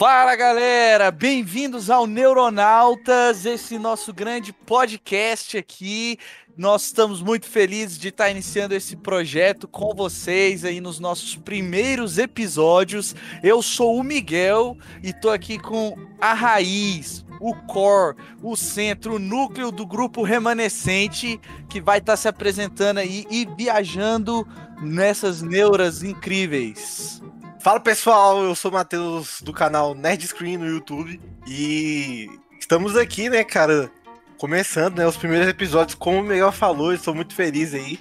[0.00, 6.16] Fala galera, bem-vindos ao Neuronautas, esse nosso grande podcast aqui.
[6.56, 12.16] Nós estamos muito felizes de estar iniciando esse projeto com vocês aí nos nossos primeiros
[12.16, 13.14] episódios.
[13.42, 19.18] Eu sou o Miguel e tô aqui com a raiz, o core, o centro, o
[19.18, 21.38] núcleo do grupo remanescente
[21.68, 24.48] que vai estar se apresentando aí e viajando
[24.80, 27.20] nessas neuras incríveis.
[27.60, 32.26] Fala pessoal, eu sou o Matheus do canal Nerd Screen no YouTube e
[32.58, 33.90] estamos aqui, né, cara,
[34.38, 38.00] começando, né, os primeiros episódios, como o Miguel falou, estou muito feliz aí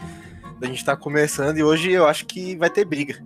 [0.62, 3.22] da gente estar tá começando e hoje eu acho que vai ter briga.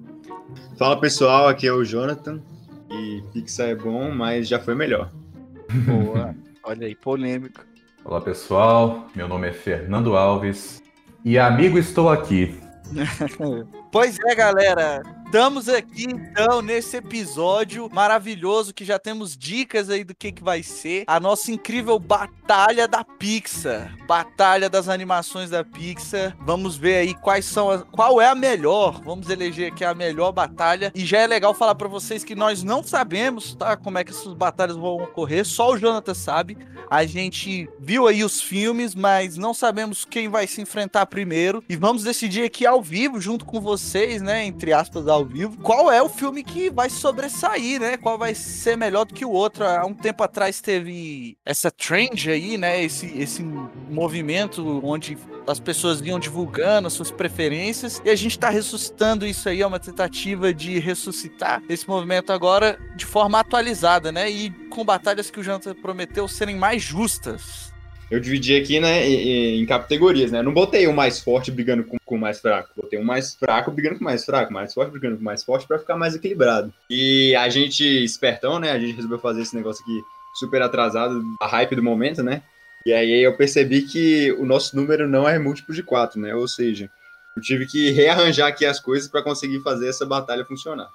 [0.75, 2.41] Fala pessoal, aqui é o Jonathan
[2.89, 5.11] e Pixar é bom, mas já foi melhor.
[5.85, 7.63] Boa, olha aí, polêmico.
[8.03, 10.81] Olá pessoal, meu nome é Fernando Alves
[11.23, 12.59] e amigo estou aqui.
[13.91, 20.13] pois é, galera, Estamos aqui então nesse episódio maravilhoso que já temos dicas aí do
[20.13, 26.37] que, que vai ser a nossa incrível batalha da Pixar, batalha das animações da Pixar.
[26.39, 29.01] Vamos ver aí quais são qual é a melhor.
[29.03, 32.61] Vamos eleger aqui a melhor batalha e já é legal falar para vocês que nós
[32.61, 35.43] não sabemos, tá, como é que essas batalhas vão ocorrer.
[35.47, 36.55] Só o Jonathan sabe.
[36.91, 41.75] A gente viu aí os filmes, mas não sabemos quem vai se enfrentar primeiro e
[41.75, 45.91] vamos decidir aqui ao vivo junto com vocês, né, entre aspas ao ao vivo, qual
[45.91, 47.97] é o filme que vai sobressair, né?
[47.97, 49.65] Qual vai ser melhor do que o outro.
[49.65, 52.83] Há um tempo atrás teve essa trend aí, né?
[52.83, 53.41] Esse, esse
[53.89, 59.49] movimento onde as pessoas vinham divulgando as suas preferências e a gente está ressuscitando isso
[59.49, 64.29] aí, é uma tentativa de ressuscitar esse movimento agora de forma atualizada, né?
[64.29, 67.72] E com batalhas que o Jonathan prometeu serem mais justas
[68.13, 70.37] eu dividi aqui, né, em, categorias, né?
[70.37, 72.69] Eu não botei o mais forte brigando com, com o mais fraco.
[72.77, 75.43] Botei o mais fraco brigando com o mais fraco, mais forte brigando com o mais
[75.43, 76.71] forte para ficar mais equilibrado.
[76.87, 78.71] E a gente, espertão, né?
[78.71, 79.99] A gente resolveu fazer esse negócio aqui
[80.35, 82.43] super atrasado, a hype do momento, né?
[82.85, 86.35] E aí eu percebi que o nosso número não é múltiplo de quatro, né?
[86.35, 86.91] Ou seja,
[87.35, 90.89] eu tive que rearranjar aqui as coisas para conseguir fazer essa batalha funcionar.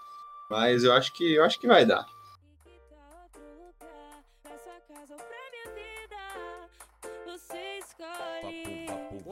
[0.49, 2.06] Mas eu acho que eu acho que vai dar.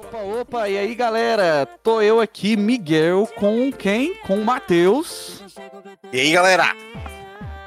[0.06, 1.66] Opa, opa, e aí galera?
[1.82, 4.14] Tô eu aqui, Miguel, com quem?
[4.14, 5.42] Com o Matheus.
[6.12, 6.76] E aí galera?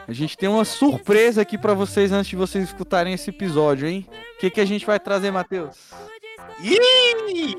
[0.08, 4.08] A gente tem uma surpresa aqui para vocês antes de vocês escutarem esse episódio, hein?
[4.36, 5.76] O que, que a gente vai trazer, Matheus?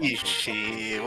[0.01, 0.99] Ixi,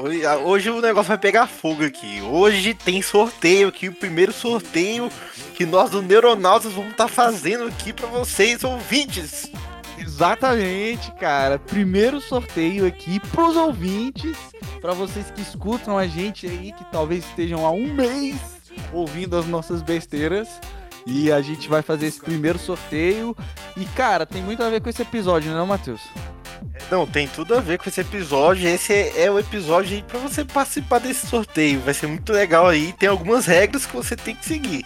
[0.45, 2.21] hoje o negócio vai pegar fogo aqui.
[2.21, 5.09] Hoje tem sorteio aqui, o primeiro sorteio
[5.55, 9.51] que nós do Neuronautas vamos estar tá fazendo aqui para vocês, ouvintes.
[10.13, 11.57] Exatamente, cara.
[11.57, 14.37] Primeiro sorteio aqui pros ouvintes,
[14.79, 18.35] para vocês que escutam a gente aí, que talvez estejam há um mês
[18.93, 20.47] ouvindo as nossas besteiras.
[21.05, 23.35] E a gente vai fazer esse primeiro sorteio.
[23.75, 26.01] E, cara, tem muito a ver com esse episódio, não, Matheus?
[26.91, 28.69] Não, tem tudo a ver com esse episódio.
[28.69, 31.81] Esse é, é o episódio aí pra você participar desse sorteio.
[31.81, 32.93] Vai ser muito legal aí.
[32.93, 34.85] Tem algumas regras que você tem que seguir.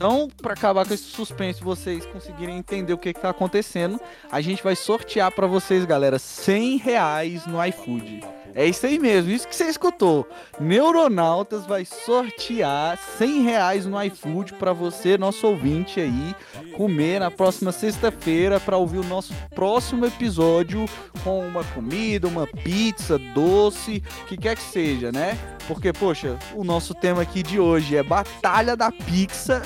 [0.00, 4.00] Então, para acabar com esse suspense, vocês conseguirem entender o que, está acontecendo,
[4.32, 8.24] a gente vai sortear para vocês, galera, 100 reais no iFood.
[8.54, 10.26] É isso aí mesmo, isso que você escutou.
[10.58, 16.34] Neuronautas vai sortear 100 reais no iFood para você, nosso ouvinte aí,
[16.76, 20.86] comer na próxima sexta-feira para ouvir o nosso próximo episódio
[21.22, 25.38] com uma comida, uma pizza, doce, o que quer que seja, né?
[25.66, 29.62] Porque, poxa, o nosso tema aqui de hoje é Batalha da Pixar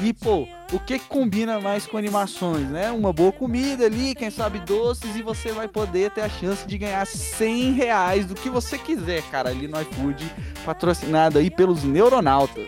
[0.00, 2.90] e, pô, o que combina mais com animações, né?
[2.90, 6.76] Uma boa comida ali, quem sabe doces, e você vai poder ter a chance de
[6.76, 10.30] ganhar 100 reais do que você quiser, cara, ali no iFood,
[10.64, 12.66] patrocinado aí pelos Neuronautas.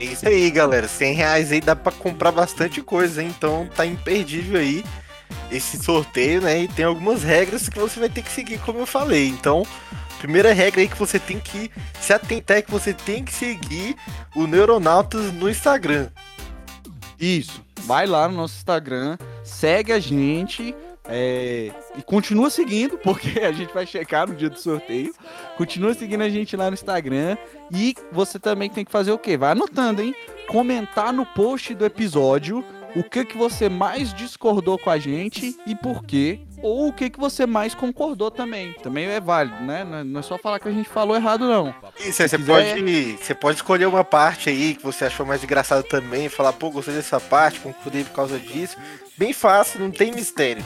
[0.00, 0.88] É isso aí, galera.
[0.88, 3.32] 100 reais aí dá pra comprar bastante coisa, hein?
[3.36, 4.82] então tá imperdível aí
[5.50, 6.62] esse sorteio, né?
[6.62, 9.28] E tem algumas regras que você vai ter que seguir, como eu falei.
[9.28, 9.64] Então,
[10.20, 13.96] primeira regra aí que você tem que se atentar é que você tem que seguir
[14.36, 16.08] o Neuronautas no Instagram.
[17.18, 17.64] Isso.
[17.80, 20.74] Vai lá no nosso Instagram, segue a gente.
[21.12, 25.14] É, e continua seguindo, porque a gente vai checar no dia do sorteio.
[25.56, 27.38] Continua seguindo a gente lá no Instagram.
[27.72, 29.38] E você também tem que fazer o quê?
[29.38, 30.14] Vai anotando, hein?
[30.46, 32.62] Comentar no post do episódio
[32.94, 36.40] o que, que você mais discordou com a gente e por quê.
[36.62, 38.72] Ou o que, que você mais concordou também.
[38.82, 39.84] Também é válido, né?
[40.04, 41.74] Não é- é só falar que a gente falou errado, não.
[41.98, 45.82] Isso, você quiser- pode, você pode escolher uma parte aí que você achou mais engraçado
[45.84, 48.76] também, falar, pô, gostei dessa parte, concordei por causa disso.
[49.16, 50.64] Bem fácil, não tem mistério.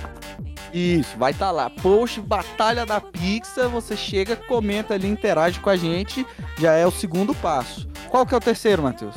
[0.73, 1.71] Isso, vai estar lá.
[1.71, 6.27] Post Batalha da Pixar, você chega, comenta ali, interage com a gente,
[6.59, 7.89] já é o segundo passo.
[8.09, 9.15] Qual que é o terceiro, Matheus?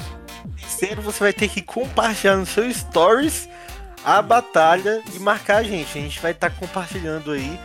[0.60, 3.50] Terceiro, você vai ter que compartilhar no seu stories
[4.04, 5.98] a batalha e marcar a gente.
[5.98, 7.60] A gente vai estar compartilhando aí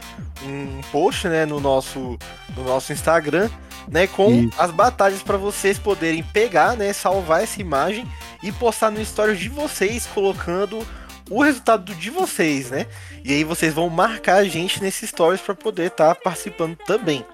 [0.45, 2.19] um post, né, no nosso,
[2.57, 3.49] no nosso Instagram,
[3.89, 4.61] né, com Isso.
[4.61, 8.07] as batalhas para vocês poderem pegar, né, salvar essa imagem
[8.43, 10.87] e postar no stories de vocês, colocando
[11.31, 12.87] o resultado de vocês, né?
[13.25, 17.25] E aí vocês vão marcar a gente nesses stories para poder estar participando também.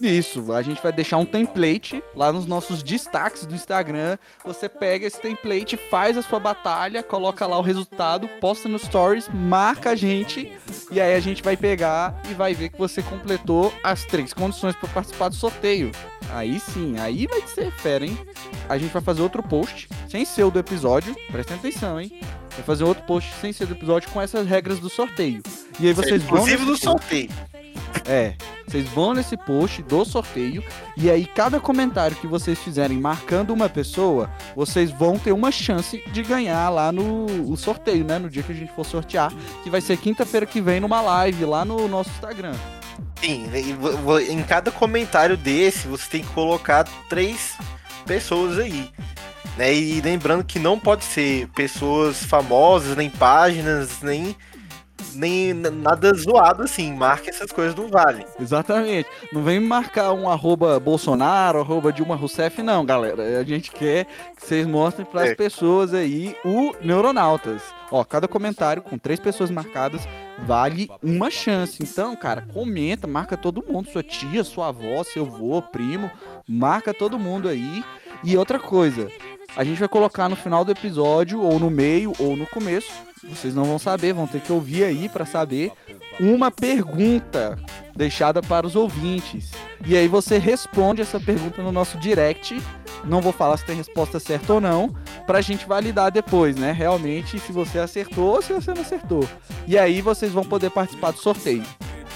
[0.00, 4.16] Isso, a gente vai deixar um template lá nos nossos destaques do Instagram.
[4.44, 9.28] Você pega esse template, faz a sua batalha, coloca lá o resultado, posta no stories,
[9.28, 10.52] marca a gente
[10.90, 14.74] e aí a gente vai pegar e vai ver que você completou as três condições
[14.74, 15.92] para participar do sorteio.
[16.30, 18.18] Aí sim, aí vai ser fera, hein?
[18.68, 22.20] A gente vai fazer outro post, sem ser o do episódio, prestem atenção, hein?
[22.50, 25.42] Vai fazer outro post sem ser do episódio com essas regras do sorteio.
[25.78, 26.38] E aí vocês vão.
[26.38, 26.84] Inclusive post.
[26.84, 27.30] sorteio.
[28.06, 28.34] É,
[28.70, 30.62] vocês vão nesse post do sorteio
[30.96, 36.00] e aí cada comentário que vocês fizerem marcando uma pessoa, vocês vão ter uma chance
[36.12, 38.18] de ganhar lá no sorteio, né?
[38.20, 39.32] No dia que a gente for sortear,
[39.64, 42.54] que vai ser quinta-feira que vem numa live lá no nosso Instagram.
[43.20, 43.46] Sim,
[44.28, 47.56] em cada comentário desse, você tem que colocar três
[48.06, 48.88] pessoas aí.
[49.56, 49.74] Né?
[49.74, 54.36] E lembrando que não pode ser pessoas famosas, nem páginas, nem,
[55.14, 56.92] nem nada zoado assim.
[56.94, 58.24] Marque essas coisas do Vale.
[58.40, 59.08] Exatamente.
[59.32, 63.38] Não vem marcar um arroba Bolsonaro, arroba Dilma Rousseff, não, galera.
[63.40, 65.34] A gente quer que vocês mostrem para as É.
[65.34, 67.62] pessoas aí o Neuronautas.
[67.92, 70.00] Ó, cada comentário com três pessoas marcadas
[70.46, 71.82] vale uma chance.
[71.82, 76.10] Então, cara, comenta, marca todo mundo, sua tia, sua avó, seu avô, primo,
[76.48, 77.82] marca todo mundo aí.
[78.22, 79.10] E outra coisa,
[79.56, 82.92] a gente vai colocar no final do episódio, ou no meio, ou no começo.
[83.28, 85.72] Vocês não vão saber, vão ter que ouvir aí para saber
[86.18, 87.58] uma pergunta
[87.94, 89.50] deixada para os ouvintes.
[89.86, 92.60] E aí você responde essa pergunta no nosso direct.
[93.04, 94.94] Não vou falar se tem resposta certa ou não,
[95.26, 96.72] pra gente validar depois, né?
[96.72, 99.26] Realmente, se você acertou ou se você não acertou.
[99.66, 101.64] E aí vocês vão poder participar do sorteio.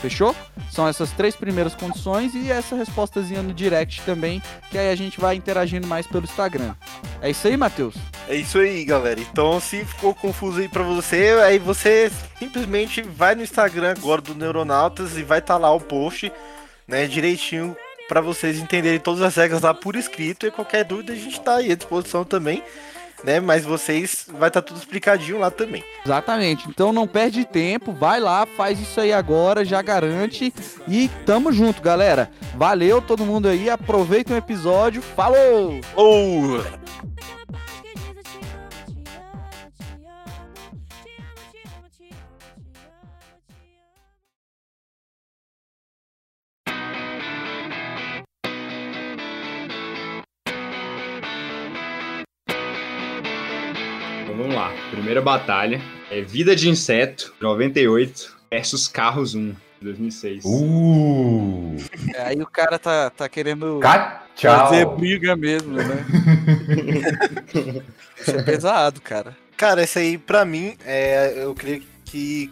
[0.04, 0.36] Fechou?
[0.70, 5.18] São essas três primeiras condições e essa respostazinha no direct também, que aí a gente
[5.18, 6.74] vai interagindo mais pelo Instagram.
[7.22, 7.94] É isso aí, Matheus?
[8.28, 9.18] É isso aí, galera.
[9.18, 14.34] Então, se ficou confuso aí pra você, aí você simplesmente vai no Instagram agora do
[14.34, 16.30] Neuronautas e vai estar lá o post,
[16.86, 17.74] né, direitinho
[18.06, 21.56] pra vocês entenderem todas as regras lá por escrito e qualquer dúvida a gente tá
[21.56, 22.62] aí à disposição também,
[23.24, 23.40] né?
[23.40, 25.82] Mas vocês vai estar tudo explicadinho lá também.
[26.04, 26.68] Exatamente.
[26.68, 30.52] Então não perde tempo, vai lá, faz isso aí agora, já garante.
[30.86, 32.30] E tamo junto, galera.
[32.54, 35.02] Valeu todo mundo aí, aproveitem o episódio.
[35.02, 35.80] Falou!
[35.96, 36.62] Ou
[54.34, 54.72] Então vamos lá.
[54.90, 60.42] Primeira batalha é Vida de Inseto, 98, versus Carros 1, 2006.
[60.44, 61.76] Uh!
[62.18, 64.70] Aí o cara tá, tá querendo Ca- Tchau.
[64.70, 65.84] fazer briga mesmo, né?
[68.20, 69.36] Isso é pesado, cara.
[69.56, 71.86] Cara, essa aí, pra mim, é, eu creio que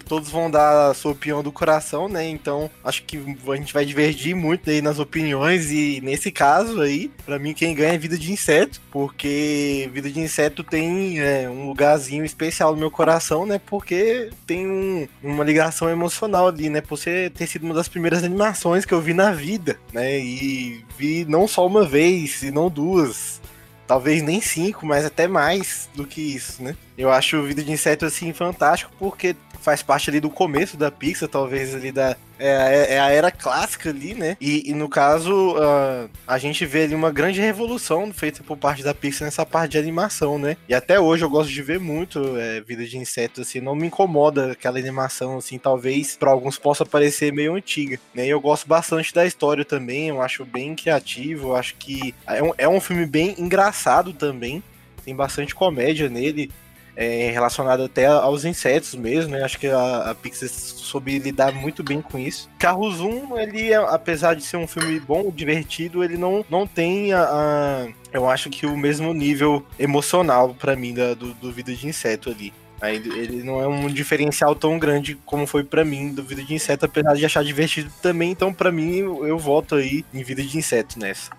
[0.06, 2.28] todos vão dar a sua opinião do coração, né?
[2.28, 3.16] Então, acho que
[3.48, 5.70] a gente vai divergir muito aí nas opiniões.
[5.70, 10.20] E nesse caso aí, pra mim, quem ganha é Vida de Inseto, porque Vida de
[10.20, 13.60] Inseto tem é, um lugarzinho especial no meu coração, né?
[13.66, 16.80] Porque tem um- uma ligação emocional ali, né?
[16.80, 20.18] Por ser, ter sido uma das primeiras animações que eu vi na vida, né?
[20.18, 23.40] E vi não só uma vez, e não duas.
[23.86, 26.74] Talvez nem cinco, mas até mais do que isso, né?
[26.96, 30.90] Eu acho o Vida de Inseto assim fantástico porque faz parte ali do começo da
[30.90, 34.36] Pixar, talvez ali da é, a- é a era clássica ali, né?
[34.40, 38.82] E, e no caso ah, a gente vê ali uma grande revolução feita por parte
[38.82, 40.56] da Pixar nessa parte de animação, né?
[40.68, 43.86] E até hoje eu gosto de ver muito é, Vida de Inseto assim, não me
[43.86, 48.26] incomoda aquela animação assim, talvez para alguns possa parecer meio antiga, né?
[48.26, 52.42] E eu gosto bastante da história também, eu acho bem criativo, eu acho que é
[52.42, 54.62] um, é um filme bem engraçado também.
[55.04, 56.50] Tem bastante comédia nele
[56.96, 59.42] é, relacionado até aos insetos mesmo, né?
[59.42, 62.48] Acho que a, a Pixar soube lidar muito bem com isso.
[62.58, 67.12] Carros 1, ele, é- apesar de ser um filme bom, divertido, ele não, não tem
[67.12, 71.74] a, a- Eu acho que o mesmo nível emocional pra mim da- do, do Vida
[71.74, 72.52] de Inseto ali.
[72.80, 76.52] Aí ele não é um diferencial tão grande como foi pra mim do Vida de
[76.52, 78.32] Inseto, apesar de achar divertido também.
[78.32, 81.30] Então, pra mim, eu, eu voto aí em Vida de Inseto nessa.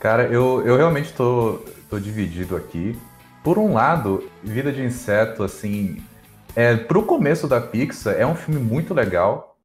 [0.00, 2.96] Cara, eu, eu realmente tô, tô dividido aqui.
[3.48, 6.02] Por um lado, Vida de Inseto, assim,
[6.54, 9.56] é, pro começo da Pixar, é um filme muito legal,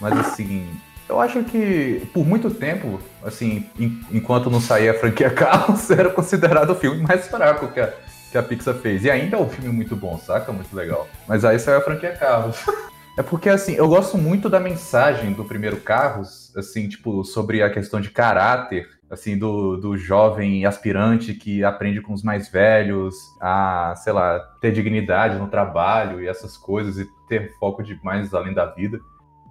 [0.00, 0.68] mas assim,
[1.08, 6.10] eu acho que por muito tempo, assim, en- enquanto não saía a franquia Carros, era
[6.10, 7.94] considerado o filme mais fraco que a,
[8.32, 9.04] que a Pixar fez.
[9.04, 10.50] E ainda é um filme muito bom, saca?
[10.50, 11.06] Muito legal.
[11.28, 12.56] Mas aí saiu a franquia Carros.
[13.16, 17.68] É porque, assim, eu gosto muito da mensagem do primeiro Carros, assim, tipo, sobre a
[17.68, 23.94] questão de caráter, assim, do, do jovem aspirante que aprende com os mais velhos a,
[23.96, 28.66] sei lá, ter dignidade no trabalho e essas coisas e ter foco demais além da
[28.66, 29.00] vida.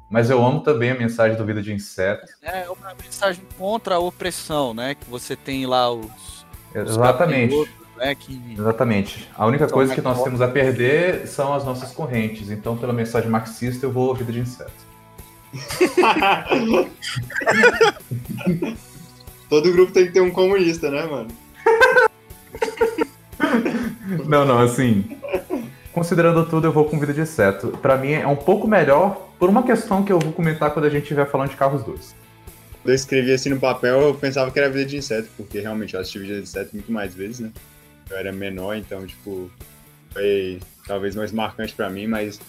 [0.09, 2.25] Mas eu amo também a mensagem do Vida de Inseto.
[2.41, 4.95] É uma mensagem contra a opressão, né?
[4.95, 6.45] Que você tem lá os.
[6.73, 7.53] os Exatamente.
[7.53, 9.29] capirotos, Né, que Exatamente.
[9.35, 12.49] A única coisa que nós temos a perder são as nossas correntes.
[12.49, 14.87] Então, pela mensagem marxista, eu vou Vida de Inseto.
[19.49, 21.29] Todo grupo tem que ter um comunista, né, mano?
[24.25, 25.03] Não, não, assim.
[25.91, 27.69] Considerando tudo, eu vou com Vida de Inseto.
[27.81, 30.89] Pra mim é um pouco melhor por uma questão que eu vou comentar quando a
[30.89, 32.15] gente estiver falando de Carros 2.
[32.83, 35.93] Quando eu escrevi assim no papel, eu pensava que era vida de inseto, porque realmente
[35.93, 37.51] eu assisti vida de inseto muito mais vezes, né?
[38.09, 39.51] Eu era menor, então, tipo,
[40.11, 42.39] foi talvez mais marcante pra mim, mas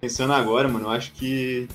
[0.00, 1.68] pensando agora, mano, eu acho que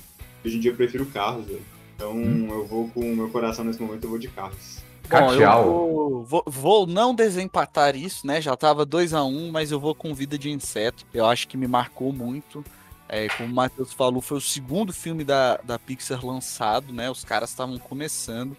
[0.44, 1.73] hoje em dia eu prefiro carros, velho.
[1.94, 2.16] Então
[2.48, 4.82] eu vou com o meu coração nesse momento, eu vou de carros.
[5.08, 5.64] Bom, eu Catial.
[5.64, 8.40] vou, vou, vou não desempatar isso, né?
[8.40, 11.04] Já tava 2 a 1 mas eu vou com Vida de Inseto.
[11.12, 12.64] Eu acho que me marcou muito.
[13.08, 17.10] É, como o Matheus falou, foi o segundo filme da, da Pixar lançado, né?
[17.10, 18.56] Os caras estavam começando,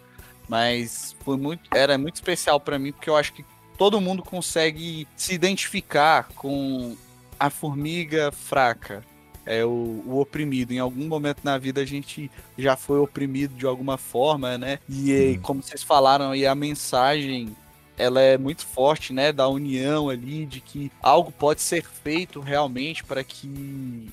[0.48, 3.44] mas foi muito, era muito especial pra mim porque eu acho que
[3.76, 6.96] todo mundo consegue se identificar com
[7.38, 9.04] a formiga fraca,
[9.46, 10.72] é o, o oprimido.
[10.72, 14.78] Em algum momento na vida a gente já foi oprimido de alguma forma, né?
[14.88, 17.56] E eh, como vocês falaram aí, a mensagem
[17.96, 19.32] ela é muito forte, né?
[19.32, 24.08] Da união ali, de que algo pode ser feito realmente para que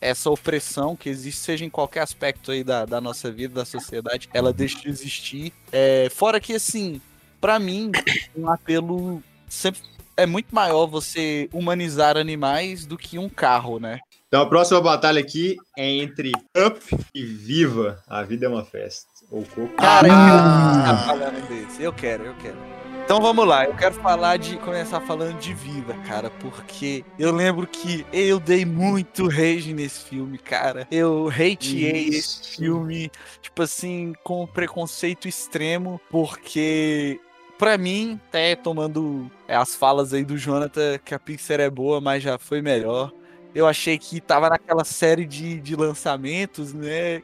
[0.00, 4.28] essa opressão que existe, seja em qualquer aspecto aí da, da nossa vida, da sociedade,
[4.32, 5.52] ela deixe de existir.
[5.72, 7.00] É, fora que, assim,
[7.40, 7.90] para mim,
[8.36, 9.80] um apelo sempre
[10.16, 14.00] é muito maior você humanizar animais do que um carro, né?
[14.28, 16.80] Então a próxima batalha aqui é entre Up
[17.14, 18.02] e Viva.
[18.06, 19.08] A vida é uma festa.
[19.30, 19.68] Ou Coco.
[19.76, 21.14] Cara, eu Ah.
[21.46, 21.82] quero.
[21.82, 22.56] Eu quero, eu quero.
[23.04, 27.66] Então vamos lá, eu quero falar de começar falando de vida, cara, porque eu lembro
[27.66, 30.86] que eu dei muito rage nesse filme, cara.
[30.90, 32.56] Eu hateei esse Isso.
[32.58, 37.18] filme, tipo assim, com preconceito extremo, porque
[37.58, 42.22] pra mim, até tomando as falas aí do Jonathan, que a Pixar é boa, mas
[42.22, 43.10] já foi melhor.
[43.54, 47.22] Eu achei que tava naquela série de, de lançamentos, né?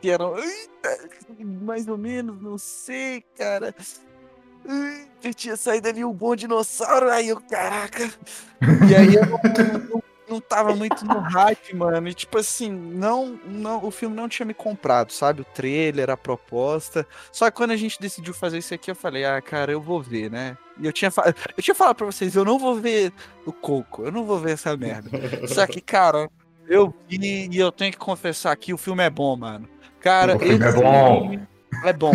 [0.00, 0.34] Que eram.
[1.40, 3.74] Mais ou menos, não sei, cara.
[5.22, 8.10] Eu tinha saído ali um bom dinossauro, aí eu, caraca.
[8.88, 9.22] E aí eu
[9.90, 12.08] não, não, tava muito no hype, mano.
[12.08, 15.42] E tipo assim, não, não, o filme não tinha me comprado, sabe?
[15.42, 17.06] O trailer, a proposta.
[17.32, 20.00] Só que quando a gente decidiu fazer isso aqui, eu falei, ah, cara, eu vou
[20.02, 20.56] ver, né?
[20.80, 23.12] E eu tinha, fa- eu tinha falado pra vocês, eu não vou ver
[23.46, 25.10] o Coco, eu não vou ver essa merda.
[25.46, 26.28] Só que, cara,
[26.66, 29.68] eu vi e eu tenho que confessar que o filme é bom, mano.
[30.00, 31.20] Cara, O filme é bom.
[31.30, 31.48] filme
[31.84, 32.12] É bom.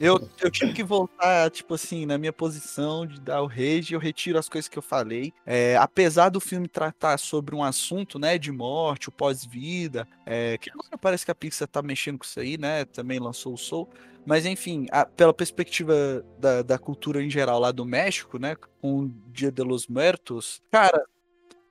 [0.00, 4.00] Eu, eu tive que voltar, tipo assim, na minha posição de dar o rage, eu
[4.00, 5.32] retiro as coisas que eu falei.
[5.46, 10.70] É, apesar do filme tratar sobre um assunto, né, de morte, o pós-vida, é, que
[10.70, 13.88] agora parece que a Pixar tá mexendo com isso aí, né, também lançou o Soul.
[14.24, 19.00] Mas enfim, a- pela perspectiva da, da cultura em geral lá do México, né, com
[19.00, 21.04] o Dia de los Muertos, cara,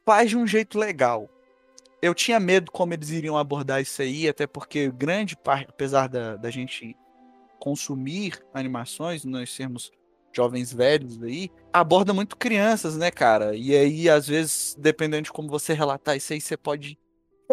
[0.06, 1.30] faz de um jeito legal.
[2.02, 6.36] Eu tinha medo como eles iriam abordar isso aí, até porque grande parte, apesar da,
[6.36, 6.96] da gente
[7.62, 9.92] consumir animações, nós sermos
[10.34, 13.56] jovens velhos aí, aborda muito crianças, né, cara?
[13.56, 16.98] E aí, às vezes, dependendo de como você relatar isso aí, você pode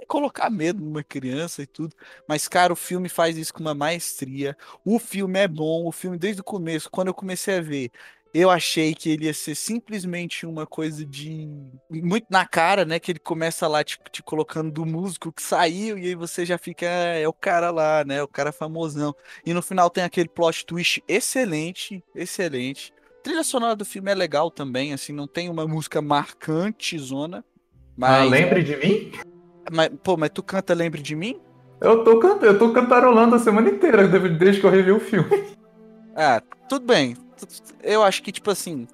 [0.06, 1.94] colocar medo numa criança e tudo.
[2.26, 4.56] Mas, cara, o filme faz isso com uma maestria.
[4.84, 7.90] O filme é bom, o filme desde o começo, quando eu comecei a ver,
[8.34, 11.48] eu achei que ele ia ser simplesmente uma coisa de.
[11.90, 12.98] Muito na cara, né?
[13.00, 16.58] Que ele começa lá te, te colocando do músico que saiu, e aí você já
[16.58, 16.86] fica.
[16.86, 18.22] "Ah, É o cara lá, né?
[18.22, 19.14] O cara famosão.
[19.44, 22.92] E no final tem aquele plot twist excelente, excelente.
[23.20, 27.38] A trilha sonora do filme é legal também, assim, não tem uma música marcante, zona.
[27.38, 27.44] Ah,
[27.96, 29.12] Mas, lembre de mim?
[29.70, 31.38] mas, pô, mas tu canta Lembre de Mim?
[31.80, 34.98] Eu tô, canta- eu tô cantarolando a semana inteira, desde desde que eu revi o
[35.00, 35.28] filme.
[36.16, 37.14] Ah, tudo bem.
[37.82, 38.86] Eu acho que, tipo assim,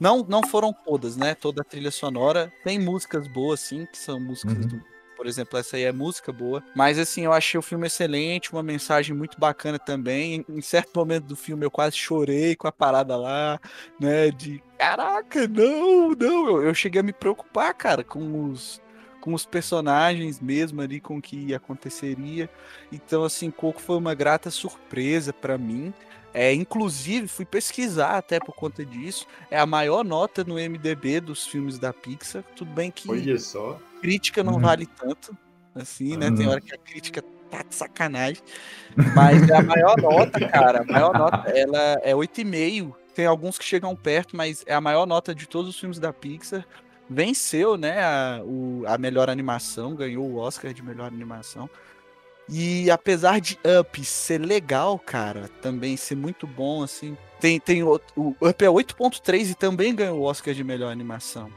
[0.00, 1.34] Não, não foram todas, né?
[1.34, 4.68] Toda a trilha sonora tem músicas boas, sim, que são músicas Uhum.
[4.68, 4.84] do.
[5.16, 6.62] Por exemplo, essa aí é música boa.
[6.74, 10.44] Mas assim, eu achei o filme excelente, uma mensagem muito bacana também.
[10.48, 13.58] Em, certo momento do filme eu quase chorei com a parada lá,
[13.98, 14.30] né?
[14.30, 16.48] De caraca, não, não.
[16.48, 18.82] Eu, eu cheguei a me preocupar, cara, com os,
[19.20, 22.50] com os personagens mesmo ali, com o que aconteceria.
[22.92, 25.94] Então, assim, Coco foi uma grata surpresa pra mim.
[26.38, 29.26] É, inclusive, fui pesquisar até por conta disso.
[29.50, 32.42] É a maior nota no MDB dos filmes da Pixar.
[32.54, 33.80] Tudo bem que Olha só.
[34.02, 34.60] crítica não Uhum.
[34.60, 35.34] vale tanto,
[35.74, 36.30] assim, né?
[36.30, 36.52] Tem Uhum.
[36.52, 38.42] hora que a crítica tá de sacanagem.
[39.14, 40.82] Mas é a maior nota, cara.
[40.82, 42.94] A maior nota, ela é 8,5.
[43.14, 46.12] Tem alguns que chegam perto, mas é a maior nota de todos os filmes da
[46.12, 46.66] Pixar.
[47.08, 51.70] Venceu, né, a, o- a melhor animação, ganhou o Oscar de melhor animação.
[52.48, 57.16] E apesar de Up ser legal, cara, também ser muito bom, assim.
[57.40, 61.50] Tem, tem o, o Up é 8.3 e também ganhou o Oscar de melhor animação.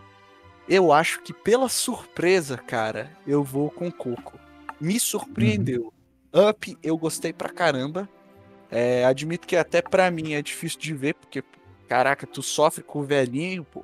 [0.68, 4.40] Eu acho que pela surpresa, cara, eu vou com Coco.
[4.80, 5.94] Me surpreendeu.
[6.34, 8.08] Up, eu gostei pra caramba.
[8.72, 11.44] É, admito que até pra mim é difícil de ver, porque,
[11.88, 13.84] caraca, tu sofre com o velhinho, pô.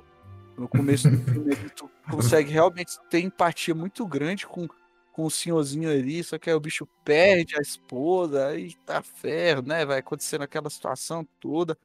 [0.56, 4.68] No começo do filme tu consegue realmente ter empatia muito grande com,
[5.16, 9.62] com o senhorzinho ali, só que aí o bicho perde a esposa, aí tá ferro,
[9.62, 9.82] né?
[9.86, 11.78] Vai acontecendo aquela situação toda.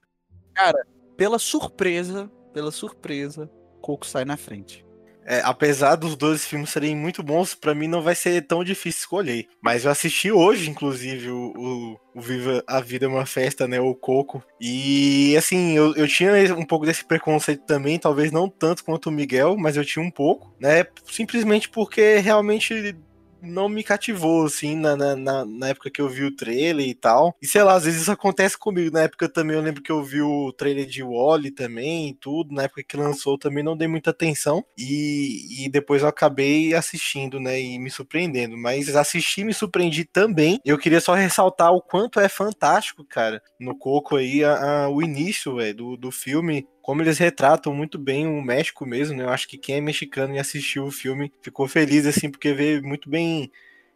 [0.54, 0.86] Cara,
[1.16, 3.50] pela surpresa, pela surpresa,
[3.82, 4.86] Coco sai na frente.
[5.24, 9.00] É, apesar dos dois filmes serem muito bons, pra mim não vai ser tão difícil
[9.00, 9.48] escolher.
[9.62, 13.80] Mas eu assisti hoje, inclusive, o, o, o Viva a Vida é uma Festa, né?
[13.80, 14.44] O Coco.
[14.60, 19.12] E assim, eu, eu tinha um pouco desse preconceito também, talvez não tanto quanto o
[19.12, 20.86] Miguel, mas eu tinha um pouco, né?
[21.06, 22.94] Simplesmente porque realmente
[23.42, 27.36] não me cativou, assim, na, na, na, época que eu vi o trailer e tal.
[27.42, 28.92] E sei lá, às vezes isso acontece comigo.
[28.94, 32.54] Na época também eu lembro que eu vi o trailer de Wally também e tudo.
[32.54, 34.64] Na época que lançou também não dei muita atenção.
[34.78, 37.60] E, e depois eu acabei assistindo, né?
[37.60, 38.58] E me surpreendendo.
[38.58, 40.60] Mas assisti me surpreendi também.
[40.66, 45.02] Eu queria só ressaltar o quanto é fantástico, cara, no Coco aí, a, a- o
[45.02, 49.24] início, véio, do, do filme como eles retratam muito bem o México mesmo, né?
[49.24, 52.82] Eu acho que quem é mexicano e assistiu o filme ficou feliz, assim, porque vê
[52.82, 53.52] muito bem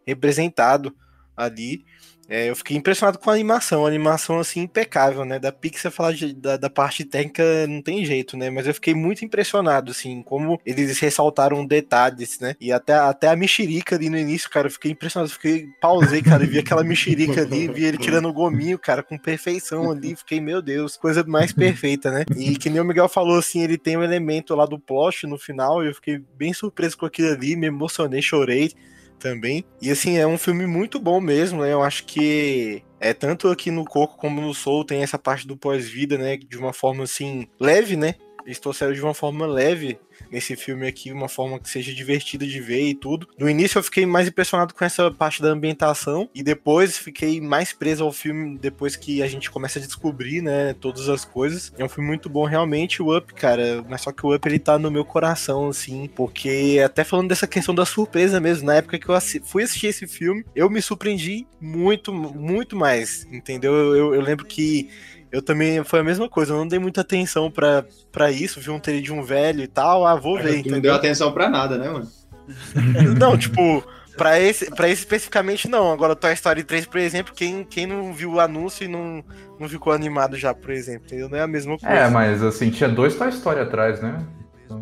[0.05, 0.95] representado
[1.35, 1.85] ali.
[2.27, 5.37] É, eu fiquei impressionado com a animação, a animação assim impecável, né?
[5.37, 8.49] Da Pixar falar de- da, da parte técnica não tem jeito, né?
[8.49, 12.55] Mas eu fiquei muito impressionado, assim, como eles ressaltaram detalhes, né?
[12.59, 16.21] E até, até a mexerica ali no início, cara, eu fiquei impressionado, eu fiquei, pausei,
[16.23, 20.15] cara, e vi aquela mexerica ali, vi ele tirando o gominho, cara, com perfeição ali,
[20.15, 22.25] fiquei, meu Deus, coisa mais perfeita, né?
[22.35, 25.37] E que nem o Miguel falou, assim, ele tem um elemento lá do plot no
[25.37, 28.71] final, eu fiquei bem surpreso com aquilo ali, me emocionei, chorei
[29.19, 29.63] também.
[29.81, 31.73] E assim, é um filme muito bom mesmo, né?
[31.73, 35.57] Eu acho que é tanto aqui no Coco como no Soul tem essa parte do
[35.57, 36.37] pós-vida, né?
[36.37, 38.15] De uma forma assim, leve, né?
[38.45, 39.97] Eles trouxeram de uma forma leve
[40.31, 43.27] nesse filme aqui, uma forma que seja divertida de ver e tudo.
[43.37, 47.73] No início eu fiquei mais impressionado com essa parte da ambientação e depois fiquei mais
[47.73, 51.73] preso ao filme depois que a gente começa a descobrir, né, todas as coisas.
[51.77, 54.59] É um filme muito bom realmente, o Up, cara, mas só que o Up ele
[54.59, 58.99] tá no meu coração assim, porque até falando dessa questão da surpresa mesmo, na época
[58.99, 63.73] que eu assi- fui assistir esse filme, eu me surpreendi muito, muito mais, entendeu?
[63.73, 64.89] Eu, eu- eu lembro que
[65.35, 68.69] eu também foi a mesma coisa, eu não dei muita atenção pra, pra isso, vi
[68.69, 71.49] um trailer de um velho e tal, ah, vou ver, Tu não deu atenção pra
[71.49, 72.07] nada, né, mano?
[73.19, 73.83] Não, tipo,
[74.15, 75.91] pra esse, pra esse especificamente não.
[75.91, 79.23] Agora, Toy Story 3, por exemplo, quem, quem não viu o anúncio e não,
[79.59, 81.27] não ficou animado já, por exemplo, entendeu?
[81.27, 81.95] Não é a mesma coisa.
[81.95, 84.23] É, mas assim, tinha dois Toy Story atrás, né?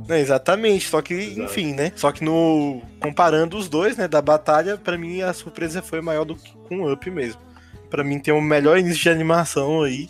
[0.09, 1.41] É, exatamente, só que, Exato.
[1.41, 1.93] enfim, né?
[1.95, 2.81] Só que no.
[2.99, 6.81] Comparando os dois, né, da batalha, pra mim a surpresa foi maior do que com
[6.81, 7.41] o Up mesmo.
[7.89, 10.09] Pra mim tem o melhor início de animação aí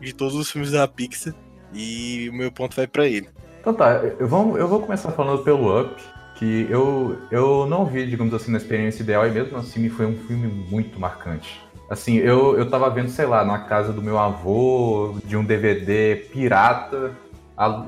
[0.00, 1.34] de todos os filmes da Pixar.
[1.72, 3.28] E o meu ponto vai pra ele.
[3.60, 6.02] Então tá, eu vou, eu vou começar falando pelo Up,
[6.36, 10.16] que eu, eu não vi, digamos assim, na experiência ideal, e mesmo assim foi um
[10.26, 11.60] filme muito marcante.
[11.88, 16.16] Assim, eu, eu tava vendo, sei lá, na casa do meu avô, de um DVD
[16.32, 17.12] pirata,
[17.56, 17.86] al-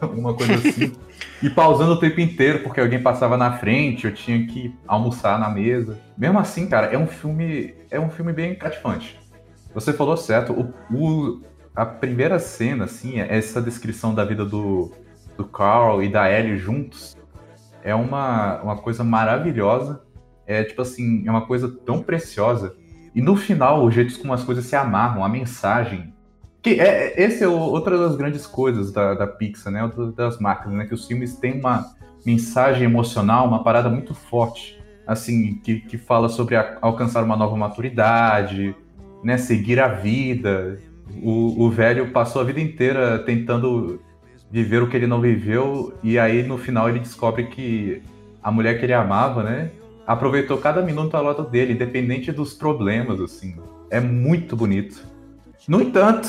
[0.00, 0.92] alguma coisa assim,
[1.42, 5.48] e pausando o tempo inteiro, porque alguém passava na frente, eu tinha que almoçar na
[5.50, 5.98] mesa.
[6.16, 9.18] Mesmo assim, cara, é um filme, é um filme bem cativante.
[9.74, 11.40] Você falou certo, o, o-
[11.82, 14.92] a primeira cena, assim, é essa descrição da vida do,
[15.36, 17.16] do Carl e da Ellie juntos
[17.84, 20.02] é uma, uma coisa maravilhosa.
[20.46, 22.74] É tipo assim, é uma coisa tão preciosa.
[23.14, 26.12] E no final, o jeito como as coisas se amarram, a mensagem.
[26.60, 29.84] Que é, esse é o- outra das grandes coisas da, da Pixar, né?
[29.84, 30.86] Outra das marcas, né?
[30.86, 31.94] Que os filmes têm uma
[32.26, 34.76] mensagem emocional, uma parada muito forte.
[35.06, 38.74] Assim, que, que fala sobre a- alcançar uma nova maturidade,
[39.22, 39.38] né?
[39.38, 40.80] Seguir a vida.
[41.22, 44.00] O, o velho passou a vida inteira tentando
[44.50, 48.02] viver o que ele não viveu, e aí no final ele descobre que
[48.42, 49.70] a mulher que ele amava, né,
[50.06, 53.56] aproveitou cada minuto ao lado dele, independente dos problemas, assim.
[53.90, 55.02] É muito bonito.
[55.66, 56.28] No entanto,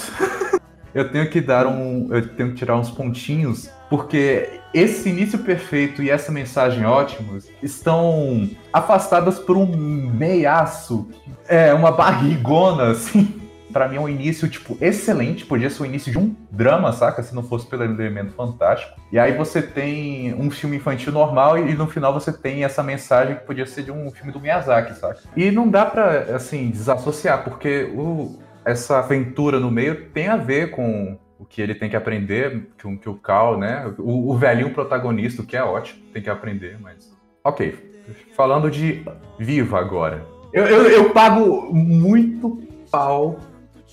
[0.93, 2.07] eu tenho que dar um.
[2.13, 8.49] Eu tenho que tirar uns pontinhos, porque esse início perfeito e essa mensagem ótimos estão
[8.73, 11.07] afastadas por um meiaço,
[11.47, 13.33] é, uma barrigona, assim.
[13.71, 15.45] Pra mim é um início, tipo, excelente.
[15.45, 17.21] Podia ser o início de um drama, saca?
[17.21, 18.99] Se não fosse pelo elemento fantástico.
[19.12, 23.36] E aí você tem um filme infantil normal e, no final você tem essa mensagem
[23.36, 25.19] que podia ser de um filme do Miyazaki, saca?
[25.36, 30.71] E não dá pra, assim, desassociar, porque o, essa aventura no meio tem a ver
[30.71, 33.93] com o que ele tem que aprender, com que o Cal, né?
[33.97, 37.17] O, o velhinho protagonista, que é ótimo, tem que aprender, mas.
[37.43, 37.89] Ok.
[38.36, 39.05] Falando de
[39.38, 40.25] Viva agora.
[40.51, 43.39] Eu, eu, eu pago muito pau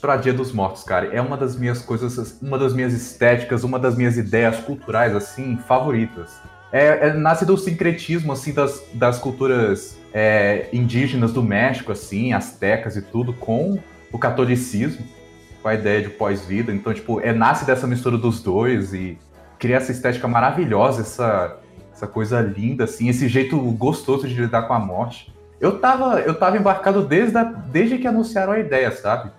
[0.01, 1.07] pra Dia dos Mortos, cara.
[1.15, 5.57] É uma das minhas coisas, uma das minhas estéticas, uma das minhas ideias culturais, assim,
[5.67, 6.41] favoritas.
[6.73, 12.97] É, é nasce do sincretismo, assim, das, das culturas é, indígenas do México, assim, astecas
[12.97, 13.79] e tudo, com
[14.13, 15.07] o catolicismo,
[15.63, 16.73] com a ideia de pós-vida.
[16.73, 19.19] Então, tipo, é, nasce dessa mistura dos dois e
[19.59, 21.59] cria essa estética maravilhosa, essa,
[21.93, 25.35] essa coisa linda, assim, esse jeito gostoso de lidar com a morte.
[25.59, 29.31] Eu tava, eu tava embarcado desde, a, desde que anunciaram a ideia, sabe?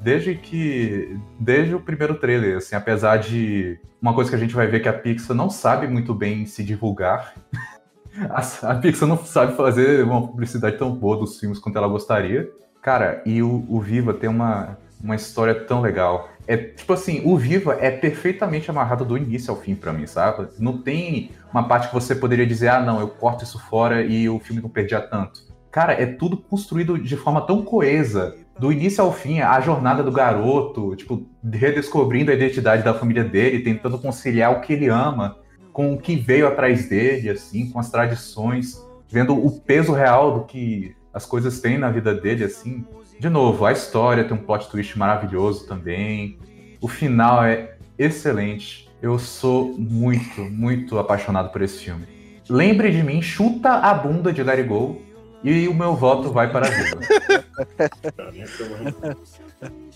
[0.00, 1.18] Desde que.
[1.38, 3.78] Desde o primeiro trailer, assim, apesar de.
[4.00, 6.62] Uma coisa que a gente vai ver que a Pixar não sabe muito bem se
[6.62, 7.34] divulgar.
[8.30, 12.48] a, a Pixar não sabe fazer uma publicidade tão boa dos filmes quanto ela gostaria.
[12.82, 16.30] Cara, e o, o Viva tem uma, uma história tão legal.
[16.46, 20.48] É tipo assim, o Viva é perfeitamente amarrado do início ao fim para mim, sabe?
[20.58, 24.28] Não tem uma parte que você poderia dizer, ah, não, eu corto isso fora e
[24.28, 25.40] o filme não perdia tanto.
[25.70, 30.10] Cara, é tudo construído de forma tão coesa, do início ao fim, a jornada do
[30.10, 35.38] garoto, tipo, redescobrindo a identidade da família dele, tentando conciliar o que ele ama
[35.72, 40.44] com o que veio atrás dele, assim, com as tradições, vendo o peso real do
[40.44, 42.84] que as coisas têm na vida dele, assim.
[43.20, 46.38] De novo, a história tem um plot twist maravilhoso também.
[46.80, 48.88] O final é excelente.
[49.02, 52.06] Eu sou muito, muito apaixonado por esse filme.
[52.48, 55.02] Lembre de mim, chuta a bunda de It Go
[55.42, 56.98] e o meu voto vai para a vida.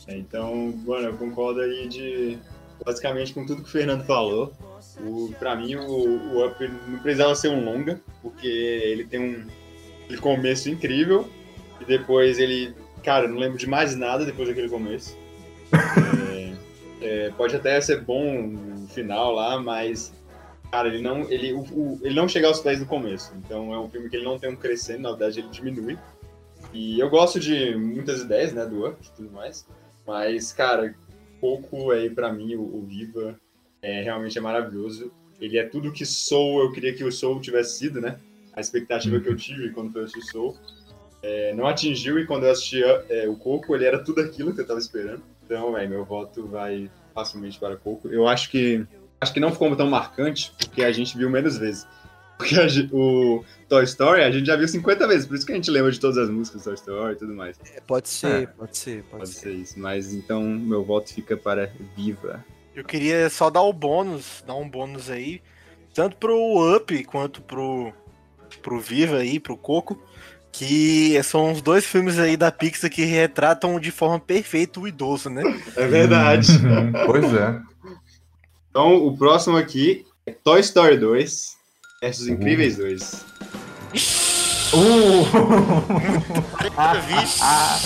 [0.06, 2.38] É, então, mano, eu concordo aí de
[2.84, 4.52] basicamente com tudo que o Fernando falou.
[5.00, 9.46] O, pra mim, o, o Up não precisava ser um longa, porque ele tem um,
[10.04, 11.28] aquele começo incrível
[11.80, 12.74] e depois ele,
[13.04, 15.16] cara, não lembro de mais nada depois daquele começo.
[16.32, 16.52] é,
[17.00, 20.12] é, pode até ser bom no final lá, mas
[20.70, 23.32] cara, ele não, ele, o, o, ele não chega aos pés no começo.
[23.36, 25.98] Então é um filme que ele não tem um crescendo, na verdade ele diminui.
[26.72, 29.66] E eu gosto de muitas ideias, né, do Up e tudo mais.
[30.06, 30.94] Mas, cara,
[31.40, 33.38] pouco aí para mim o, o Viva
[33.82, 35.12] é, realmente é maravilhoso.
[35.40, 38.18] Ele é tudo que Soul eu queria que o Soul tivesse sido, né?
[38.52, 40.56] a expectativa que eu tive quando eu assisti Soul.
[41.22, 44.60] É, não atingiu e quando eu assisti é, o Coco, ele era tudo aquilo que
[44.60, 45.22] eu tava esperando.
[45.44, 48.08] Então, é, meu voto vai facilmente para Coco.
[48.08, 48.86] Eu acho que
[49.20, 51.86] acho que não ficou tão marcante porque a gente viu menos vezes.
[52.36, 55.54] Porque a, o Toy Story a gente já viu 50 vezes, por isso que a
[55.54, 57.58] gente lembra de todas as músicas do Toy Story e tudo mais.
[57.74, 59.40] É, pode ser, é, pode ser, pode, pode ser.
[59.40, 59.52] ser.
[59.52, 59.78] isso.
[59.78, 62.42] Mas então meu voto fica para Viva.
[62.74, 65.42] Eu queria só dar o bônus, dar um bônus aí,
[65.92, 67.92] tanto pro Up quanto pro
[68.62, 70.02] pro Viva aí, pro Coco,
[70.50, 75.30] que são os dois filmes aí da Pixar que retratam de forma perfeita o idoso,
[75.30, 75.42] né?
[75.76, 76.50] É verdade.
[76.52, 76.92] Uhum.
[77.06, 77.60] pois é.
[78.70, 81.56] Então, o próximo aqui é Toy Story 2
[82.00, 82.34] versus uhum.
[82.34, 83.26] Incríveis 2.
[84.72, 85.26] Uh!
[86.76, 87.80] ah,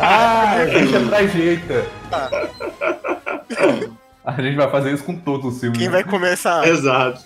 [0.00, 1.86] ah, deixa pra jeita.
[4.24, 5.78] A gente vai fazer isso com todos os filmes.
[5.78, 6.66] Quem vai começar?
[6.66, 7.22] Exato.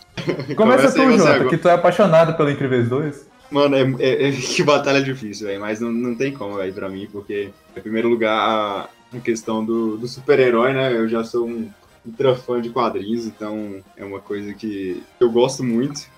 [0.55, 3.29] Começa, Começa tu, Jonathan, que tu é apaixonado pelo Incríveis 2.
[3.51, 5.61] Mano, é, é, é, que batalha difícil, velho.
[5.61, 9.65] Mas não, não tem como, velho, pra mim, porque, em primeiro lugar, a, a questão
[9.65, 10.93] do, do super-herói, né?
[10.93, 11.71] Eu já sou um
[12.05, 16.09] ultra fã de quadrinhos, então é uma coisa que eu gosto muito.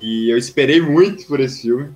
[0.00, 1.90] E eu esperei muito por esse filme.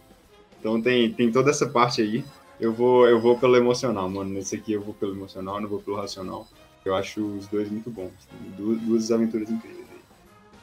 [0.60, 2.24] Então tem, tem toda essa parte aí.
[2.60, 4.30] Eu vou, eu vou pelo emocional, mano.
[4.30, 6.46] Nesse aqui eu vou pelo emocional, não vou pelo racional.
[6.84, 8.12] Eu acho os dois muito bons.
[8.56, 9.84] Duas, aventuras incríveis.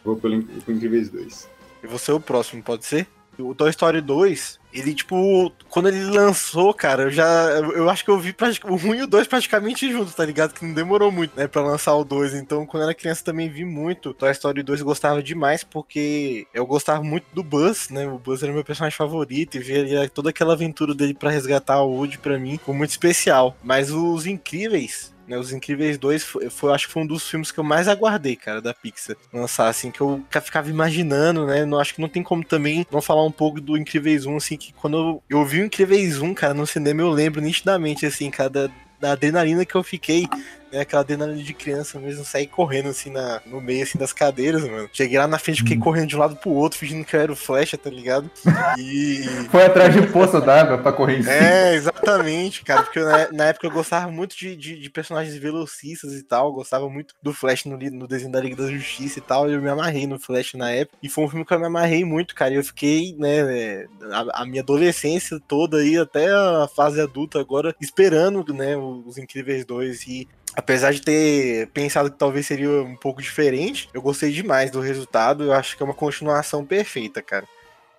[0.03, 1.49] Vou pelo, pelo Incríveis 2.
[1.83, 3.07] E você o próximo, pode ser?
[3.39, 7.25] O Toy Story 2, ele, tipo, quando ele lançou, cara, eu já.
[7.25, 10.53] Eu acho que eu vi o 1 e o 2 praticamente juntos, tá ligado?
[10.53, 12.33] Que não demorou muito, né, pra lançar o 2.
[12.33, 14.13] Então, quando eu era criança, também vi muito.
[14.13, 18.07] Toy Story 2 eu gostava demais, porque eu gostava muito do Buzz, né?
[18.07, 21.91] O Buzz era meu personagem favorito, e ver toda aquela aventura dele para resgatar o
[21.91, 23.55] Woody, pra mim, foi muito especial.
[23.63, 25.37] Mas os incríveis, né?
[25.37, 28.35] Os Incríveis 2 foi, foi, acho que foi um dos filmes que eu mais aguardei,
[28.35, 31.65] cara, da Pixar lançar, assim, que eu ficava imaginando, né?
[31.65, 34.57] Não, acho que não tem como também não falar um pouco do Incríveis 1, assim,
[34.57, 34.97] que quando
[35.29, 38.69] eu, eu vi o Incríveis 1, cara, no cinema eu lembro nitidamente, assim, cara, da,
[38.99, 40.27] da adrenalina que eu fiquei
[40.71, 44.63] né, aquela adrenalina de criança mesmo, sair correndo assim na, no meio assim das cadeiras,
[44.63, 44.89] mano.
[44.93, 45.81] Cheguei lá na frente, fiquei hum.
[45.81, 48.29] correndo de um lado pro outro, fingindo que eu era o Flecha, tá ligado?
[48.77, 49.23] E.
[49.51, 51.33] Foi atrás de poça d'água pra correr em cima.
[51.33, 52.83] É, exatamente, cara.
[52.83, 56.47] Porque na, na época eu gostava muito de, de, de, personagens velocistas e tal.
[56.47, 59.49] Eu gostava muito do Flash no, no desenho da Liga da Justiça e tal.
[59.49, 60.97] E eu me amarrei no Flash na época.
[61.01, 62.53] E foi um filme que eu me amarrei muito, cara.
[62.53, 67.75] E eu fiquei, né, a, a minha adolescência toda aí, até a fase adulta agora,
[67.81, 70.07] esperando, né, os Incríveis 2.
[70.07, 74.79] E apesar de ter pensado que talvez seria um pouco diferente, eu gostei demais do
[74.79, 75.43] resultado.
[75.43, 77.47] Eu acho que é uma continuação perfeita, cara.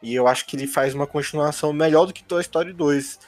[0.03, 3.19] E eu acho que ele faz uma continuação melhor do que Toy Story 2.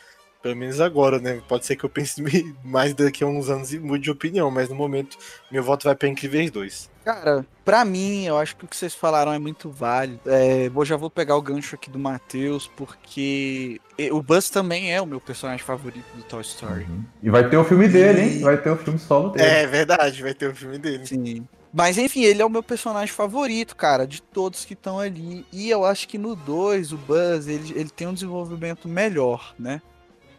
[0.44, 1.40] Pelo menos agora, né?
[1.48, 2.22] Pode ser que eu pense
[2.62, 5.16] mais daqui a uns anos e mude de opinião, mas no momento
[5.50, 6.90] meu voto vai para Incríveis 2.
[7.02, 10.20] Cara, pra mim, eu acho que o que vocês falaram é muito válido.
[10.26, 13.80] É, eu já vou pegar o gancho aqui do Matheus, porque
[14.12, 16.85] o Buzz também é o meu personagem favorito do Toy Story.
[16.85, 17.04] Uhum.
[17.22, 18.40] E vai ter o filme dele, hein?
[18.40, 19.48] Vai ter o filme solo dele.
[19.48, 21.07] É verdade, vai ter o filme dele.
[21.07, 21.48] Sim.
[21.72, 25.46] Mas enfim, ele é o meu personagem favorito, cara, de todos que estão ali.
[25.50, 29.80] E eu acho que no 2, o Buzz, ele, ele tem um desenvolvimento melhor, né?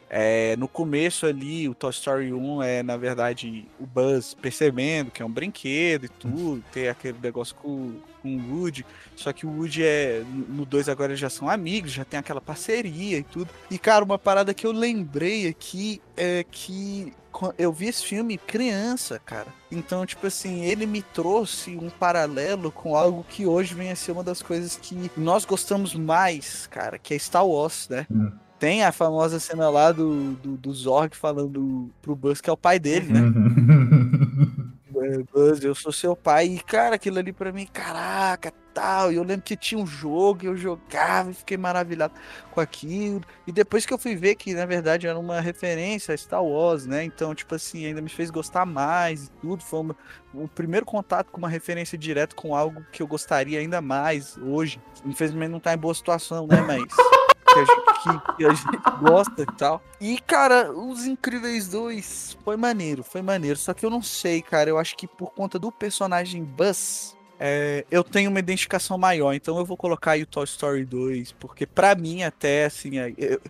[0.09, 5.21] É, no começo ali, o Toy Story 1 é, na verdade, o Buzz percebendo que
[5.21, 8.85] é um brinquedo e tudo, ter aquele negócio com, com o Woody.
[9.15, 10.23] Só que o Woody é.
[10.47, 13.49] No 2 agora eles já são amigos, já tem aquela parceria e tudo.
[13.69, 17.11] E, cara, uma parada que eu lembrei aqui é que
[17.57, 19.47] eu vi esse filme criança, cara.
[19.71, 24.11] Então, tipo assim, ele me trouxe um paralelo com algo que hoje vem a ser
[24.11, 28.07] uma das coisas que nós gostamos mais, cara, que é Star Wars, né?
[28.09, 28.31] Hum.
[28.59, 32.57] Tem a famosa cena lá do, do, do Zorg falando pro Buzz que é o
[32.57, 33.19] pai dele, né?
[33.19, 34.71] Uhum.
[34.97, 36.47] É, Buzz, eu sou seu pai.
[36.47, 39.11] E, cara, aquilo ali pra mim, caraca, tal.
[39.11, 42.13] E eu lembro que tinha um jogo e eu jogava e fiquei maravilhado
[42.51, 43.21] com aquilo.
[43.45, 46.85] E depois que eu fui ver que, na verdade, era uma referência a Star Wars,
[46.85, 47.03] né?
[47.03, 49.63] Então, tipo assim, ainda me fez gostar mais e tudo.
[49.63, 49.95] Foi uma,
[50.33, 54.79] o primeiro contato com uma referência direta com algo que eu gostaria ainda mais hoje.
[55.05, 56.61] Infelizmente não tá em boa situação, né?
[56.61, 56.83] Mas
[57.55, 59.81] que a gente, que, que a gente gosta e tal.
[59.99, 63.57] E, cara, Os Incríveis 2 foi maneiro, foi maneiro.
[63.57, 64.69] Só que eu não sei, cara.
[64.69, 69.33] Eu acho que por conta do personagem Buzz, é, eu tenho uma identificação maior.
[69.33, 71.31] Então eu vou colocar aí o Toy Story 2.
[71.33, 72.99] Porque pra mim, até assim.
[72.99, 73.41] É, eu,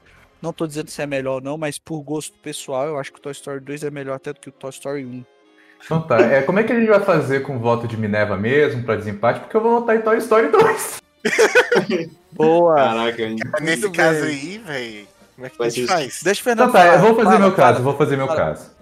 [0.41, 3.17] não tô dizendo se é melhor ou não, mas por gosto pessoal, eu acho que
[3.17, 5.25] o Toy Story 2 é melhor até do que o Toy Story 1.
[5.83, 6.19] Então tá.
[6.19, 8.95] É, como é que a gente vai fazer com o voto de Minerva mesmo, pra
[8.95, 9.39] desempate?
[9.39, 11.01] Porque eu vou votar em Toy Story 2.
[12.35, 12.75] Boa.
[12.75, 13.23] Caraca,
[13.61, 14.29] nesse caso bem.
[14.29, 15.07] aí, velho.
[15.35, 16.21] Como é que a gente faz?
[16.23, 16.69] Deixa o Fernando.
[16.69, 18.75] Então, tá, eu vou fazer fala, meu fala, caso, vou fazer meu caso.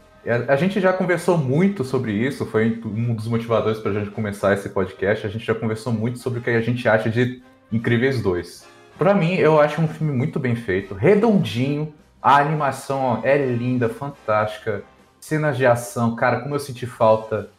[0.48, 4.54] A gente já conversou muito sobre isso, foi um dos motivadores para a gente começar
[4.54, 5.26] esse podcast.
[5.26, 8.66] A gente já conversou muito sobre o que a gente acha de Incríveis 2.
[8.98, 11.94] Para mim, eu acho um filme muito bem feito, redondinho.
[12.22, 14.84] A animação é linda, fantástica.
[15.20, 17.50] Cenas de ação, cara, como eu senti falta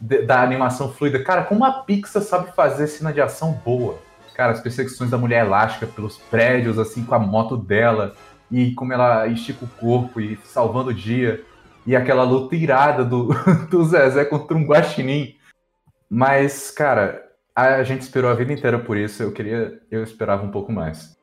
[0.00, 1.22] da animação fluida.
[1.22, 3.98] Cara, como a Pixar sabe fazer cena de ação boa.
[4.34, 8.14] Cara, as perseguições da mulher elástica pelos prédios, assim, com a moto dela,
[8.50, 11.44] e como ela estica o corpo e salvando o dia,
[11.86, 13.28] e aquela luta irada do,
[13.70, 15.36] do Zezé contra um guaxinim.
[16.08, 17.22] Mas, cara,
[17.54, 21.16] a gente esperou a vida inteira por isso, eu queria, eu esperava um pouco mais.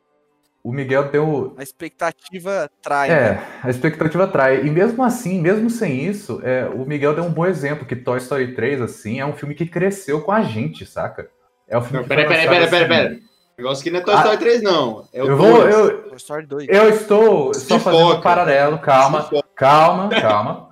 [0.62, 1.56] O Miguel deu.
[1.58, 3.10] A expectativa trai.
[3.10, 3.48] É, né?
[3.64, 4.66] a expectativa trai.
[4.66, 8.18] E mesmo assim, mesmo sem isso, é, o Miguel deu um bom exemplo, que Toy
[8.18, 11.30] Story 3, assim, é um filme que cresceu com a gente, saca?
[11.70, 12.06] É o filme.
[12.08, 13.16] Peraí, peraí, peraí, peraí, peraí.
[13.60, 15.08] O negócio aqui não é Toy Story ah, 3, não.
[15.14, 16.70] É o eu vou, eu, Toy Story 2.
[16.70, 20.70] Eu estou Se só fazendo um paralelo, calma, calma, calma.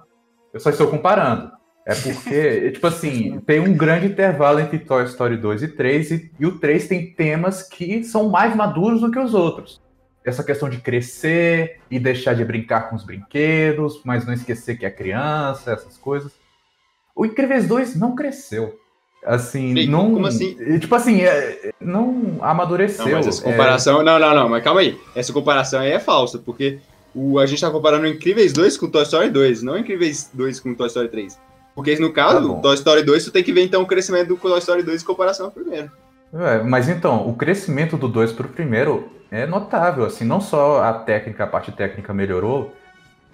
[0.54, 1.52] Eu só estou comparando.
[1.86, 6.32] É porque, tipo assim, tem um grande intervalo entre Toy Story 2 e 3, e,
[6.40, 9.82] e, o 3 tem temas que são mais maduros do que os outros.
[10.26, 14.86] Essa questão de crescer e deixar de brincar com os brinquedos, mas não esquecer que
[14.86, 16.34] é criança, essas coisas.
[17.16, 18.78] O Incríveis 2 não cresceu.
[19.26, 20.14] Assim, Ei, não.
[20.14, 20.56] Como assim?
[20.80, 23.06] Tipo assim, é, não amadureceu.
[23.06, 24.02] Não, mas essa comparação.
[24.02, 24.04] É...
[24.04, 24.98] Não, não, não, mas calma aí.
[25.16, 26.80] Essa comparação aí é falsa, porque
[27.14, 30.74] o, a gente tá comparando Incríveis 2 com Toy Story 2, não Incríveis 2 com
[30.74, 31.38] Toy Story 3.
[31.76, 34.38] Porque no caso, tá Toy Story 2, tu tem que ver então o crescimento do
[34.38, 35.92] Toy Story 2 em comparação ao primeiro.
[36.34, 40.94] É, mas então, o crescimento do 2 pro primeiro é notável, assim, não só a
[40.94, 42.74] técnica, a parte técnica melhorou,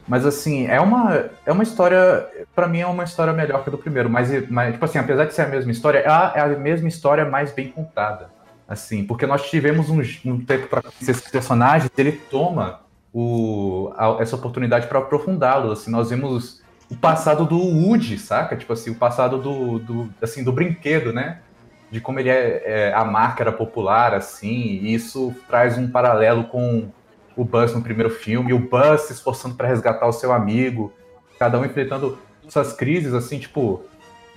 [0.07, 2.27] mas assim, é uma, é uma história.
[2.53, 4.09] para mim é uma história melhor que a do primeiro.
[4.09, 6.87] Mas, mas, tipo assim, apesar de ser a mesma história, é a, é a mesma
[6.87, 8.29] história mais bem contada.
[8.67, 12.81] Assim, porque nós tivemos um, um tempo para esses personagens, ele toma
[13.13, 15.79] o, a, essa oportunidade para aprofundá-los.
[15.79, 18.55] Assim, nós vimos o passado do Woody, saca?
[18.55, 21.39] Tipo assim, o passado do, do, assim, do brinquedo, né?
[21.89, 26.45] De como ele é, é, a marca era popular, assim, e isso traz um paralelo
[26.45, 26.89] com
[27.35, 30.93] o Buzz no primeiro filme, o Buzz se esforçando para resgatar o seu amigo,
[31.39, 32.17] cada um enfrentando
[32.47, 33.83] suas crises, assim, tipo,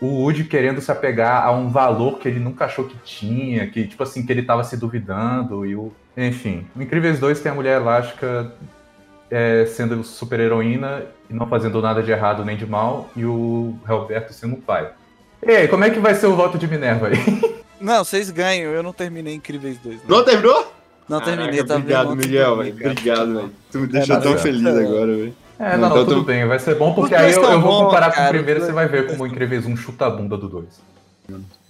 [0.01, 3.87] o Woody querendo se apegar a um valor que ele nunca achou que tinha, que,
[3.87, 5.93] tipo assim, que ele tava se duvidando, e o.
[6.17, 8.53] Enfim, o Incríveis 2 tem a mulher elástica
[9.31, 13.79] é, sendo super heroína e não fazendo nada de errado nem de mal, e o
[13.87, 14.91] Roberto sendo o pai.
[15.47, 17.17] E aí, como é que vai ser o voto de Minerva aí?
[17.79, 20.01] Não, vocês ganham, eu não terminei Incríveis 2.
[20.09, 20.73] Não, Não terminou?
[21.09, 22.17] Não terminei, Caraca, tá Obrigado?
[22.17, 22.75] Miguel, velho.
[22.75, 23.53] Obrigado, velho.
[23.71, 24.39] Tu me deixou mas tão é.
[24.39, 25.37] feliz agora, velho.
[25.59, 27.85] É, não, Então, não, tudo tu- bem, vai ser bom, porque aí eu, eu vou
[27.85, 30.37] comparar com o primeiro, os você vai ver como o Incríveis 1 chuta a bunda
[30.37, 30.65] do 2.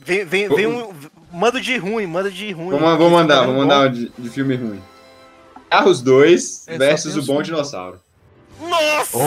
[0.01, 0.91] Vem, vem, vem um.
[1.33, 2.79] Manda de ruim, manda de ruim.
[2.79, 4.81] Vamos, vou mandar, Tá vou mandar um de, de filme ruim.
[5.71, 7.47] Carros 2 É, só versus o Bom filmes.
[7.49, 8.01] Dinossauro.
[8.61, 9.19] Nossa!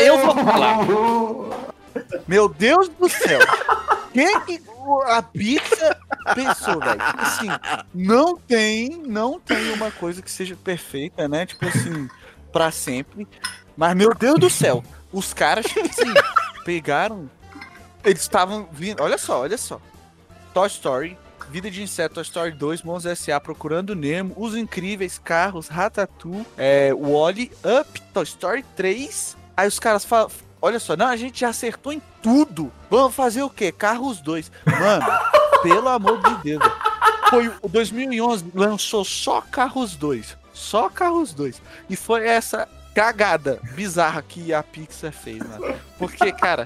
[0.00, 0.78] Eu vou falar.
[2.28, 3.40] Meu Deus do céu!
[4.12, 4.60] Quem que
[5.02, 5.98] a Pixar
[6.34, 7.00] pensou, velho?
[7.00, 7.48] Tipo assim,
[7.94, 11.46] não tem, não tem uma coisa que seja perfeita, né?
[11.46, 12.08] Tipo assim,
[12.52, 13.26] pra sempre.
[13.76, 16.12] Mas, meu Deus do céu, os caras, tipo assim,
[16.64, 17.30] pegaram.
[18.04, 19.02] Eles estavam vindo.
[19.02, 19.80] Olha só, olha só.
[20.54, 21.18] Toy Story,
[21.50, 26.92] Vida de Inseto, Toy Story 2, Mons S.A., Procurando Nemo, Os Incríveis, Carros, Ratatouille, é,
[26.94, 29.36] Wally, Up, Toy Story 3.
[29.56, 32.72] Aí os caras falam, olha só, não, a gente já acertou em tudo.
[32.90, 33.72] Vamos fazer o quê?
[33.72, 34.50] Carros 2.
[34.66, 35.06] Mano,
[35.62, 36.62] pelo amor de Deus.
[37.30, 40.36] Foi o 2011, lançou só Carros 2.
[40.52, 41.60] Só Carros 2.
[41.90, 45.74] E foi essa cagada bizarra que a Pixar fez, mano.
[45.98, 46.64] Porque, cara,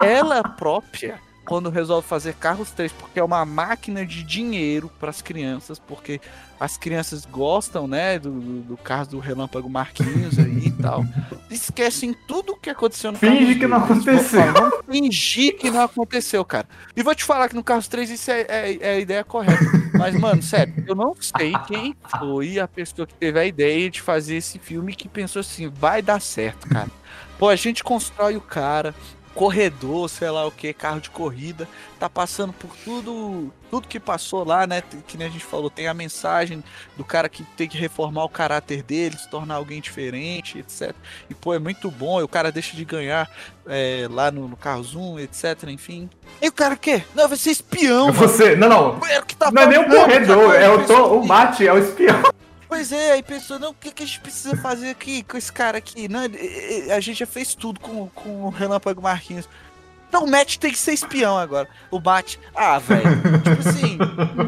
[0.00, 5.22] ela própria, quando resolve fazer Carros 3, porque é uma máquina de dinheiro para as
[5.22, 6.20] crianças, porque
[6.60, 11.04] as crianças gostam, né, do, do, do carro do Relâmpago Marquinhos aí e tal.
[11.50, 13.90] Esquecem tudo o que aconteceu no Finge que não 2.
[13.90, 14.52] Eles vão aconteceu.
[14.52, 16.68] Vamos fingir que não aconteceu, cara.
[16.94, 19.64] E vou te falar que no Carros 3 isso é, é- é a ideia correta.
[19.94, 24.02] Mas, mano, sério, eu não sei quem foi a pessoa que teve a ideia de
[24.02, 26.90] fazer esse filme que pensou assim, vai dar certo, cara.
[27.38, 28.92] Pô, a gente constrói o cara,
[29.28, 34.44] corredor, sei lá o que, carro de corrida, tá passando por tudo, tudo que passou
[34.44, 34.82] lá, né?
[35.06, 36.62] Que nem a gente falou, tem a mensagem
[36.96, 40.94] do cara que tem que reformar o caráter dele, se tornar alguém diferente, etc.
[41.28, 43.30] E pô, é muito bom, e o cara deixa de ganhar
[43.66, 46.08] é, lá no, no Carros 1, etc, enfim.
[46.40, 47.06] E o cara quer?
[47.14, 48.18] Não, vai ser espião, mano.
[48.18, 49.06] Você, não, não.
[49.06, 52.22] É tá Não é nem o corredor, é o, to, o mate, é o espião.
[52.68, 55.50] Pois é, aí pensou, não, o que, que a gente precisa fazer aqui com esse
[55.50, 56.06] cara aqui?
[56.06, 56.20] Não,
[56.94, 59.48] a gente já fez tudo com, com o Relâmpago Marquinhos.
[60.08, 61.68] Então o Matt tem que ser espião agora.
[61.90, 63.10] O Matt, ah, velho,
[63.42, 63.98] tipo assim,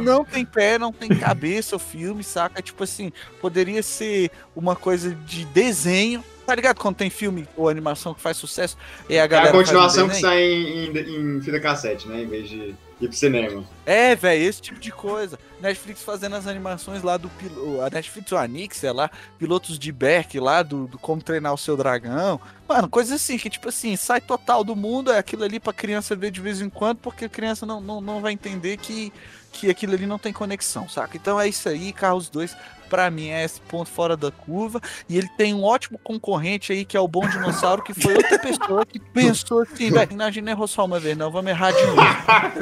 [0.02, 2.62] não tem pé, não tem cabeça o filme, saca?
[2.62, 6.24] Tipo assim, poderia ser uma coisa de desenho.
[6.50, 8.76] Tá ligado quando tem filme ou animação que faz sucesso
[9.08, 12.08] e a É galera a faz um continuação que sai em, em, em fita cassete,
[12.08, 12.22] né?
[12.22, 13.64] Em vez de ir pro cinema.
[13.86, 15.38] É, velho, esse tipo de coisa.
[15.60, 17.82] Netflix fazendo as animações lá do piloto.
[17.82, 19.08] A Netflix, o Anix, sei lá,
[19.38, 22.40] pilotos de Beck lá, do, do Como Treinar o Seu Dragão.
[22.68, 26.16] Mano, coisa assim, que tipo assim, sai total do mundo, é aquilo ali pra criança
[26.16, 29.12] ver de vez em quando, porque a criança não, não, não vai entender que,
[29.52, 31.16] que aquilo ali não tem conexão, saca?
[31.16, 32.56] Então é isso aí, Carros 2,
[32.88, 34.80] pra mim, é esse ponto fora da curva.
[35.08, 38.38] E ele tem um ótimo concorrente aí, que é o Bom Dinossauro, que foi outra
[38.38, 41.72] pessoa que pensou assim, velho, a gente não errou só uma vez, não, vamos errar
[41.72, 42.00] de novo.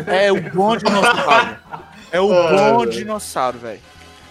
[0.06, 1.56] É o Bom Dinossauro.
[2.10, 2.86] É o Bom.
[2.86, 3.80] Dinossauro, velho.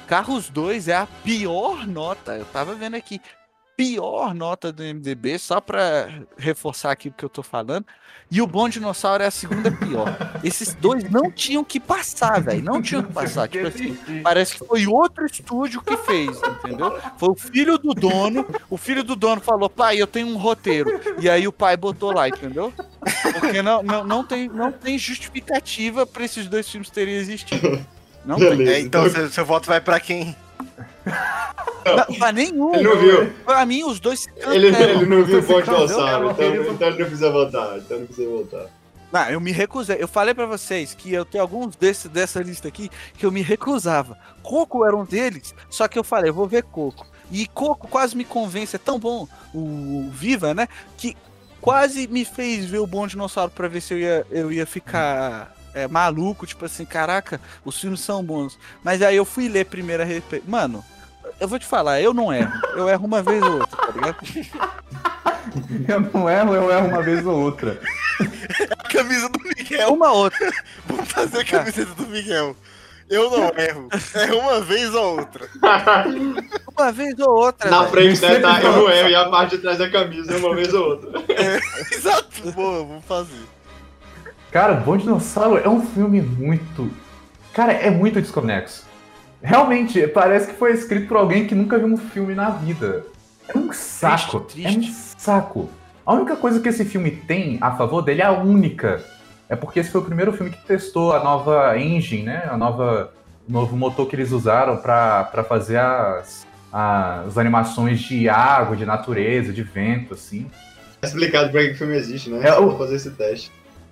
[0.07, 3.21] Carros 2 é a pior nota, eu tava vendo aqui,
[3.77, 7.85] pior nota do MDB, só pra reforçar aqui o que eu tô falando.
[8.29, 10.17] E o Bom Dinossauro é a segunda pior.
[10.43, 12.61] Esses dois não tinham que passar, velho.
[12.61, 13.47] Não tinham que passar.
[13.47, 16.99] Tipo assim, parece que foi outro estúdio que fez, entendeu?
[17.17, 18.45] Foi o filho do dono.
[18.69, 20.99] O filho do dono falou, pai, eu tenho um roteiro.
[21.21, 22.73] E aí o pai botou lá, entendeu?
[23.39, 27.85] Porque não, não, não, tem, não tem justificativa pra esses dois filmes terem existido.
[28.25, 28.49] Não tem.
[28.49, 28.71] Beleza.
[28.73, 30.35] É, então seu, seu voto vai pra quem?
[31.85, 32.73] Não, pra nenhum.
[32.75, 33.29] Ele não viu.
[33.45, 35.01] Pra mim, os dois se Ele, canteram.
[35.01, 37.77] ele não viu o viu, Dinossauro, cara, então, ele- então ele não precisa votar.
[37.77, 38.65] Então não precisa votar.
[39.12, 39.97] Não, eu me recusei.
[39.99, 43.41] Eu falei pra vocês que eu tenho alguns desse, dessa lista aqui que eu me
[43.41, 44.17] recusava.
[44.43, 47.06] Coco era um deles, só que eu falei, eu vou ver Coco.
[47.31, 50.67] E Coco quase me convence, é tão bom o, o Viva, né?
[50.97, 51.15] Que
[51.62, 55.54] quase me fez ver o Bom Dinossauro pra ver se eu ia, eu ia ficar
[55.78, 58.58] é, maluco, tipo assim, caraca, os filmes são bons.
[58.84, 60.50] Mas aí eu fui ler primeiro a respeito.
[60.50, 60.84] Mano,
[61.40, 62.52] eu vou te falar, eu não erro.
[62.75, 64.17] Eu erro uma vez ou outra, tá ligado?
[65.88, 67.80] Eu não erro, eu erro uma vez ou outra.
[68.92, 69.94] Camisa do Miguel.
[69.94, 70.52] Uma outra.
[70.86, 72.56] Vamos fazer a camiseta do Miguel.
[73.10, 73.88] Eu não erro.
[74.13, 75.50] É uma vez ou outra.
[76.78, 77.71] Uma vez ou outra.
[77.71, 77.92] Na velho.
[77.92, 78.40] frente, né?
[78.40, 81.12] Tá, eu não erro, e a parte de trás da camisa, uma vez ou outra.
[81.92, 83.56] Exato, boa, vou fazer.
[84.52, 86.89] Cara, Bom Dinossauro é um filme muito.
[87.54, 88.85] Cara, é muito desconexo.
[89.41, 93.06] Realmente, parece que foi escrito por alguém que nunca viu um filme na vida.
[93.48, 94.39] É um saco.
[94.41, 94.93] Triste, É um triste.
[95.17, 95.69] saco.
[96.06, 99.04] A única coisa que esse filme tem a favor dele é a única.
[99.50, 102.48] É porque esse foi o primeiro filme que testou a nova engine, né?
[102.50, 103.12] A nova,
[103.48, 108.85] o novo motor que eles usaram pra pra fazer as, as animações de água, de
[108.85, 110.50] natureza, de vento, assim.
[111.02, 112.48] É explicado pra que o filme existe, né?
[112.48, 113.52] É, o- fazer esse teste.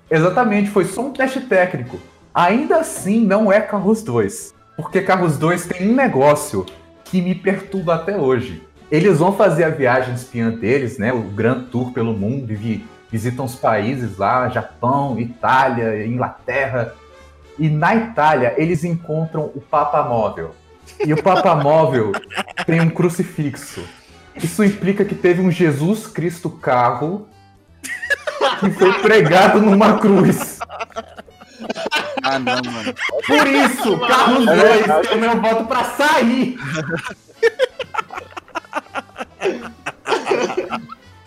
[0.10, 2.00] Exatamente, foi só um teste técnico.
[2.34, 4.54] Ainda assim, não é Carros 2.
[4.76, 6.66] Porque Carros 2 tem um negócio
[7.06, 8.62] que me perturba até hoje.
[8.92, 11.12] Eles vão fazer a viagem espiã deles, né?
[11.14, 16.94] O Grand Tour pelo mundo, e vi- visitam os países lá, Japão, Itália, Inglaterra.
[17.58, 20.52] E na Itália, eles encontram o Papa Móvel.
[21.04, 22.12] E o Papa Móvel
[22.66, 23.82] tem um crucifixo.
[24.36, 27.28] Isso implica que teve um Jesus Cristo carro
[28.60, 30.60] que foi pregado numa cruz.
[32.24, 32.94] Ah, não, mano.
[33.28, 36.58] Por isso, Carlos 2 tem o meu voto pra sair.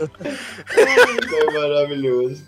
[0.01, 2.47] É maravilhoso.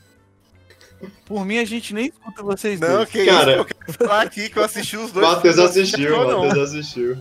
[1.25, 3.09] Por mim, a gente nem escuta vocês Não, dois.
[3.09, 3.53] que Cara.
[3.53, 5.27] isso, eu quero falar aqui que eu assisti os dois.
[5.27, 6.27] Matheus assistiu.
[6.27, 7.19] Matheus assistiu.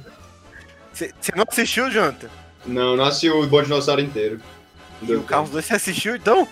[0.93, 2.27] Você não assistiu, Jonathan?
[2.65, 4.41] Não, não assisti o Bom Dinossauro inteiro.
[5.01, 6.45] E o Carros 2 você assistiu, então?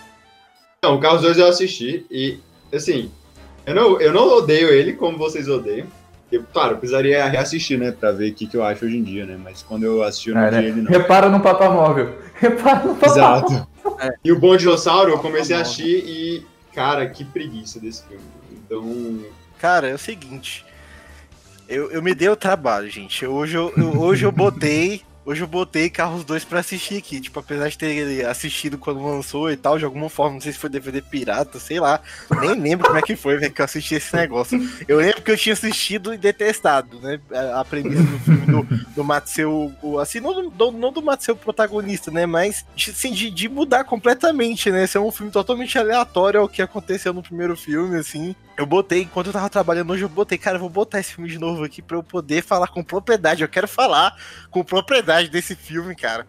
[0.82, 2.38] Não, o Carros 2 eu assisti e,
[2.72, 3.10] assim,
[3.66, 5.88] eu não, eu não odeio ele como vocês odeiam.
[6.30, 9.02] Eu, claro, eu precisaria reassistir, né, pra ver o que, que eu acho hoje em
[9.02, 9.36] dia, né?
[9.42, 10.64] Mas quando eu assisti, eu não É, vi né?
[10.68, 10.90] ele, não.
[10.92, 12.14] Repara no Papa Móvel.
[12.36, 13.08] Repara no Papa
[13.40, 13.46] Móvel.
[13.48, 13.68] Exato.
[14.24, 18.22] E o Bom Dinossauro eu comecei a assistir e, cara, que preguiça desse filme.
[18.52, 19.18] Então,
[19.58, 20.64] Cara, é o seguinte.
[21.68, 23.26] Eu, eu me dei o trabalho, gente.
[23.26, 25.02] Hoje eu, eu- hoje eu botei.
[25.28, 27.20] Hoje eu botei Carros 2 pra assistir aqui.
[27.20, 30.58] Tipo, apesar de ter assistido quando lançou e tal, de alguma forma, não sei se
[30.58, 32.00] foi DVD pirata, sei lá.
[32.40, 34.58] Nem lembro como é que foi, velho, que eu assisti esse negócio.
[34.88, 37.20] Eu lembro que eu tinha assistido e detestado, né?
[37.54, 39.70] A, premissa do filme do, do Matseu.
[40.00, 42.24] Assim, não do, não do Matseu protagonista, né?
[42.24, 44.86] Mas assim, de, de mudar completamente, né?
[44.86, 48.34] Ser um filme totalmente aleatório ao que aconteceu no primeiro filme, assim.
[48.58, 51.30] Eu botei, enquanto eu tava trabalhando hoje, eu botei, cara, eu vou botar esse filme
[51.30, 53.40] de novo aqui pra eu poder falar com propriedade.
[53.40, 56.26] Eu quero falar com propriedade desse filme, cara.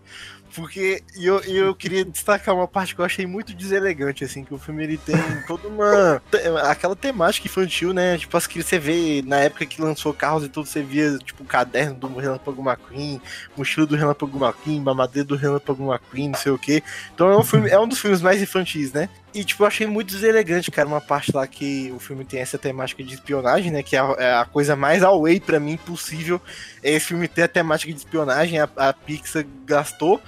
[0.54, 4.58] Porque eu, eu queria destacar uma parte que eu achei muito deselegante, assim, que o
[4.58, 5.16] filme ele tem
[5.48, 6.22] toda uma.
[6.64, 8.18] aquela temática infantil, né?
[8.18, 11.44] Tipo, as que você vê na época que lançou carros e tudo, você via, tipo,
[11.44, 13.22] o caderno do Relâmpago McQueen,
[13.56, 16.84] mochila do Relâmpago McQueen, mamadeira do Relâmpago McQueen, não sei o quê.
[17.14, 19.10] Então é um filme, é um dos filmes mais infantis, né?
[19.34, 22.58] E, tipo, eu achei muito deselegante, cara, uma parte lá que o filme tem essa
[22.58, 23.84] temática de espionagem, né?
[23.84, 26.42] Que é a, é a coisa mais away pra mim possível.
[26.84, 30.20] É esse filme ter a temática de espionagem, a, a Pixar gastou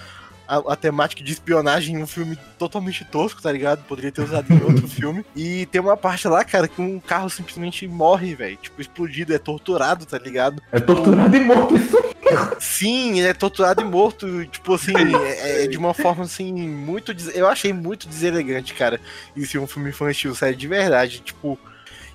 [0.52, 3.86] a, a temática de espionagem em um filme totalmente tosco, tá ligado?
[3.86, 5.26] Poderia ter usado em outro filme.
[5.34, 8.58] E tem uma parte lá, cara, que um carro simplesmente morre, velho.
[8.58, 10.62] Tipo, explodido, é torturado, tá ligado?
[10.72, 11.78] É torturado e morto.
[11.78, 11.98] Isso
[12.60, 17.14] Sim, ele é torturado e morto, tipo assim, é, é de uma forma assim, muito.
[17.34, 19.00] Eu achei muito deselegante, cara,
[19.36, 21.20] isso é um filme infantil, sério, de verdade.
[21.20, 21.58] Tipo.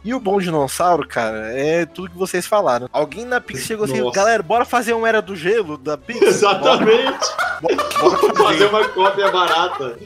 [0.06, 2.88] E o Bom Dinossauro, cara, é tudo que vocês falaram.
[2.92, 6.22] Alguém na Pix chegou assim, galera, bora fazer um Era do Gelo da Pix?
[6.22, 7.26] exatamente.
[7.60, 8.66] Bora, bora Fazer fazer.
[8.68, 9.98] uma cópia barata.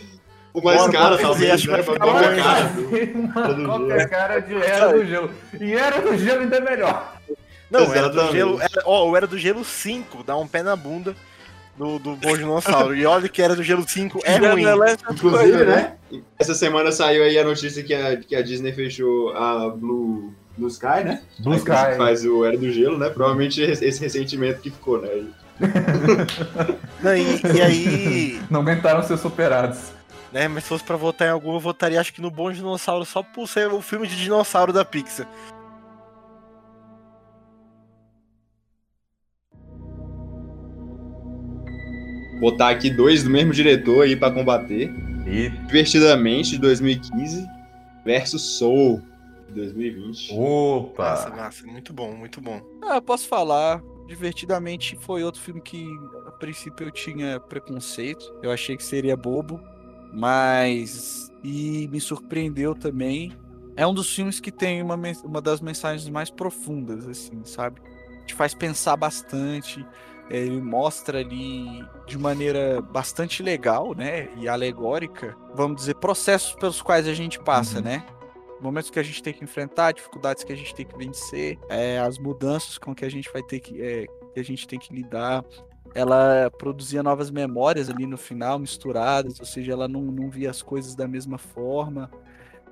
[0.55, 1.83] O mais Bora, cara, talvez, acho né?
[1.83, 3.53] Uma cópia cara.
[3.53, 5.31] Uma cara de Era do Gelo.
[5.61, 7.17] E Era do Gelo ainda é melhor.
[7.71, 8.33] Não, Era do.
[8.33, 8.59] Gelo.
[8.59, 11.15] Era, ó, o Era do Gelo 5, dá um pé na bunda
[11.77, 12.95] do, do Bom Dinossauro.
[12.95, 14.65] e olha que Era do Gelo 5 é ruim.
[15.11, 15.95] Inclusive, né?
[16.39, 20.69] Essa semana saiu aí a notícia que a, que a Disney fechou a Blue, Blue
[20.69, 21.23] Sky, né?
[21.39, 21.97] Blue A que Sky.
[21.97, 23.09] faz o Era do Gelo, né?
[23.09, 25.09] Provavelmente esse ressentimento que ficou, né?
[27.03, 28.41] Não, e, e aí.
[28.51, 29.79] Não aguentaram ser superados.
[30.33, 30.49] né?
[30.49, 33.23] Mas se fosse pra votar em algum, eu votaria acho que no Bom Dinossauro, só
[33.23, 35.27] por ser o filme de dinossauro da Pixar.
[42.41, 44.91] Botar aqui dois do mesmo diretor aí pra combater.
[45.27, 45.51] E.
[45.67, 47.47] Divertidamente, de 2015,
[48.05, 49.03] versus Soul,
[49.49, 50.35] de 2020.
[50.35, 51.37] Massa, Opa!
[51.37, 52.61] massa, muito bom, muito bom.
[52.83, 53.83] Ah, eu posso falar.
[54.09, 55.87] Divertidamente foi outro filme que
[56.27, 58.25] a princípio eu tinha preconceito.
[58.43, 59.61] Eu achei que seria bobo,
[60.13, 63.33] mas e me surpreendeu também.
[63.77, 67.81] É um dos filmes que tem uma, uma das mensagens mais profundas, assim, sabe?
[68.27, 69.87] Te faz pensar bastante.
[70.31, 74.29] Ele mostra ali de maneira bastante legal, né?
[74.37, 77.85] E alegórica, vamos dizer, processos pelos quais a gente passa, Uhum.
[77.85, 78.07] né?
[78.61, 81.99] momentos que a gente tem que enfrentar, dificuldades que a gente tem que vencer, é,
[81.99, 84.05] as mudanças com que a gente vai ter que, é,
[84.35, 85.43] que a gente tem que lidar.
[85.95, 90.61] ela produzia novas memórias ali no final, misturadas, ou seja, ela não, não via as
[90.63, 92.11] coisas da mesma forma,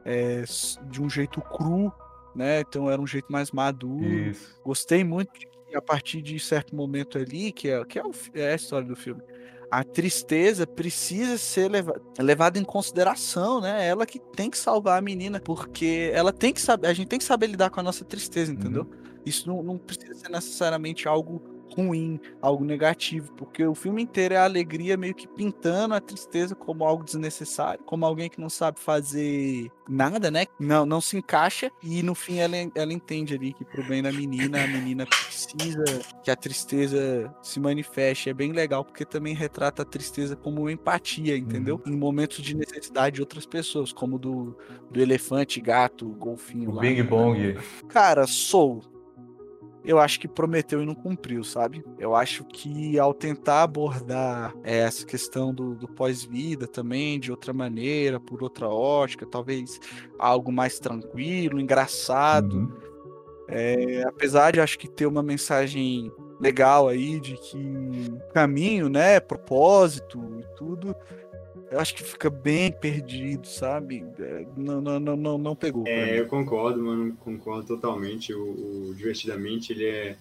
[0.04, 0.44] é,
[0.90, 1.90] de um jeito cru,
[2.36, 2.60] né?
[2.60, 4.04] Então era um jeito mais maduro.
[4.04, 4.60] Isso.
[4.62, 5.32] Gostei muito
[5.74, 8.96] a partir de certo momento ali, que é, que é, o, é a história do
[8.96, 9.22] filme,
[9.70, 13.86] a tristeza precisa ser leva, levada em consideração, né?
[13.86, 17.18] Ela que tem que salvar a menina, porque ela tem que saber, a gente tem
[17.18, 18.82] que saber lidar com a nossa tristeza, entendeu?
[18.82, 19.18] Uhum.
[19.26, 21.42] Isso não, não precisa ser necessariamente algo
[21.74, 26.54] ruim, algo negativo, porque o filme inteiro é a alegria meio que pintando a tristeza
[26.54, 30.46] como algo desnecessário, como alguém que não sabe fazer nada, né?
[30.58, 34.12] Não, não se encaixa e no fim ela, ela entende ali que pro bem da
[34.12, 35.84] menina, a menina precisa
[36.22, 38.28] que a tristeza se manifeste.
[38.28, 41.80] É bem legal porque também retrata a tristeza como empatia, entendeu?
[41.86, 44.56] Em momentos de necessidade de outras pessoas, como do,
[44.90, 46.82] do elefante, gato, golfinho O lá.
[46.82, 47.56] Bing Bong.
[47.88, 48.97] Cara, Soul.
[49.88, 51.82] Eu acho que prometeu e não cumpriu, sabe?
[51.98, 57.54] Eu acho que ao tentar abordar é, essa questão do, do pós-vida também de outra
[57.54, 59.80] maneira, por outra ótica, talvez
[60.18, 62.58] algo mais tranquilo, engraçado.
[62.58, 62.72] Uhum.
[63.48, 70.20] É, apesar de acho que ter uma mensagem legal aí de que caminho, né, propósito
[70.38, 70.94] e tudo,
[71.70, 74.04] eu acho que fica bem perdido, sabe?
[74.18, 75.86] É, Não, não, não, não, não pegou.
[75.86, 78.32] É, eu concordo, mano, concordo totalmente.
[78.32, 80.16] O, o Divertidamente, ele é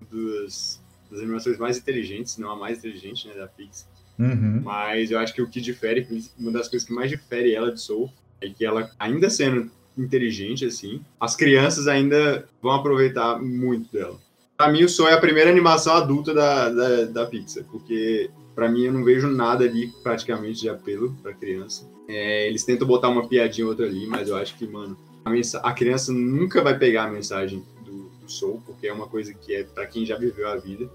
[0.00, 0.80] uma das,
[1.10, 3.88] das animações mais inteligentes, se não a mais inteligente, né, da Pixar.
[4.18, 4.60] Uhum.
[4.62, 6.06] Mas eu acho que o que difere,
[6.38, 10.64] uma das coisas que mais difere ela de Soul, é que ela, ainda sendo inteligente,
[10.64, 14.18] assim, as crianças ainda vão aproveitar muito dela.
[14.56, 18.68] Pra mim, o Soul é a primeira animação adulta da, da, da Pixar, porque pra
[18.68, 21.88] mim eu não vejo nada ali praticamente de apelo pra criança.
[22.08, 25.68] É, eles tentam botar uma piadinha ou outra ali, mas eu acho que, mano, a,
[25.68, 29.54] a criança nunca vai pegar a mensagem do, do Soul, porque é uma coisa que
[29.54, 30.90] é pra quem já viveu a vida.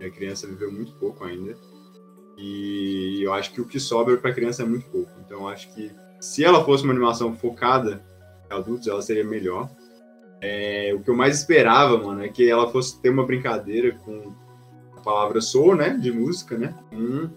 [0.00, 1.56] A criança viveu muito pouco ainda.
[2.36, 5.10] E eu acho que o que sobra para criança é muito pouco.
[5.24, 5.90] Então eu acho que
[6.20, 8.04] se ela fosse uma animação focada
[8.48, 9.68] em adultos, ela seria melhor.
[10.40, 14.32] É, o que eu mais esperava, mano, é que ela fosse ter uma brincadeira com
[14.98, 15.90] a palavra soul, né?
[15.90, 16.74] De música, né?
[16.92, 17.28] Hum,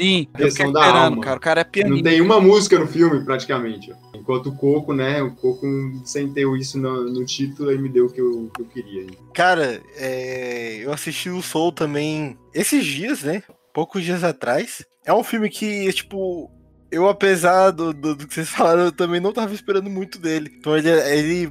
[0.00, 1.22] Sim, eu Questão da esperando, alma.
[1.22, 1.36] cara.
[1.36, 2.10] O cara é não pianista.
[2.10, 3.92] tem uma música no filme, praticamente.
[4.14, 5.22] Enquanto o Coco, né?
[5.22, 5.66] O Coco,
[6.04, 9.06] sem ter isso no, no título, ele me deu o que eu, que eu queria.
[9.34, 13.42] Cara, é, eu assisti o Soul também esses dias, né?
[13.72, 14.84] Poucos dias atrás.
[15.04, 16.50] É um filme que, tipo,
[16.92, 20.52] eu, apesar do, do, do que vocês falaram, eu também não tava esperando muito dele.
[20.58, 21.42] Então ele, ele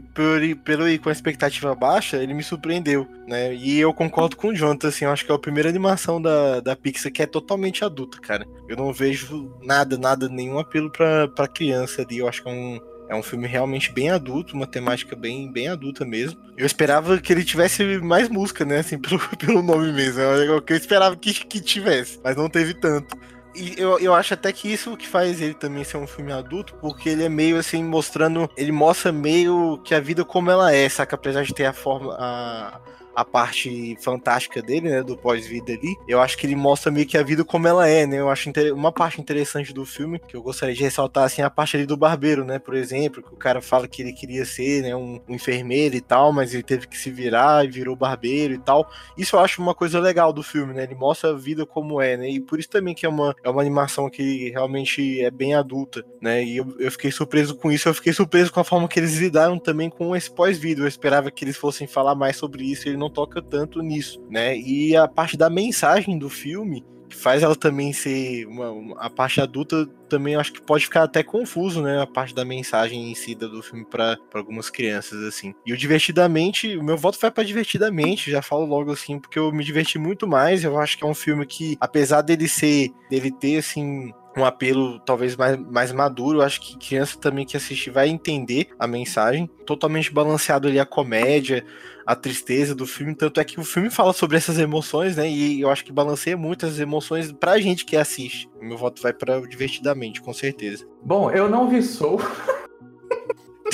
[0.44, 3.54] ir- pelo ir com a expectativa baixa, ele me surpreendeu, né?
[3.56, 6.60] E eu concordo com o Jonathan, assim, eu acho que é a primeira animação da,
[6.60, 8.46] da Pixar que é totalmente adulta, cara.
[8.70, 12.20] Eu não vejo nada, nada, nenhum apelo pra, pra criança ali.
[12.20, 12.80] Eu acho que é um,
[13.10, 16.40] é um filme realmente bem adulto, uma temática bem, bem adulta mesmo.
[16.56, 18.78] Eu esperava que ele tivesse mais música, né?
[18.80, 20.22] Assim, pelo, pelo nome mesmo.
[20.22, 23.18] É o que eu esperava que, que tivesse, mas não teve tanto.
[23.54, 26.74] E eu, eu acho até que isso que faz ele também ser um filme adulto,
[26.76, 28.50] porque ele é meio assim, mostrando.
[28.56, 31.16] Ele mostra meio que a vida como ela é, saca?
[31.16, 32.16] Apesar de ter a forma.
[32.20, 32.80] A,
[33.16, 35.04] a parte fantástica dele, né?
[35.04, 35.96] Do pós-vida ali.
[36.08, 38.18] Eu acho que ele mostra meio que a vida como ela é, né?
[38.18, 41.78] Eu acho uma parte interessante do filme, que eu gostaria de ressaltar, assim, a parte
[41.78, 42.60] ali do barbeiro, né?
[42.60, 44.96] Por exemplo, que o cara fala que ele queria ser, né?
[44.96, 48.60] Um, um enfermeiro e tal, mas ele teve que se virar e virou barbeiro e
[48.60, 48.90] tal.
[49.18, 50.84] Isso eu acho uma coisa legal do filme, né?
[50.84, 52.30] Ele mostra a vida como é, né?
[52.30, 56.06] E por isso também que é uma, é uma animação que realmente é bem adulta,
[56.22, 56.44] né?
[56.44, 59.18] E eu, eu fiquei surpreso com isso, eu fiquei surpreso com a forma que eles
[59.18, 60.82] lidaram também com esse pós-vida.
[60.82, 64.58] Eu esperava que eles fossem falar mais sobre isso, e não toca tanto nisso, né?
[64.58, 69.10] E a parte da mensagem do filme, que faz ela também ser uma, uma- a
[69.10, 73.16] parte adulta também acho que pode ficar até confuso, né, a parte da mensagem em
[73.16, 75.54] si do filme para algumas crianças assim.
[75.66, 79.52] E o divertidamente, o meu voto vai para divertidamente, já falo logo assim, porque eu
[79.52, 83.32] me diverti muito mais, eu acho que é um filme que apesar dele ser dele
[83.32, 87.90] ter assim um apelo talvez mais, mais maduro, eu acho que criança também que assistir
[87.90, 91.66] vai entender a mensagem, totalmente balanceado ali a comédia,
[92.12, 95.30] a tristeza do filme, tanto é que o filme fala sobre essas emoções, né?
[95.30, 98.50] E eu acho que balanceia muito as emoções pra gente que assiste.
[98.62, 100.86] O meu voto vai para divertidamente, com certeza.
[101.04, 102.20] Bom, eu não vi Soul.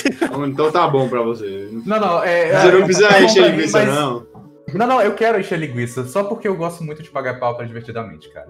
[0.05, 1.69] Então, então tá bom pra você.
[1.83, 2.49] Não, não, é.
[2.61, 4.27] Você é- não precisa é encher pra linguiça, mas- não.
[4.75, 7.65] Não, não, eu quero encher linguiça, só porque eu gosto muito de pagar pau pra
[7.65, 8.47] divertidamente, cara.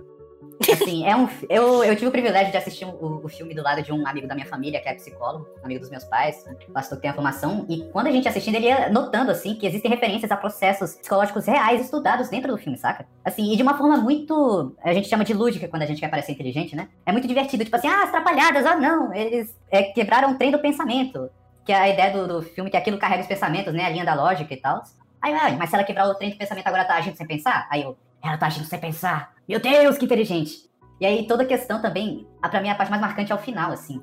[0.72, 3.82] Assim, é um, eu, eu tive o privilégio de assistir o, o filme do lado
[3.82, 6.44] de um amigo da minha família, que é psicólogo, amigo dos meus pais,
[6.74, 9.68] pastor que tem a formação, e quando a gente assistindo, ele ia notando, assim, que
[9.68, 13.06] existem referências a processos psicológicos reais estudados dentro do filme, saca?
[13.24, 16.10] Assim, e de uma forma muito, a gente chama de lúdica quando a gente quer
[16.10, 16.90] parecer inteligente, né?
[17.06, 20.52] É muito divertido, tipo assim, ah, as trapalhadas, ah, não, eles é, quebraram o trem
[20.52, 21.30] do pensamento,
[21.66, 24.06] que é a ideia do, do filme, que aquilo carrega os pensamentos, né, a linha
[24.06, 24.82] da lógica e tal.
[25.22, 27.68] Aí, mas se ela quebrar o trem do pensamento agora tá agindo sem pensar?
[27.70, 29.34] Aí eu, ela tá agindo sem pensar.
[29.48, 30.68] Meu Deus, que inteligente.
[31.00, 33.40] E aí toda a questão também, a, pra mim a parte mais marcante é o
[33.40, 34.02] final, assim.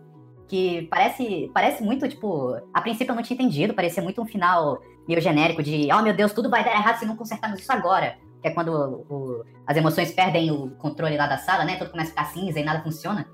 [0.49, 4.79] Que parece, parece muito, tipo, a princípio eu não tinha entendido, parecia muito um final
[5.09, 8.17] meio genérico de, oh meu Deus, tudo vai dar errado se não consertarmos isso agora.
[8.41, 8.71] Que é quando
[9.09, 11.77] o- as emoções perdem o controle lá da sala, né?
[11.77, 13.27] Tudo começa a ficar cinza e nada funciona.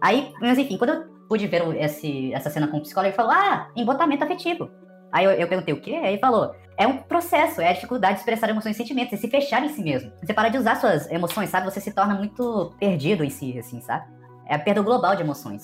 [0.00, 3.32] Aí, mas enfim, quando eu pude ver esse, essa cena com o psicólogo, ele falou,
[3.32, 4.70] ah, embotamento afetivo.
[5.12, 5.94] Aí eu, eu perguntei o quê?
[5.94, 9.16] Aí ele falou, é um processo, é a dificuldade de expressar emoções e sentimentos, é
[9.16, 10.12] se fechar em si mesmo.
[10.22, 11.70] Você para de usar suas emoções, sabe?
[11.70, 14.06] Você se torna muito perdido em si, assim, sabe?
[14.46, 15.62] É a perda global de emoções.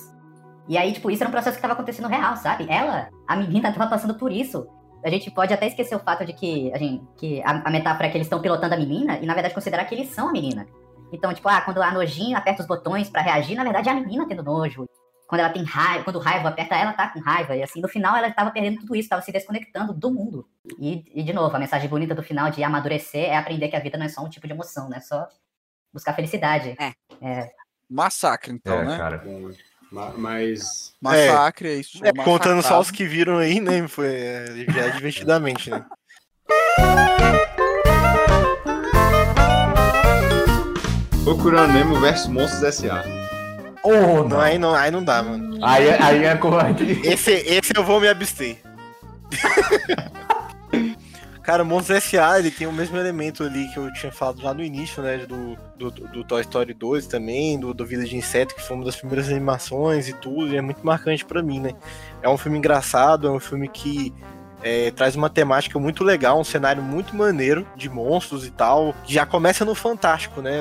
[0.69, 2.67] E aí, tipo, isso era um processo que tava acontecendo real, sabe?
[2.69, 4.67] Ela, a menina, tava passando por isso.
[5.05, 8.09] A gente pode até esquecer o fato de que a, gente, que a, a metáfora
[8.09, 10.33] é que eles estão pilotando a menina e, na verdade, considerar que eles são a
[10.33, 10.67] menina.
[11.13, 13.95] Então, tipo, ah, quando a nojinho aperta os botões pra reagir, na verdade é a
[13.95, 14.87] menina tendo nojo.
[15.27, 17.57] Quando ela tem raiva, quando o raiva aperta ela, tá com raiva.
[17.57, 20.49] E assim, no final ela tava perdendo tudo isso, tava se desconectando do mundo.
[20.79, 23.81] E, e, de novo, a mensagem bonita do final de amadurecer é aprender que a
[23.81, 24.99] vida não é só um tipo de emoção, né?
[24.99, 25.27] É só
[25.93, 26.77] buscar felicidade.
[27.91, 28.97] Massacre, então, é, né?
[28.97, 29.25] cara.
[29.91, 30.95] Ma- Mas.
[31.01, 32.05] Massacre, é isso.
[32.05, 33.87] É, contando só os que viram aí, né?
[33.89, 35.85] Foi é, já é divertidamente, né?
[41.25, 43.26] Procurando Nemo versus Monstros S.A.
[43.87, 45.59] Oh, Não, aí, não, aí não dá, mano.
[45.63, 47.01] Aí, é- aí é covarde.
[47.05, 48.57] Esse, esse eu vou me abster.
[51.43, 52.41] Cara, o Monstros S.A.
[52.41, 55.19] ele tem o mesmo elemento ali que eu tinha falado lá no início, né?
[55.19, 58.85] Do, do, do Toy Story 2 também, do, do Vida de Inseto, que foi uma
[58.85, 61.71] das primeiras animações e tudo, e é muito marcante pra mim, né?
[62.21, 64.13] É um filme engraçado, é um filme que
[64.61, 68.93] é, traz uma temática muito legal, um cenário muito maneiro de monstros e tal.
[69.05, 70.59] que Já começa no Fantástico, né?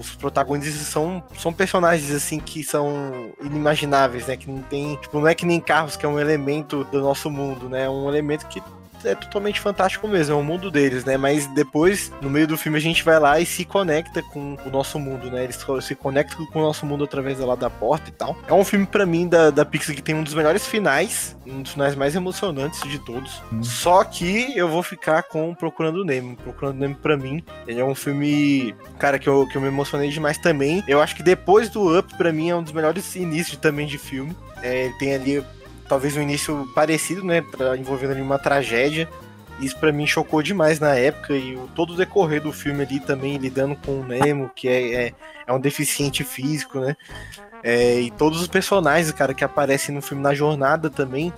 [0.00, 4.34] Os protagonistas são, são personagens assim que são inimagináveis, né?
[4.34, 4.96] Que não tem.
[4.96, 7.84] Tipo, não é que nem carros, que é um elemento do nosso mundo, né?
[7.84, 8.62] É um elemento que
[9.04, 11.16] é totalmente fantástico mesmo, é o mundo deles, né?
[11.16, 14.70] Mas depois, no meio do filme, a gente vai lá e se conecta com o
[14.70, 15.44] nosso mundo, né?
[15.44, 18.36] Eles se conectam com o nosso mundo através lá da porta e tal.
[18.48, 21.62] É um filme, pra mim, da, da Pixar que tem um dos melhores finais, um
[21.62, 23.42] dos finais mais emocionantes de todos.
[23.52, 23.62] Hum.
[23.62, 26.36] Só que eu vou ficar com Procurando Nemo.
[26.36, 30.10] Procurando Nemo, pra mim, ele é um filme, cara, que eu, que eu me emocionei
[30.10, 30.82] demais também.
[30.86, 33.98] Eu acho que depois do Up, pra mim, é um dos melhores inícios também de
[33.98, 34.36] filme.
[34.62, 35.44] É, ele tem ali
[35.90, 39.08] talvez um início parecido, né, pra, envolvendo ali uma tragédia.
[39.60, 42.98] Isso pra mim chocou demais na época e o, todo o decorrer do filme ali
[43.00, 45.14] também lidando com o Nemo, que é, é,
[45.46, 46.96] é um deficiente físico, né?
[47.62, 51.30] É, e todos os personagens, cara, que aparecem no filme na jornada também,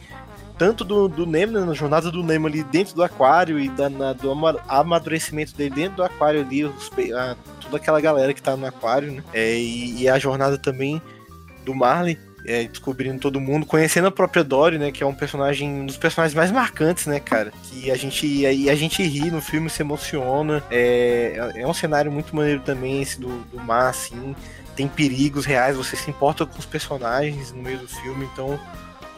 [0.57, 3.89] tanto do, do Nemo, né, na jornada do Nemo ali dentro do aquário e da,
[3.91, 8.41] na- do ama- amadurecimento dele dentro do aquário ali, os a- toda aquela galera que
[8.43, 9.25] tá no aquário, né?
[9.33, 11.03] É, e, e a jornada também
[11.65, 14.91] do Marley, é, descobrindo todo mundo, conhecendo a própria Dory, né?
[14.91, 17.53] Que é um personagem, um dos personagens mais marcantes, né, cara?
[17.65, 20.63] Que a gente, e a gente ri no filme, se emociona.
[20.71, 24.35] É, é um cenário muito maneiro também, esse do, do mar, assim.
[24.75, 28.59] Tem perigos reais, você se importa com os personagens no meio do filme, então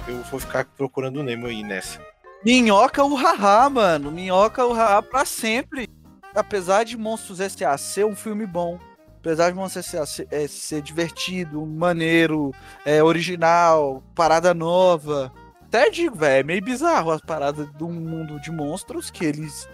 [0.09, 2.01] eu vou ficar procurando o Nemo aí nessa.
[2.45, 4.11] Minhoca o haha, mano.
[4.11, 5.89] Minhoca o haha pra sempre.
[6.35, 7.79] Apesar de Monstros S.A.
[7.79, 8.79] ser um filme bom,
[9.25, 10.05] apesar de Monstros S.A.
[10.05, 12.53] ser, é, ser divertido, maneiro,
[12.85, 15.33] é, original, parada nova.
[15.63, 19.67] Até digo, velho, é meio bizarro as paradas de um mundo de monstros que eles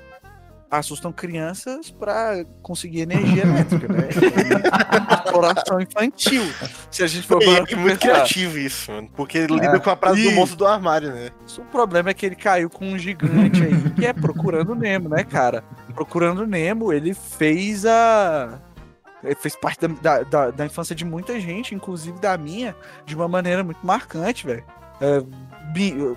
[0.71, 4.09] assustam crianças pra conseguir energia elétrica, né?
[5.25, 6.45] Exploração infantil.
[6.93, 7.99] Se a gente for parar É, muito pensar.
[7.99, 9.11] criativo isso, mano.
[9.17, 10.37] Porque ele lida com a frase do Isso.
[10.37, 11.31] monstro do armário, né?
[11.59, 15.25] O problema é que ele caiu com um gigante aí, que é Procurando Nemo, né,
[15.25, 15.65] cara?
[15.93, 18.61] Procurando Nemo, ele fez a.
[19.41, 23.63] Fez parte da, da, da- infância de muita gente, inclusive da minha, de uma maneira
[23.63, 24.65] muito marcante, velho.
[25.01, 25.23] É,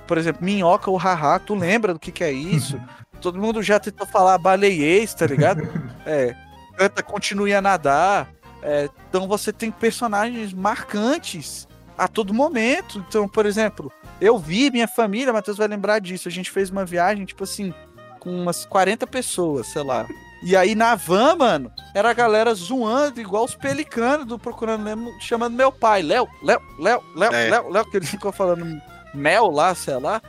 [0.08, 2.80] por exemplo, Minhoca ou Haha, tu lembra do que, que é isso?
[3.22, 5.62] Todo mundo já tentou falar baleiês, tá ligado?
[6.06, 6.36] É.
[6.76, 8.30] Canta, continue a nadar.
[8.62, 11.66] É, então você tem personagens marcantes
[11.98, 13.04] a todo momento.
[13.08, 13.90] Então, por exemplo,
[14.20, 16.28] eu vi minha família, Matheus vai lembrar disso.
[16.28, 17.74] A gente fez uma viagem, tipo assim,
[18.20, 20.06] com umas 40 pessoas, sei lá.
[20.44, 25.14] E aí na van, mano, era a galera zoando, igual os pelicanos do Procurando Nemo,
[25.20, 26.02] chamando meu pai.
[26.02, 27.50] Léo, Léo, Léo, Léo, É.
[27.50, 28.82] Léo, Léo, que ele ficou falando
[29.14, 30.22] mel lá, sei lá.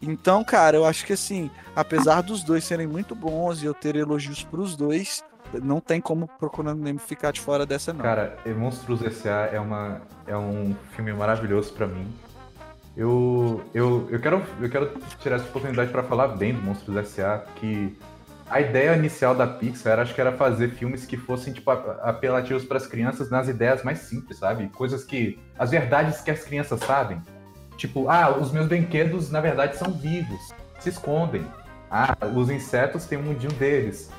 [0.00, 3.96] Então, cara, eu acho que assim, apesar dos dois serem muito bons e eu ter
[3.96, 5.24] elogios pros dois,
[5.62, 8.02] não tem como Procurando Nemo ficar de fora dessa, não.
[8.02, 9.48] Cara, Monstros S.A.
[9.52, 12.06] é, uma, é um filme maravilhoso pra mim.
[12.96, 17.38] Eu, eu, eu, quero, eu quero tirar essa oportunidade pra falar bem do Monstros S.A.,
[17.56, 17.96] que
[18.48, 22.76] a ideia inicial da Pixar acho que era fazer filmes que fossem tipo, apelativos para
[22.76, 24.68] as crianças nas ideias mais simples, sabe?
[24.68, 25.38] Coisas que.
[25.58, 27.20] As verdades que as crianças sabem.
[27.76, 31.44] Tipo, ah, os meus brinquedos na verdade são vivos, se escondem.
[31.90, 34.10] Ah, os insetos têm um mundinho deles.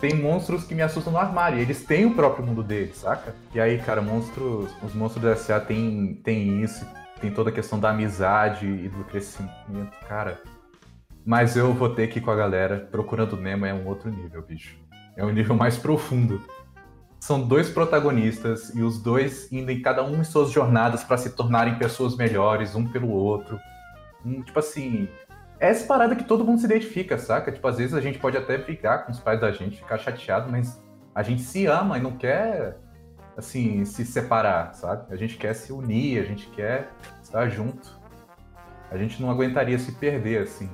[0.00, 1.58] tem monstros que me assustam no armário.
[1.58, 3.34] Eles têm o próprio mundo deles, saca?
[3.54, 6.86] E aí, cara, monstros, os monstros da SA tem, tem isso,
[7.20, 10.40] tem toda a questão da amizade e do crescimento, cara.
[11.28, 12.88] Mas eu vou ter que ir com a galera.
[12.90, 14.78] Procurando Nemo é um outro nível, bicho.
[15.14, 16.40] É um nível mais profundo.
[17.20, 21.36] São dois protagonistas e os dois indo em cada um em suas jornadas para se
[21.36, 23.60] tornarem pessoas melhores, um pelo outro.
[24.24, 25.06] Hum, tipo assim,
[25.60, 27.52] é essa parada que todo mundo se identifica, saca?
[27.52, 30.50] Tipo, às vezes a gente pode até brigar com os pais da gente, ficar chateado,
[30.50, 30.82] mas
[31.14, 32.78] a gente se ama e não quer,
[33.36, 35.12] assim, se separar, sabe?
[35.12, 36.88] A gente quer se unir, a gente quer
[37.22, 38.00] estar junto.
[38.90, 40.70] A gente não aguentaria se perder, assim.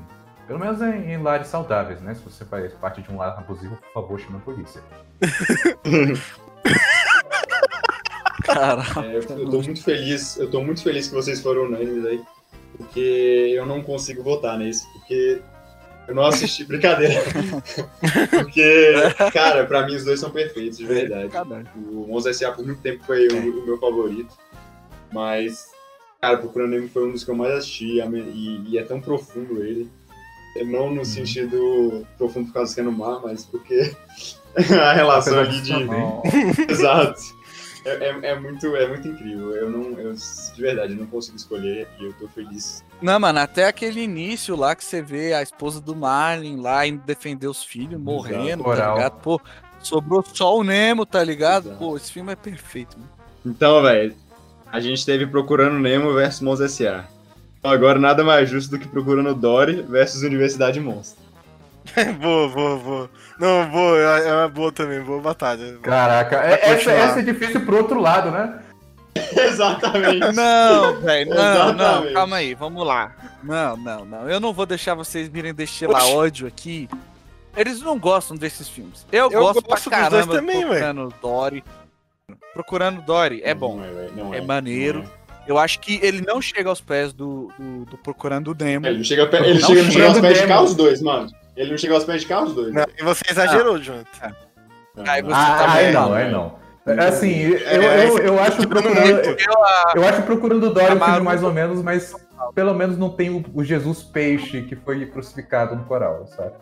[0.46, 2.14] Pelo menos em, em lares saudáveis, né?
[2.14, 4.82] Se você faz parte de um lar abusivo, por favor, chame a polícia.
[8.44, 9.10] Caralho.
[9.10, 12.20] É, eu, eu tô muito feliz, eu tô muito feliz que vocês foram unânimes aí,
[12.76, 15.40] porque eu não consigo votar nesse, porque
[16.06, 17.22] eu não assisti, brincadeira.
[18.30, 18.92] porque,
[19.32, 21.28] cara, pra mim os dois são perfeitos, de verdade.
[21.28, 21.66] Caralho.
[21.74, 22.52] O Monza S.A.
[22.52, 24.36] por muito tempo foi o, o meu favorito,
[25.10, 25.70] mas,
[26.20, 29.64] cara, Procurando Nemo foi um dos que eu mais assisti, e, e é tão profundo
[29.64, 29.90] ele.
[30.62, 33.94] Não no sentido profundo por causa que é no mar, mas porque
[34.80, 35.72] a relação ali de.
[36.70, 37.20] Exato.
[37.84, 39.52] É, é, é muito, é muito incrível.
[39.52, 42.82] Eu não, eu, de verdade, não consigo escolher e eu tô feliz.
[43.02, 47.02] Não, mano, até aquele início lá que você vê a esposa do Marlin lá indo
[47.04, 48.96] defender os filhos, morrendo, tá Moral.
[48.96, 49.20] ligado?
[49.20, 49.40] Pô,
[49.80, 51.66] sobrou só o Nemo, tá ligado?
[51.66, 51.78] Exato.
[51.78, 53.10] Pô, esse filme é perfeito, mano.
[53.44, 54.14] Então, velho,
[54.72, 57.06] a gente teve Procurando Nemo versus Mons S.A.
[57.64, 61.24] Então, agora nada mais justo do que Procurando Dory versus Universidade Monstro.
[62.20, 63.10] boa, boa, boa.
[63.40, 65.78] Não, boa, é é uma boa também, boa batalha.
[65.78, 68.60] Caraca, é- essa, essa é difícil pro outro lado, né?
[69.16, 70.30] Exatamente.
[70.34, 73.12] Não, velho, não, não, calma aí, vamos lá.
[73.42, 74.28] Não, não, não.
[74.28, 76.14] Eu não vou deixar vocês virem destilar Oxi.
[76.14, 76.86] ódio aqui.
[77.56, 79.06] Eles não gostam desses filmes.
[79.10, 81.64] Eu, Eu gosto, gosto dos pra dois caramba também, Procurando Dory.
[82.52, 83.76] Procurando Dory é bom.
[83.78, 85.10] Não velho, não É maneiro.
[85.46, 85.50] É.
[85.50, 88.86] Eu acho que ele não chega aos pés do, do, do Procurando Nemo.
[88.86, 91.30] Ele não chega, ele Não chega, não chega aos pés de cá os dois, mano.
[91.56, 92.72] Ele não chega aos pés de cá os dois.
[92.72, 94.34] Não, e você exagerou, Jonathan.
[95.06, 95.86] Aí você Ah, também.
[95.86, 96.64] aí não, aí não.
[96.86, 98.98] É Assim, eu, eu, eu acho procurando.
[98.98, 99.36] Eu,
[99.94, 102.14] eu acho procurando Dory um mais ou menos, mas
[102.54, 106.52] pelo menos não tem o, o Jesus peixe que foi crucificado no coral, sabe?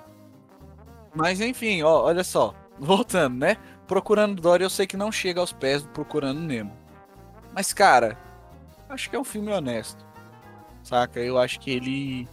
[1.14, 2.54] Mas enfim, ó, olha só.
[2.78, 3.56] Voltando, né?
[3.86, 6.72] Procurando Dory, eu sei que não chega aos pés do Procurando Nemo.
[7.54, 8.16] Mas, cara,
[8.92, 10.04] acho que é um filme honesto.
[10.82, 11.20] Saca?
[11.20, 12.28] Eu acho que ele.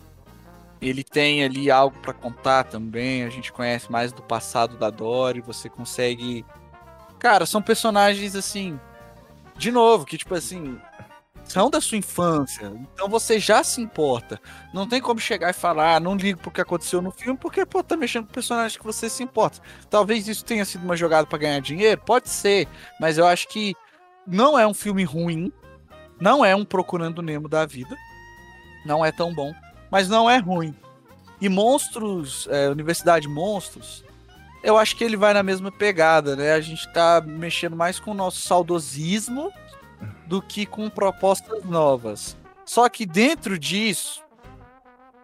[0.82, 3.24] Ele tem ali algo pra contar também.
[3.24, 5.42] A gente conhece mais do passado da Dory.
[5.42, 6.46] Você consegue.
[7.18, 8.80] Cara, são personagens assim.
[9.58, 10.80] De novo, que tipo assim.
[11.44, 12.72] São da sua infância.
[12.94, 14.40] Então você já se importa.
[14.72, 17.66] Não tem como chegar e falar, ah, não ligo pro que aconteceu no filme, porque,
[17.66, 19.60] pô, tá mexendo com personagens que você se importa.
[19.90, 22.68] Talvez isso tenha sido uma jogada pra ganhar dinheiro, pode ser,
[23.00, 23.74] mas eu acho que
[24.28, 25.52] não é um filme ruim,
[26.20, 27.96] não é um Procurando Nemo da vida,
[28.86, 29.54] não é tão bom,
[29.90, 30.76] mas não é ruim.
[31.42, 34.04] E Monstros, é, Universidade Monstros,
[34.62, 36.54] eu acho que ele vai na mesma pegada, né?
[36.54, 39.52] A gente tá mexendo mais com o nosso saudosismo
[40.28, 42.36] do que com propostas novas.
[42.66, 44.22] Só que dentro disso,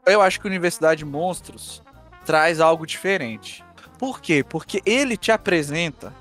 [0.05, 1.83] eu acho que Universidade Monstros
[2.25, 3.63] traz algo diferente.
[3.99, 4.43] Por quê?
[4.43, 6.13] Porque ele te apresenta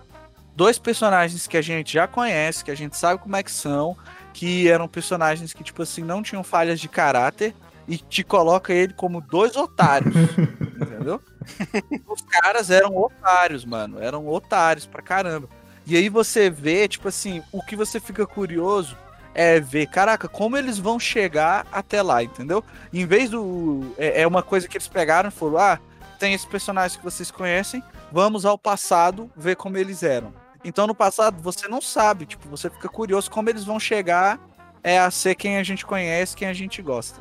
[0.55, 3.97] dois personagens que a gente já conhece, que a gente sabe como é que são,
[4.35, 7.55] que eram personagens que, tipo assim, não tinham falhas de caráter,
[7.87, 10.15] e te coloca ele como dois otários.
[10.81, 11.21] entendeu?
[12.07, 14.03] Os caras eram otários, mano.
[14.03, 15.49] Eram otários pra caramba.
[15.87, 18.97] E aí você vê, tipo assim, o que você fica curioso
[19.35, 22.65] é ver, caraca, como eles vão chegar até lá, entendeu?
[22.93, 23.95] Em vez do.
[23.99, 25.79] É, é uma coisa que eles pegaram e falaram: ah,
[26.19, 30.33] tem esses personagens que vocês conhecem, vamos ao passado ver como eles eram.
[30.65, 34.41] Então no passado você não sabe, tipo, você fica curioso como eles vão chegar
[34.83, 37.21] é, a ser quem a gente conhece, quem a gente gosta.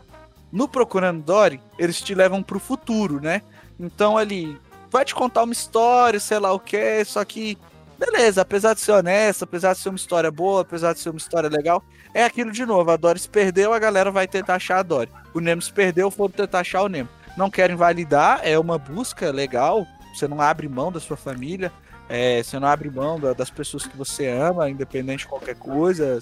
[0.52, 3.42] No Procurando Dory, eles te levam pro futuro, né?
[3.80, 4.58] Então ali,
[4.90, 7.58] vai te contar uma história, sei lá o que, só que
[7.98, 11.18] beleza, apesar de ser honesto, apesar de ser uma história boa, apesar de ser uma
[11.18, 11.84] história legal,
[12.14, 12.92] é aquilo de novo.
[12.92, 15.10] A Dory se perdeu, a galera vai tentar achar a Dory.
[15.34, 17.10] O Nemo se perdeu, foram tentar achar o Nemo.
[17.36, 19.88] Não quero invalidar, é uma busca legal.
[20.14, 21.72] Você não abre mão da sua família,
[22.16, 26.20] é, você não abre mão da- das pessoas que você ama, independente de qualquer coisa.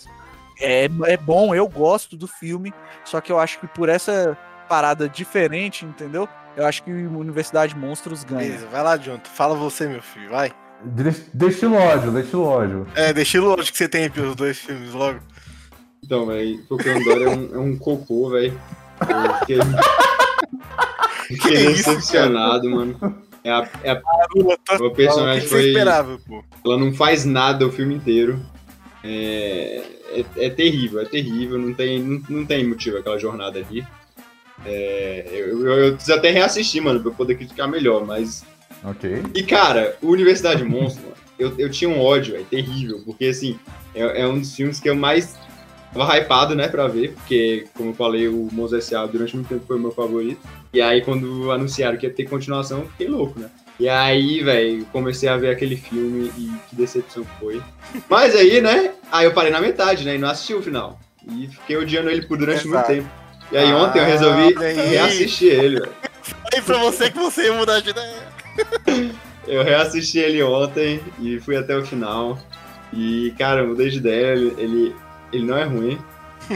[0.59, 2.73] É, é bom, eu gosto do filme,
[3.03, 4.37] só que eu acho que por essa
[4.69, 6.29] parada diferente, entendeu?
[6.55, 8.41] Eu acho que Universidade Monstros ganha.
[8.43, 9.29] Beleza, vai lá, Jonathan.
[9.33, 10.51] Fala você, meu filho, vai.
[10.83, 12.87] De- Destilo ódio, destilo ódio.
[12.95, 15.19] É, deixa lógico que você tem pelos dois filmes logo.
[16.03, 18.59] Então, velho, Procurando Dory é um, é um cocô, velho.
[19.01, 19.57] Eu fiquei,
[21.27, 23.21] Que fiquei isso, decepcionado, mano.
[23.43, 24.01] É a, é a-
[24.35, 25.67] Lula, tá- o o que personagem foi.
[25.67, 26.43] esperava, pô?
[26.63, 28.39] Ela não faz nada o filme inteiro.
[29.03, 31.57] É, é, é terrível, é terrível.
[31.57, 33.85] Não tem, não, não tem motivo aquela jornada ali.
[34.65, 38.45] É, eu, eu, eu preciso até reassistir, mano, pra eu poder criticar melhor, mas
[38.83, 39.23] Ok.
[39.35, 43.59] E, cara, Universidade Monstro, mano, eu, eu tinha um ódio, é terrível, porque, assim,
[43.93, 45.35] é, é um dos filmes que eu mais
[45.93, 49.05] tava hypado, né, pra ver, porque, como eu falei, o Monstro S.A.
[49.05, 50.39] durante muito tempo foi o meu favorito.
[50.73, 53.49] E aí, quando anunciaram que ia ter continuação, eu fiquei louco, né?
[53.79, 57.61] E aí, velho, comecei a ver aquele filme e que decepção foi.
[58.09, 60.99] Mas aí, né, aí eu parei na metade, né, e não assisti o final.
[61.27, 62.93] E fiquei odiando ele por durante muito Exato.
[62.93, 63.09] tempo.
[63.51, 64.89] E aí, ontem eu resolvi olha aí.
[64.89, 65.91] reassistir ele, velho.
[66.21, 68.27] Falei pra você que você ia mudar de ideia.
[69.47, 72.39] Eu reassisti ele ontem e fui até o final.
[72.93, 74.33] E, cara, eu mudei de ideia.
[74.33, 74.95] Ele, ele,
[75.33, 75.97] ele não é ruim.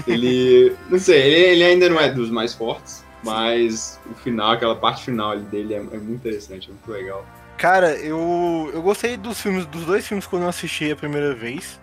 [0.07, 0.73] Ele.
[0.89, 3.03] Não sei, ele, ele ainda não é dos mais fortes.
[3.25, 7.25] Mas o final, aquela parte final ali dele é, é muito interessante, é muito legal.
[7.57, 11.79] Cara, eu, eu gostei dos filmes, dos dois filmes quando eu assisti a primeira vez.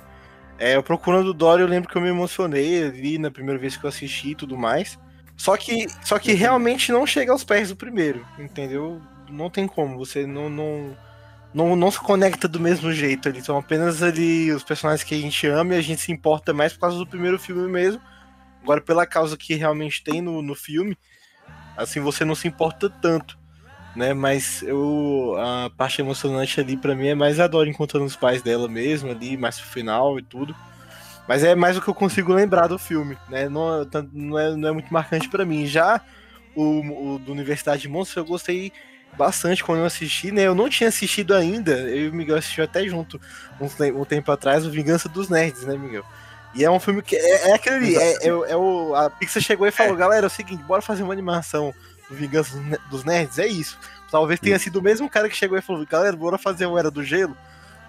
[0.59, 3.85] É, o Procurando Dory, eu lembro que eu me emocionei ali na primeira vez que
[3.85, 4.99] eu assisti e tudo mais.
[5.37, 9.01] Só que, só que realmente não chega aos pés do primeiro, entendeu?
[9.29, 10.97] Não tem como, você não, não,
[11.53, 13.43] não, não se conecta do mesmo jeito ali.
[13.43, 16.75] São apenas ali os personagens que a gente ama e a gente se importa mais
[16.75, 18.01] por causa do primeiro filme mesmo.
[18.63, 20.97] Agora, pela causa que realmente tem no, no filme,
[21.77, 23.39] assim, você não se importa tanto
[23.95, 24.15] né?
[24.15, 28.43] Mas eu a parte emocionante ali pra mim é mais a Dora encontrando os pais
[28.43, 30.55] dela mesmo ali, mais pro final e tudo.
[31.29, 33.49] Mas é mais o que eu consigo lembrar do filme, né?
[33.49, 35.67] Não, tan- não, é, não é muito marcante pra mim.
[35.67, 36.01] Já
[36.55, 38.73] o, o do Universidade de Monstros eu gostei
[39.17, 40.43] bastante quando eu assisti, né?
[40.43, 43.21] Eu não tinha assistido ainda, eu e o Miguel assistiu até junto
[43.61, 43.67] um,
[44.01, 46.05] um tempo atrás, o Vingança dos Nerds, né, Miguel?
[46.55, 49.67] E é um filme que é, é aquele é, é, é o, a Pixar chegou
[49.67, 51.73] e falou, galera, é o seguinte, bora fazer uma animação
[52.09, 53.79] do Vingança dos Ne- dos Nerds, é isso.
[54.11, 56.91] Talvez tenha sido o mesmo cara que chegou e falou, galera, bora fazer o Era
[56.91, 57.35] do Gelo?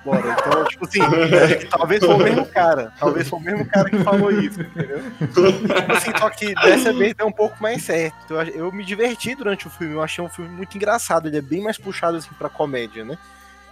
[0.06, 0.20] Bora.
[0.20, 2.94] Então, tipo assim, é, talvez foi o mesmo cara.
[2.98, 5.02] Talvez foi o mesmo cara que falou isso, entendeu?
[5.20, 8.34] Tipo assim, só que dessa vez é um pouco mais certo.
[8.34, 11.42] Eu, eu me diverti durante o filme, eu achei um filme muito engraçado, ele é
[11.42, 13.18] bem mais puxado assim pra comédia, né?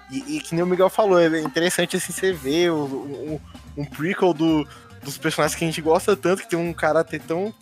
[0.10, 3.40] E, e que nem o Miguel falou, é interessante assim você ver um,
[3.78, 4.68] um prequel do,
[5.04, 7.54] dos personagens que a gente gosta tanto, que tem um caráter tão,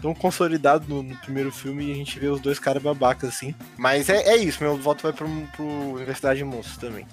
[0.00, 3.54] tão consolidado no, no primeiro filme e a gente vê os dois caras babacas assim.
[3.76, 7.06] Mas é, é isso, meu voto vai pro, pro Universidade de Monstros também.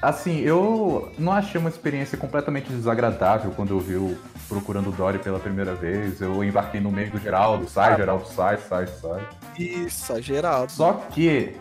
[0.00, 4.18] Assim, eu não achei uma experiência completamente desagradável quando eu vi o
[4.48, 6.20] Procurando Dory pela primeira vez.
[6.20, 9.24] Eu embarquei no meio do Geraldo, sai, Geraldo, sai, sai, sai.
[9.56, 10.72] Isso, exagerado.
[10.72, 11.54] Só que,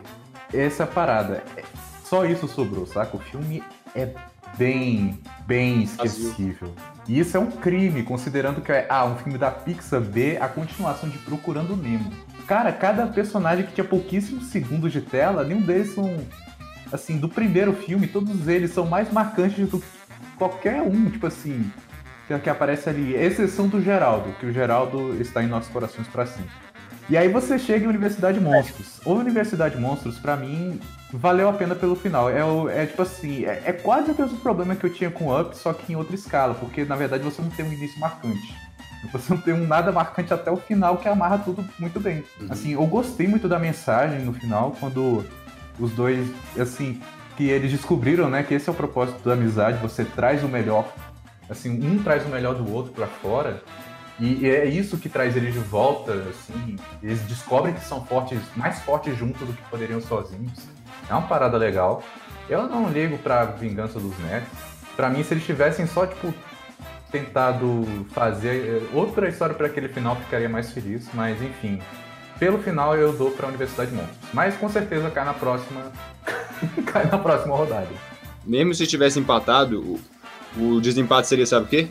[0.52, 1.44] essa é a parada.
[1.56, 1.64] É-
[2.04, 3.16] Só isso sobrou, saca?
[3.16, 3.64] O filme
[3.96, 4.10] é
[4.58, 6.74] bem, bem esquecível.
[7.08, 10.48] E isso é um crime, considerando que é ah, um filme da Pixar B, a
[10.48, 12.12] continuação de Procurando Nemo.
[12.48, 16.18] Cara, cada personagem que tinha pouquíssimos segundos de tela, nenhum deles são.
[16.92, 19.88] Assim, do primeiro filme, todos eles são mais marcantes do que
[20.38, 21.72] qualquer um, tipo assim,
[22.28, 23.16] que, que aparece ali.
[23.16, 26.52] Exceção do Geraldo, que o Geraldo está em nossos corações para sempre.
[27.12, 29.02] E aí você chega em Universidade Monstros.
[29.04, 30.80] O Universidade Monstros, pra mim,
[31.12, 32.30] valeu a pena pelo final.
[32.30, 32.40] É,
[32.84, 35.74] é tipo assim, é, é quase o mesmo problema que eu tinha com Up, só
[35.74, 38.56] que em outra escala, porque na verdade você não tem um início marcante.
[39.12, 42.24] Você não tem um nada marcante até o final que amarra tudo muito bem.
[42.50, 45.26] Assim, eu gostei muito da mensagem no final, quando
[45.78, 46.26] os dois,
[46.58, 47.02] assim,
[47.36, 50.90] que eles descobriram, né, que esse é o propósito da amizade, você traz o melhor,
[51.50, 53.62] assim, um traz o melhor do outro pra fora.
[54.22, 56.76] E é isso que traz eles de volta, assim.
[57.02, 60.54] Eles descobrem que são fortes, mais fortes juntos do que poderiam sozinhos.
[61.10, 62.04] É uma parada legal.
[62.48, 64.48] Eu não ligo pra vingança dos netos.
[64.96, 66.32] Pra mim, se eles tivessem só, tipo,
[67.12, 71.10] tentado fazer eh, outra história pra aquele final, ficaria mais feliz.
[71.16, 71.82] Mas, enfim.
[72.38, 74.18] Pelo final, eu dou pra Universidade Monstros.
[74.32, 75.92] Mas, com certeza, cai na próxima...
[76.86, 77.90] cai na próxima rodada.
[78.46, 80.00] Mesmo se tivesse empatado,
[80.56, 81.90] o, o desempate seria, sabe o quê?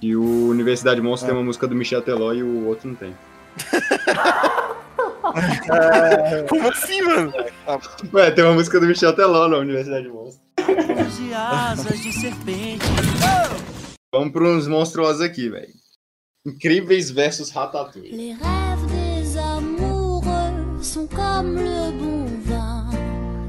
[0.00, 3.14] Que o Universidade Monstro tem uma música do Michel Teló e o outro não tem.
[6.48, 7.32] Como assim, mano?
[8.12, 10.40] Ué, tem uma música do Michel Teló na Universidade Monstro.
[10.56, 12.84] de asas de serpente.
[14.12, 15.68] Vamos para uns monstruosos aqui, velho.
[16.46, 18.10] Incríveis versus Ratatouille.
[18.10, 22.88] Les rêves des amoureux sont comme le bon vin.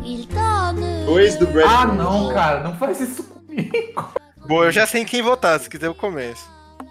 [0.04, 1.06] Ils donnent.
[1.06, 4.14] Dois do Brad Ah, não, cara, não faz isso comigo.
[4.46, 6.50] Bom, eu já sei em quem votar, se quiser eu começo.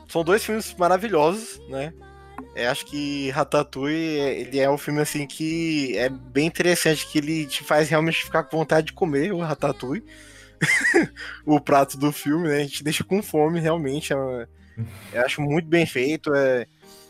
[0.08, 1.92] São dois filmes maravilhosos, né?
[2.54, 7.46] É, acho que Ratatouille, ele é um filme assim que é bem interessante, que ele
[7.46, 10.04] te faz realmente ficar com vontade de comer o Ratatouille.
[11.46, 12.56] o prato do filme, né?
[12.58, 14.12] A gente deixa com fome, realmente.
[14.12, 14.46] é-
[15.12, 16.34] eu acho muito bem feito.
[16.34, 16.66] É,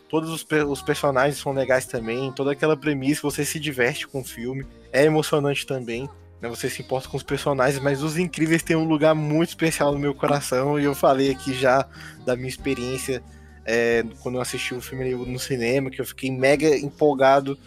[0.09, 2.33] todos os, os personagens são legais também.
[2.33, 4.67] Toda aquela premissa, você se diverte com o filme.
[4.93, 6.09] é emocionante também.
[6.41, 6.49] Né?
[6.49, 9.99] Você se importa com os personagens, mas Os Incríveis tem um lugar muito especial no
[9.99, 10.79] meu coração.
[10.79, 11.87] E eu falei aqui já
[12.25, 13.23] da minha experiência
[13.65, 17.59] é, quando eu assisti o filme no cinema, que eu fiquei mega empolgado.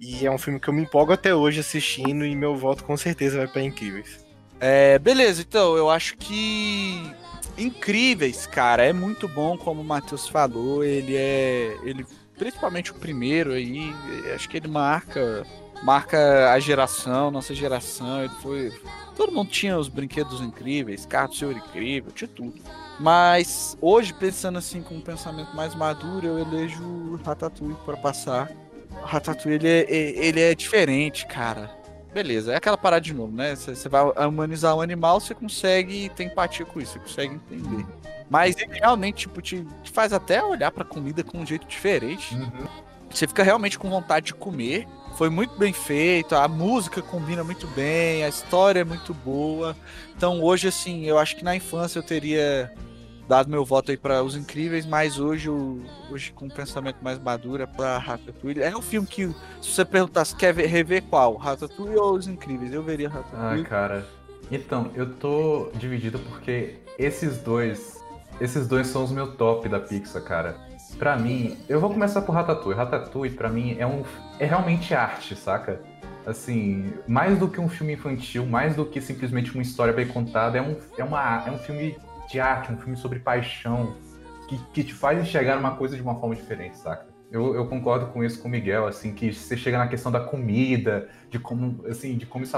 [0.00, 2.24] E é um filme que eu me empolgo até hoje assistindo.
[2.24, 4.24] E meu voto com certeza vai para Incríveis.
[4.60, 7.12] É, beleza, então eu acho que
[7.58, 12.06] incríveis, cara, é muito bom como o Matheus falou, ele é, ele
[12.36, 13.92] principalmente o primeiro aí,
[14.34, 15.46] acho que ele marca
[15.82, 18.72] marca a geração, nossa geração, ele foi
[19.16, 22.54] todo mundo tinha os brinquedos incríveis, carro senhor incrível, tinha tudo.
[22.98, 28.50] Mas hoje pensando assim com um pensamento mais maduro, eu elejo Ratatouille para passar.
[28.90, 33.56] O Ratatouille ele é, ele é diferente, cara beleza, é aquela parada de novo, né?
[33.56, 37.84] Você vai humanizar o animal, você consegue ter empatia com isso, você consegue entender.
[38.30, 42.34] Mas ele realmente, tipo, te, te faz até olhar pra comida com um jeito diferente.
[42.34, 42.66] Uhum.
[43.14, 44.86] Você fica realmente com vontade de comer.
[45.16, 49.76] Foi muito bem feito, a música combina muito bem, a história é muito boa.
[50.16, 52.72] Então hoje, assim, eu acho que na infância eu teria
[53.28, 55.48] dado meu voto aí para Os Incríveis, mas hoje,
[56.10, 58.60] hoje com um pensamento mais maduro é para Ratatouille.
[58.60, 59.28] É um filme que,
[59.62, 61.36] se você perguntasse, quer ver, rever qual?
[61.36, 62.72] Ratatouille ou Os Incríveis?
[62.72, 63.62] Eu veria Ratatouille.
[63.62, 64.06] Ah, cara.
[64.50, 68.02] Então, eu tô dividido porque esses dois,
[68.40, 70.56] esses dois são os meus top da Pixar, cara.
[70.98, 72.78] Pra mim, eu vou começar por Ratatouille.
[72.78, 74.02] Ratatouille, pra mim, é, um,
[74.38, 75.80] é realmente arte, saca?
[76.26, 80.56] Assim, mais do que um filme infantil, mais do que simplesmente uma história bem contada,
[80.56, 81.98] é um, é uma, é um filme
[82.30, 83.94] de arte, um filme sobre paixão,
[84.48, 87.06] que, que te faz enxergar uma coisa de uma forma diferente, saca?
[87.30, 90.20] Eu, eu, concordo com isso com o Miguel, assim, que você chega na questão da
[90.20, 92.56] comida, de como, assim, de como isso...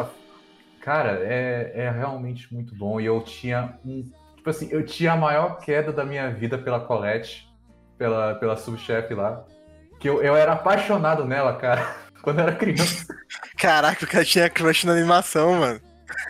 [0.81, 3.01] Cara, é, é realmente muito bom.
[3.01, 4.05] E eu tinha um...
[4.37, 7.46] Tipo assim, eu tinha a maior queda da minha vida pela Colette,
[7.99, 9.45] pela, pela subchefe lá.
[9.99, 13.07] Que eu, eu era apaixonado nela, cara, quando eu era criança.
[13.59, 15.81] Caraca, o cara tinha crush na animação, mano.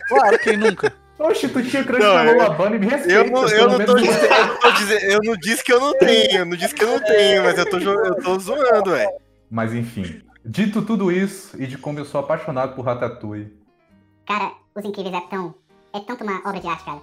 [0.07, 0.93] Claro, quem nunca?
[1.19, 3.13] Oxe, tu tinha crush na Lola Bunny, me respeita.
[3.13, 5.97] Eu não, eu, não tô dizendo, eu, tô dizendo, eu não disse que eu não
[5.97, 9.09] tenho, eu não disse que eu não tenho, mas eu tô, eu tô zoando, velho.
[9.49, 13.57] Mas enfim, dito tudo isso e de como eu sou apaixonado por Ratatouille.
[14.25, 15.55] Cara, Os Incríveis é tão,
[15.93, 17.01] é tanto uma obra de arte, cara.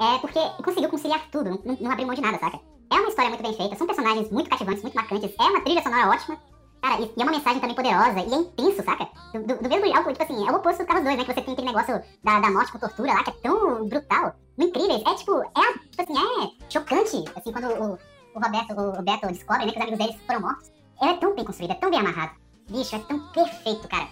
[0.00, 2.58] É porque conseguiu conciliar tudo, não, não abriu mão de nada, saca?
[2.92, 5.82] É uma história muito bem feita, são personagens muito cativantes, muito marcantes, é uma trilha
[5.82, 6.38] sonora ótima,
[6.82, 9.08] Cara, e, e, é uma mensagem também poderosa, e é intenso, saca?
[9.32, 11.24] Do, do, do mesmo algo, tipo assim, é o oposto do Carros 2, né?
[11.24, 14.34] Que você tem aquele negócio da, da morte com tortura lá, que é tão brutal.
[14.58, 17.98] No Incríveis, é tipo, é, tipo assim, é chocante, assim, quando o,
[18.34, 20.72] o Roberto, o, o Beto descobre, né, que os amigos deles foram mortos.
[21.00, 22.32] Ele é tão bem construído, é tão bem amarrado.
[22.68, 24.08] Bicho, é tão perfeito, cara.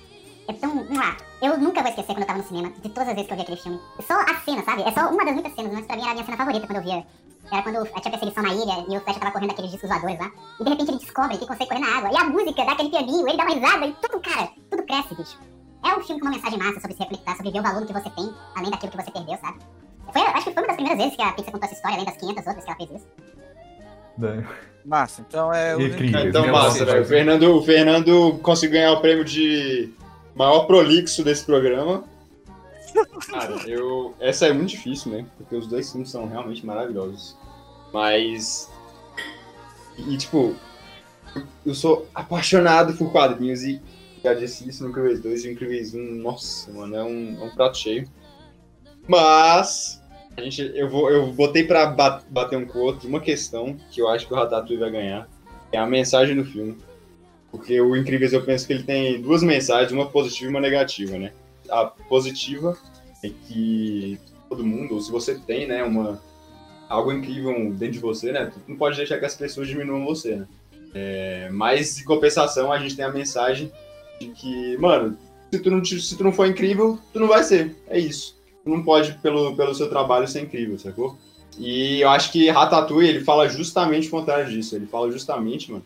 [0.48, 0.86] É tão.
[1.42, 3.36] Eu nunca vou esquecer quando eu tava no cinema, de todas as vezes que eu
[3.36, 3.80] vi aquele filme.
[4.06, 4.82] Só a cena, sabe?
[4.82, 6.76] É só uma das muitas cenas, mas pra mim era a minha cena favorita quando
[6.76, 7.06] eu via
[7.50, 10.30] era quando tinha perseguição na ilha e o Flash tava correndo aqueles discos voadores lá.
[10.60, 12.10] E de repente ele descobre que consegue correr na água.
[12.12, 15.14] E a música dá aquele pianinho, ele dá uma risada e tudo, cara, tudo cresce,
[15.14, 15.38] bicho.
[15.82, 17.92] É um filme com uma mensagem massa sobre se refletir, sobre ver o valor que
[17.92, 19.58] você tem, além daquilo que você perdeu, sabe?
[20.12, 22.06] Foi, acho que foi uma das primeiras vezes que a Pixar contou essa história, além
[22.06, 23.06] das 500 outras que ela fez isso.
[24.84, 25.74] Massa, então é.
[25.74, 26.28] Incrível.
[26.28, 27.02] Então, massa, velho.
[27.02, 29.92] O Fernando, o Fernando conseguiu ganhar o prêmio de
[30.34, 32.04] maior prolixo desse programa.
[33.28, 34.14] Cara, eu.
[34.20, 35.26] Essa é muito difícil, né?
[35.36, 37.36] Porque os dois filmes são realmente maravilhosos.
[37.92, 38.70] Mas.
[39.98, 40.54] E, tipo,
[41.64, 43.80] eu sou apaixonado por quadrinhos e
[44.22, 45.98] já disse isso no Incríveis 2 e Incríveis 1.
[46.16, 48.08] Nossa, mano, é um, é um prato cheio.
[49.06, 50.00] Mas.
[50.36, 54.00] A gente, eu, vou, eu botei pra bater um com o outro uma questão que
[54.00, 55.28] eu acho que o Ratatouille vai ganhar.
[55.72, 56.78] É a mensagem do filme.
[57.50, 61.18] Porque o Incríveis eu penso que ele tem duas mensagens, uma positiva e uma negativa,
[61.18, 61.32] né?
[61.70, 62.76] A positiva
[63.22, 64.18] é que
[64.48, 66.20] todo mundo, ou se você tem, né, uma,
[66.88, 68.52] algo incrível dentro de você, né?
[68.66, 70.48] Não pode deixar que as pessoas diminuam você, né?
[70.92, 73.70] É, mas, em compensação, a gente tem a mensagem
[74.20, 75.16] de que, mano,
[75.52, 77.76] se tu, não, se tu não for incrível, tu não vai ser.
[77.88, 78.36] É isso.
[78.64, 81.16] Tu não pode, pelo, pelo seu trabalho, ser incrível, sacou?
[81.58, 84.74] E eu acho que Ratatouille, ele fala justamente o contrário disso.
[84.74, 85.84] Ele fala justamente, mano,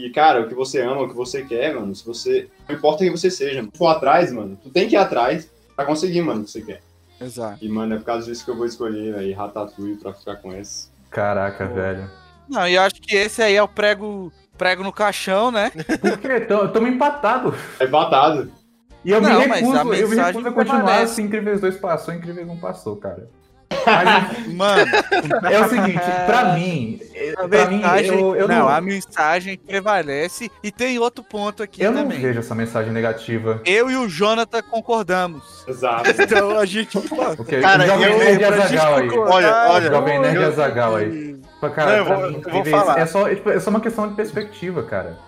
[0.00, 2.48] que, cara, o que você ama, o que você quer, mano, se você...
[2.68, 3.70] Não importa quem você seja, mano.
[3.72, 6.62] Se for atrás, mano, tu tem que ir atrás pra conseguir, mano, o que você
[6.62, 6.80] quer.
[7.20, 7.58] Exato.
[7.64, 10.52] E, mano, é por causa disso que eu vou escolher aí Ratatouille pra ficar com
[10.52, 10.88] esse.
[11.10, 12.10] Caraca, velho.
[12.48, 15.70] Não, e eu acho que esse aí é o prego, prego no caixão, né?
[16.00, 16.40] Por quê?
[16.40, 17.54] Tamo empatado.
[17.78, 18.50] É empatado.
[19.04, 21.02] E eu Não, me mas recuso, a eu me recuso a continuar permanece.
[21.12, 23.28] assim, Incríveis 2 passou, Incríveis 1 passou, cara.
[23.86, 24.92] Mas Mano,
[25.50, 27.00] é o seguinte, pra mim,
[27.36, 28.18] a pra mim, mensagem.
[28.20, 30.50] eu, eu não, não, a mensagem prevalece.
[30.62, 32.18] E tem outro ponto aqui eu não também.
[32.20, 33.60] vejo essa mensagem negativa.
[33.66, 35.64] Eu e o Jonathan concordamos.
[35.68, 36.04] Exato.
[36.24, 36.96] Então a gente.
[36.96, 39.10] Ok, Cara, o Jovem eu- Nerd Azaghal aí.
[39.10, 41.34] Olha, olha, Jovem Nerd eu- Azaghal aí.
[41.74, 42.98] Cara, Não, eu vou- mim, eu vou falar.
[42.98, 45.18] É, só, é, tipo, é só uma questão de perspectiva, cara.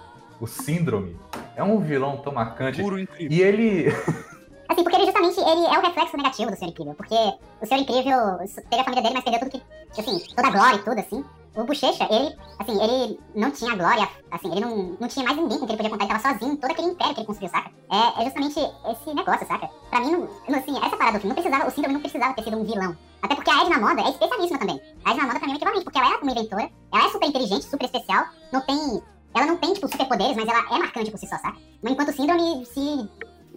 [0.41, 1.16] O síndrome
[1.57, 2.80] é um vilão tão marcante.
[2.80, 3.37] Puro incrível.
[3.37, 3.95] E ele.
[4.69, 6.95] Assim, porque ele justamente ele é o reflexo negativo do Senhor Incrível.
[6.95, 7.14] Porque
[7.61, 8.39] o Senhor Incrível
[8.71, 10.01] teve a família dele, mas perdeu tudo que.
[10.01, 11.25] Assim, toda a glória e tudo, assim.
[11.57, 15.59] O Bochecha, ele, assim, ele não tinha glória, assim, ele não, não tinha mais ninguém
[15.59, 17.71] com quem ele podia contar, ele tava sozinho, todo aquele império que ele construiu, saca?
[17.91, 19.71] É, é justamente esse negócio, saca?
[19.89, 22.45] Pra mim, não, assim, essa parada do filme, não precisava, o Síndrome não precisava ter
[22.45, 22.95] sido um vilão.
[23.23, 24.79] Até porque a Edna Moda é especialíssima também.
[25.03, 27.27] A Edna Moda pra mim é equivalente, porque ela é uma inventora, ela é super
[27.27, 29.03] inteligente, super especial, não tem...
[29.35, 31.57] Ela não tem, tipo, superpoderes, mas ela é marcante por si só, saca?
[31.83, 33.09] Enquanto o Síndrome se,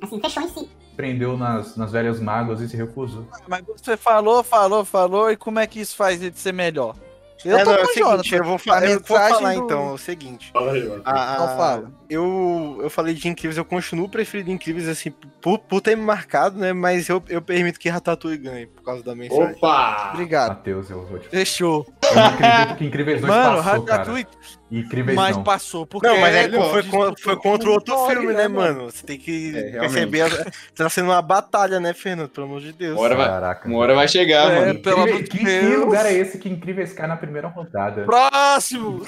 [0.02, 0.70] assim, fechou em si.
[1.00, 3.26] Prendeu nas, nas velhas mágoas e se recusou.
[3.48, 6.94] Mas você falou, falou, falou, e como é que isso faz ele ser melhor?
[7.46, 9.54] Eu é, tô não, é com o o seguinte, eu vou, fa eu vou falar
[9.54, 10.52] do- então, é o seguinte.
[10.52, 11.02] Fala aí, mano.
[11.06, 11.92] A- Então a- fala.
[12.10, 16.60] Eu, eu falei de Incríveis, eu continuo preferindo Incríveis, assim, por, por ter me marcado,
[16.60, 16.74] né?
[16.74, 19.54] Mas eu, eu permito que Ratatouille ganhe, por causa da mensagem.
[19.56, 20.10] Opa!
[20.14, 20.50] Obrigado.
[20.50, 21.88] Matheus, eu vou te Fechou.
[22.10, 23.98] Eu não acredito que Incríveis 2 Mano, passou, cara.
[23.98, 24.28] Ratatouille,
[24.72, 25.44] Incríveis mas não.
[25.44, 25.86] passou.
[25.86, 28.86] Porque Não, mas é, é foi, con- foi contra o outro filme, né, mano?
[28.92, 30.22] Você tem que É, perceber.
[30.24, 30.46] a-
[30.76, 32.30] Tá sendo uma batalha, né, Fernando?
[32.30, 32.94] Pelo amor de Deus.
[32.96, 33.68] Uma hora vai, Caraca.
[33.68, 34.80] uma hora vai chegar, É, mano.
[34.80, 35.86] pelo amor Incrível- de que, que Deus.
[35.86, 38.04] lugar é esse que Incríveis cai na primeira rodada?
[38.06, 39.06] Próximo!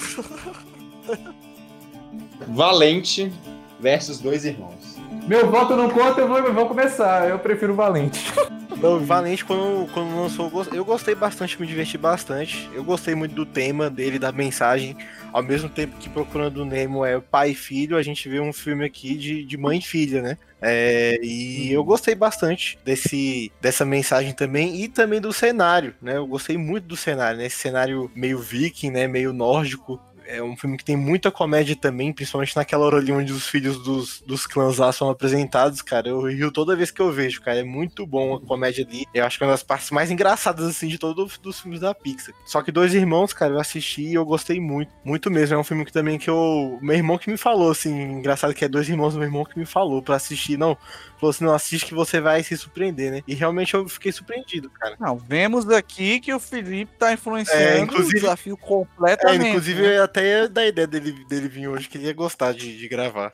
[2.48, 3.32] Valente
[3.80, 4.91] versus dois irmãos.
[5.26, 7.28] Meu voto não conta, eu vou, eu vou começar.
[7.28, 8.32] Eu prefiro Valente.
[8.76, 12.68] Não, Valente, quando, quando lançou, eu gos- eu gostei bastante, me diverti bastante.
[12.74, 14.96] Eu gostei muito do tema dele, da mensagem.
[15.32, 18.52] Ao mesmo tempo que Procurando o Nemo é pai e filho, a gente vê um
[18.52, 20.38] filme aqui de, de mãe e filha, né?
[20.60, 26.16] É, e eu gostei bastante desse, dessa mensagem também e também do cenário, né?
[26.16, 27.46] Eu gostei muito do cenário, né?
[27.46, 29.06] Esse cenário meio viking, né?
[29.06, 30.00] Meio nórdico.
[30.32, 33.82] É um filme que tem muita comédia também, principalmente naquela hora ali onde os filhos
[33.82, 36.08] dos, dos clãs lá são apresentados, cara.
[36.08, 37.58] Eu rio toda vez que eu vejo, cara.
[37.58, 39.04] É muito bom a comédia ali.
[39.12, 41.94] Eu acho que é uma das partes mais engraçadas, assim, de todos os filmes da
[41.94, 42.34] Pixar.
[42.46, 44.90] Só que Dois Irmãos, cara, eu assisti e eu gostei muito.
[45.04, 45.54] Muito mesmo.
[45.54, 46.78] É um filme que também que eu.
[46.80, 47.92] Meu irmão que me falou, assim.
[47.92, 50.56] Engraçado que é Dois Irmãos, meu irmão que me falou pra assistir.
[50.56, 50.78] Não,
[51.22, 53.22] falou assim: não, assiste que você vai se surpreender, né?
[53.26, 54.96] E realmente eu fiquei surpreendido, cara.
[55.00, 59.48] Não, vemos aqui que o Felipe tá influenciando É, inclusive- o desafio É, completamente.
[59.48, 60.00] inclusive, né?
[60.02, 63.32] até da ideia dele, dele vir hoje, que ele ia gostar de, de gravar.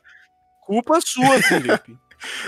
[0.61, 1.97] Culpa sua, Felipe.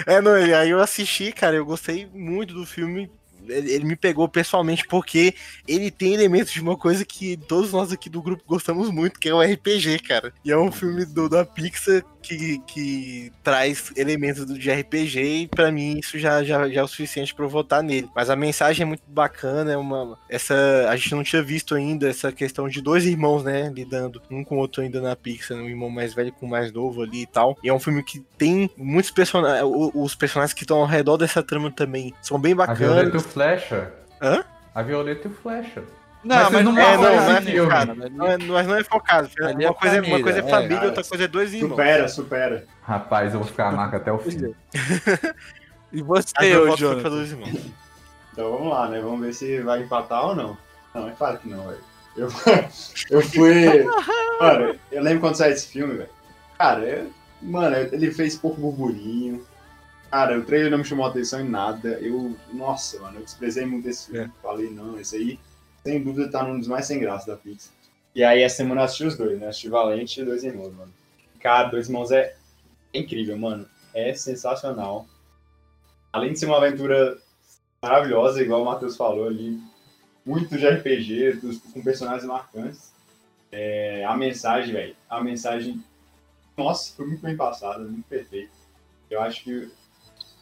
[0.07, 3.11] É, não, aí eu assisti, cara, eu gostei muito do filme.
[3.49, 5.35] Ele, ele me pegou pessoalmente porque
[5.67, 9.29] ele tem elementos de uma coisa que todos nós aqui do grupo gostamos muito, que
[9.31, 10.33] é o RPG, cara.
[10.45, 15.49] E é um filme do, da Pixar que, que traz elementos do, de RPG e
[15.49, 18.09] pra mim isso já, já, já é o suficiente pra eu votar nele.
[18.15, 20.55] Mas a mensagem é muito bacana, é uma essa
[20.89, 24.57] a gente não tinha visto ainda essa questão de dois irmãos, né, lidando um com
[24.57, 27.23] o outro ainda na Pixar, né, um irmão mais velho com o mais novo ali
[27.23, 27.57] e tal.
[27.63, 29.65] E é um filme que tem muitos personagens,
[29.95, 33.13] os personagens que estão ao redor dessa trama também são bem A Violeta e o
[33.13, 33.33] bacanas.
[33.33, 33.93] Flecha.
[34.21, 34.45] Hã?
[34.75, 35.83] A Violeta e o Flecha.
[36.23, 37.71] Não, Mas mas, não não é, é, não, não é família, filme.
[37.71, 37.95] cara.
[37.95, 39.31] Não é, mas não é focado.
[39.43, 40.49] Ali é Uma coisa, é- uma família, coisa é é.
[40.51, 41.71] família, Cara, outra coisa é dois irmãos.
[41.71, 42.67] Supera, supera.
[42.83, 44.55] Rapaz, eu vou ficar a marca até o fim.
[45.93, 47.11] E você, Aí eu Jonathan?
[47.11, 47.67] dois irmãos.
[48.33, 49.01] Então vamos lá, né?
[49.01, 50.57] Vamos ver se vai empatar ou não.
[50.95, 51.81] Não, é claro que não, velho.
[52.17, 52.29] Eu,
[53.11, 53.85] eu fui.
[54.41, 56.09] Mano, eu lembro quando saiu esse filme, velho.
[56.57, 57.11] Cara, eu-
[57.43, 59.45] mano, ele fez pouco burburinho.
[60.13, 61.99] Cara, o trailer não me chamou a atenção em nada.
[62.01, 62.37] Eu.
[62.53, 64.31] Nossa, mano, eu desprezei muito esse filme.
[64.43, 65.41] Falei, não, esse aí,
[65.85, 67.73] sem dúvida, tá num dos mais sem graça da Pixar.
[68.15, 69.49] E aí, essa semana eu assisti os dois, né?
[69.49, 70.93] Assisti Valente e Dois Irmãos, mano.
[71.41, 72.35] Cara, Dois Irmãos é
[72.93, 73.67] incrível, mano.
[73.95, 75.07] É sensacional.
[76.13, 77.17] Além de ser uma aventura
[77.83, 79.61] maravilhosa, igual o Matheus falou ali,
[80.27, 82.93] muito de RPG, dos- com personagens marcantes.
[83.53, 85.83] É, a mensagem, velho, a mensagem,
[86.57, 88.53] nossa, foi muito bem passada, muito perfeito.
[89.11, 89.71] Eu acho que,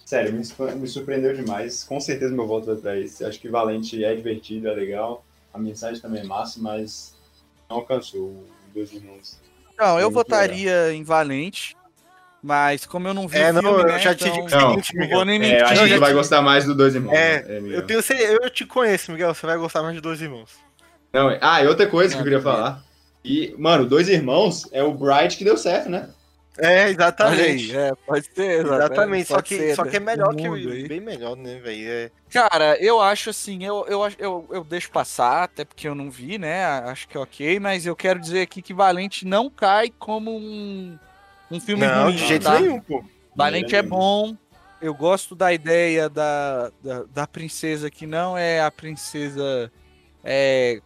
[0.05, 0.43] sério, me,
[0.77, 1.85] me surpreendeu demais.
[1.85, 3.25] Com certeza meu voto vai pra esse.
[3.25, 5.25] Acho que Valente é divertido, é legal.
[5.53, 7.17] A mensagem também é massa, mas
[7.69, 9.39] não alcançou o Dois Irmãos.
[9.79, 11.77] Não, eu votaria em Valente,
[12.43, 14.71] mas como eu não vi É, não, filme, eu né, já te então digo Não,
[14.71, 15.65] seguinte, não vou nem É, mentir.
[15.65, 17.15] acho que já tu vai te- gostar mais do Dois Irmãos.
[17.17, 17.79] É, né, Miguel?
[17.81, 18.01] Eu tenho
[18.43, 19.35] eu te conheço, Miguel.
[19.35, 20.51] Você vai gostar mais de dois irmãos.
[21.13, 22.83] Não, é- ah, e outra coisa que eu queria falar.
[23.25, 26.09] E, mano, Dois Irmãos é o Bright que deu certo, né?
[26.59, 27.77] É, exatamente.
[27.77, 28.65] aí, é, pode ser.
[28.65, 30.89] Exatamente, só pode que, ser, só né, que é melhor que aí.
[30.89, 31.89] bem melhor, né, velho?
[31.89, 36.11] É, Cara, eu acho assim, eu, eu, eu, eu deixo passar, até porque eu não
[36.11, 36.65] vi, né?
[36.65, 40.99] Acho que é ok, mas eu quero dizer aqui que Valente não cai como um,
[41.51, 42.17] um filme não, ruim.
[42.17, 42.59] de jeito tá?
[42.59, 43.05] nenhum, pô.
[43.35, 43.97] Valente é Maneiro.
[43.97, 44.37] bom.
[44.81, 49.73] Eu gosto da ideia da, da, da princesa que não é a princesa
[50.23, 50.81] é,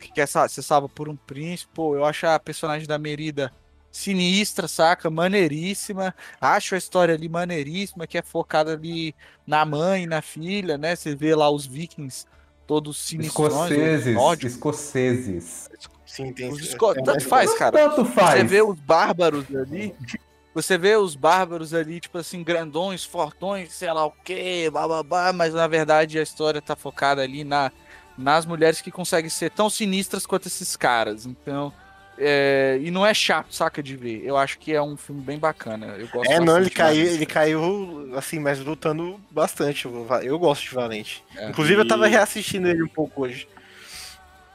[0.00, 1.70] que quer ser salva por um príncipe.
[1.74, 3.52] Pô, eu acho a personagem da Merida
[3.98, 5.10] sinistra, saca?
[5.10, 6.14] Maneiríssima.
[6.40, 9.14] Acho a história ali maneiríssima, que é focada ali
[9.46, 10.94] na mãe, na filha, né?
[10.94, 12.24] Você vê lá os vikings
[12.66, 14.14] todos sinistrões, Escoceses.
[14.14, 14.52] nórdicos.
[14.54, 15.70] Escoceses.
[16.06, 16.92] Sim, tem Os esco...
[16.92, 17.76] é Tanto faz, cara.
[17.76, 18.40] Tanto faz.
[18.40, 19.94] Você vê os bárbaros ali.
[20.54, 25.54] Você vê os bárbaros ali, tipo assim, grandões, fortões, sei lá o quê, bababá, mas
[25.54, 27.70] na verdade a história tá focada ali na,
[28.16, 31.26] nas mulheres que conseguem ser tão sinistras quanto esses caras.
[31.26, 31.72] Então.
[32.18, 34.22] É, e não é chato, saca de ver.
[34.24, 35.94] Eu acho que é um filme bem bacana.
[35.98, 39.86] Eu gosto É, não, ele caiu, ele caiu, assim, mas lutando bastante.
[39.86, 41.22] Eu, eu gosto de Valente.
[41.36, 41.48] É.
[41.50, 43.48] Inclusive, eu tava E- reassistindo ele um pouco hoje.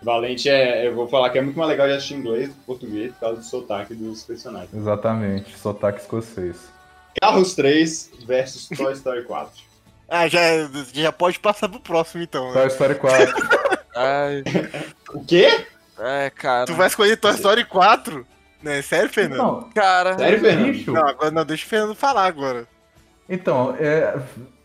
[0.01, 0.85] Valente é.
[0.85, 3.19] Eu vou falar que é muito mais legal de assistir inglês do que português por
[3.21, 4.73] causa do sotaque dos personagens.
[4.73, 6.57] Exatamente, sotaque escocês.
[7.21, 9.51] Carros 3 versus Toy Story 4.
[10.15, 10.39] Ah, já,
[10.93, 12.47] já pode passar pro próximo, então.
[12.47, 12.53] né?
[12.53, 13.33] Toy Story 4.
[13.95, 14.43] Ai,
[15.11, 15.65] O quê?
[15.99, 16.65] É, cara.
[16.65, 18.25] Tu vai escolher Toy Story 4?
[18.61, 18.81] Né?
[18.81, 19.37] Sério, Fernando?
[19.37, 20.85] Não, Cara, Sério, Fernando?
[20.93, 22.65] Não, agora não, deixa o Fernando falar agora.
[23.29, 24.17] Então, é,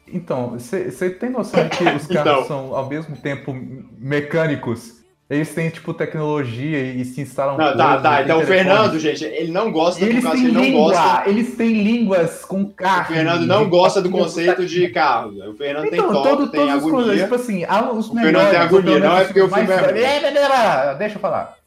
[0.06, 2.44] então, você tem noção de que os carros Então.
[2.46, 3.52] são ao mesmo tempo
[3.98, 4.97] mecânicos?
[5.30, 8.16] Eles têm, tipo, tecnologia e se instalam Não, tá, tá.
[8.16, 8.46] tem Então o.
[8.46, 11.28] Fernando, gente, ele não gosta E eles têm ele não gosta.
[11.28, 13.14] eles têm línguas com O carne.
[13.14, 15.34] Fernando não gosta do conceito de carro.
[15.50, 17.22] O Fernando tem Então, toque, todo, tem as coisas, agonia.
[17.24, 17.64] tipo assim,
[17.94, 21.58] os O Fernando tem agonia, não é porque o mais- filme é Deixa eu falar.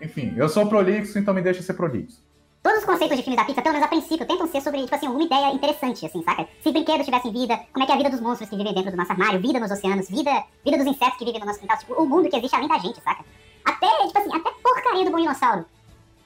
[0.00, 2.16] Enfim, eu sou prolixo, então me deixa ser prolixo.
[2.62, 4.94] Todos os conceitos de filmes da Pixar, pelo menos a princípio, tentam ser sobre, tipo
[4.94, 6.46] assim, alguma ideia interessante, assim, saca?
[6.62, 8.90] Se brinquedos tivessem vida, como é que é a vida dos monstros que vivem dentro
[8.90, 11.78] do nosso armário, vida nos oceanos, vida, vida dos insetos que vivem no nosso quintal,
[11.78, 13.24] tipo, o mundo que existe além da gente, saca?
[13.64, 15.64] Até, tipo assim, até porcaria do bom dinossauro.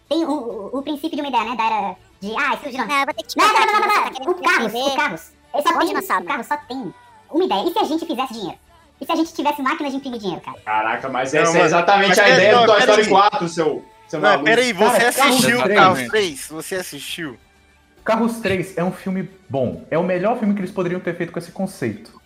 [0.09, 2.89] Tem o, o, o princípio de uma ideia, né, da era de, ah, esse dinossauro.
[2.89, 4.33] Não, eu vou ter que te Não, não, não, não, aqui, não, tá não.
[4.33, 5.21] O Carros, o Carros.
[5.63, 6.25] Só Bom tem, dinossauro.
[6.25, 6.95] o Carros só tem
[7.31, 7.69] uma ideia.
[7.69, 8.59] E se a gente fizesse dinheiro?
[9.01, 10.59] E se a gente tivesse máquinas de imprimir dinheiro, cara?
[10.65, 13.09] Caraca, mas Não, essa é exatamente mas a pera- ideia não, do Toy Story aí.
[13.09, 13.85] 4, seu,
[14.15, 14.45] seu Não, maluco.
[14.45, 15.59] peraí, você Cara, Carros assistiu.
[15.75, 16.49] Carros 3?
[16.49, 17.39] Você assistiu?
[18.05, 19.85] Carros 3 é um filme bom.
[19.91, 22.21] É o melhor filme que eles poderiam ter feito com esse conceito.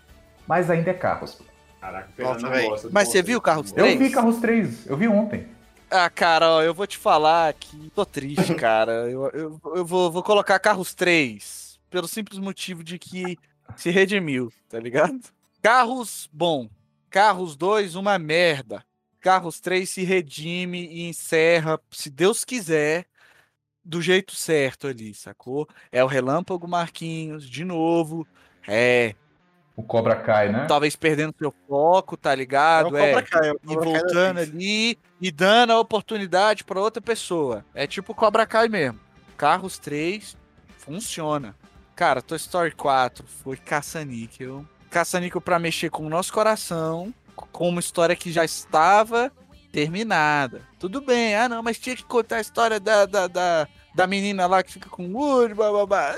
[0.46, 1.38] Mas ainda é Carros.
[1.80, 3.98] Caraca, Nossa, não gosta Mas você viu Carros Eu Três?
[3.98, 5.46] vi Carros 3, eu vi ontem.
[5.90, 8.92] Ah, cara, ó, eu vou te falar que tô triste, cara.
[9.08, 13.38] Eu, eu, eu vou, vou colocar Carros 3 pelo simples motivo de que
[13.76, 15.18] se redimiu, tá ligado?
[15.62, 16.68] Carros, bom.
[17.08, 18.84] Carros 2, uma merda.
[19.20, 23.06] Carros 3 se redime e encerra, se Deus quiser,
[23.84, 25.68] do jeito certo ali, sacou?
[25.90, 28.26] É o Relâmpago Marquinhos, de novo.
[28.66, 29.14] É,
[29.76, 30.66] O Cobra Kai, né?
[30.66, 32.96] talvez perdendo seu foco, tá É o ligado?
[32.96, 37.64] É, é o e voltando ali e dando a oportunidade pra outra pessoa.
[37.74, 39.00] É tipo Cobra Kai mesmo.
[39.36, 40.36] Carros 3
[40.76, 41.56] funciona.
[41.96, 44.64] Cara, Toy Story 4 foi caça-níquel.
[44.90, 47.12] Caça-níquel pra mexer com o nosso coração,
[47.52, 49.30] com uma história que já estava
[49.72, 50.62] terminada.
[50.78, 54.46] Tudo bem, ah não, mas tinha que contar a história da, da, da, da menina
[54.46, 56.14] lá que fica com o Woody, blá blá blá.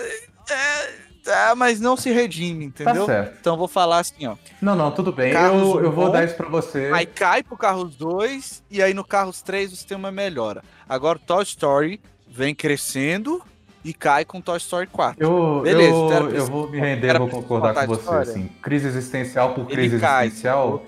[0.51, 0.91] É,
[1.25, 3.07] tá, mas não se redime, Tá entendeu?
[3.07, 3.37] certo.
[3.41, 4.37] Então vou falar assim, ó.
[4.61, 5.33] Não, não, tudo bem.
[5.33, 6.13] Carros Eu, eu vou bom.
[6.13, 6.91] dar isso pra você.
[6.95, 10.63] Aí cai pro Carros 2 e aí no Carros 3 você tem uma melhora.
[10.89, 13.43] Agora o Toy Story vem crescendo
[13.85, 15.23] e cai com Toy Story 4.
[15.25, 18.15] Eu, Beleza, eu, eu vou me render, vou concordar com você.
[18.31, 20.85] Assim, crise existencial por Ele crise cai, existencial.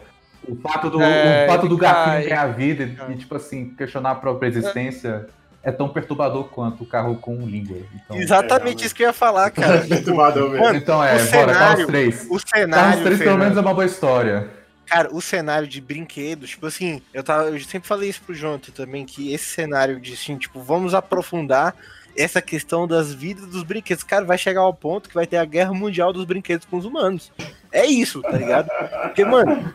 [0.46, 2.22] O fato do, É, o fato do gatinho cai.
[2.24, 3.12] ganhar vida e, cai.
[3.12, 5.26] e, tipo assim, questionar a própria existência
[5.62, 7.76] é tão perturbador quanto o carro com língua.
[7.94, 9.78] Então, Exatamente É, isso que eu ia falar, cara.
[9.86, 10.64] Perturbador mesmo.
[10.64, 12.22] Mano, então é, o bora, cenário- Carros 3.
[12.24, 14.48] O Carros cenário, 3 pelo Fernando, menos é uma boa história.
[14.86, 18.72] cara, o cenário de brinquedos, tipo assim, eu, tava, eu sempre falei isso pro Jonathan
[18.72, 21.74] também, que esse cenário de assim, tipo, vamos aprofundar
[22.14, 24.02] essa questão das vidas dos brinquedos.
[24.04, 26.84] Cara, vai chegar ao ponto que vai ter a guerra mundial dos brinquedos com os
[26.84, 27.32] humanos.
[27.70, 28.68] É isso, tá ligado?
[29.04, 29.72] Porque, mano,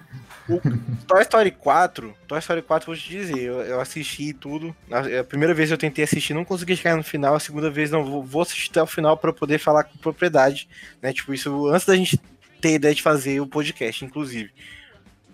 [0.50, 0.62] o
[1.06, 4.76] Toy Story 4, Toy Story 4, vou te dizer, eu, eu assisti tudo.
[4.90, 7.36] A, a primeira vez eu tentei assistir, não consegui chegar no final.
[7.36, 10.70] A segunda vez, não, vou, vou assistir até o final pra poder falar com propriedade,
[11.02, 11.12] né?
[11.12, 12.20] Tipo, isso antes da gente
[12.62, 14.52] ter ideia de fazer o podcast, inclusive.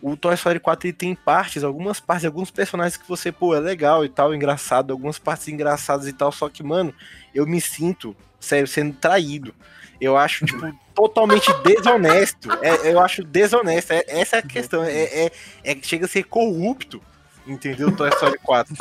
[0.02, 3.60] O Toy Story 4 ele tem partes, algumas partes, alguns personagens que você, pô, é
[3.60, 6.94] legal e tal, engraçado, algumas partes engraçadas e tal, só que, mano,
[7.34, 9.56] eu me sinto, sério, sendo traído.
[10.00, 12.50] Eu acho, tipo, totalmente desonesto.
[12.62, 13.92] É, eu acho desonesto.
[13.92, 14.84] É- essa é a questão.
[14.84, 15.32] É, é,
[15.64, 17.02] é chega a ser corrupto.
[17.46, 17.94] Entendeu?
[17.94, 18.74] Toy Story 4.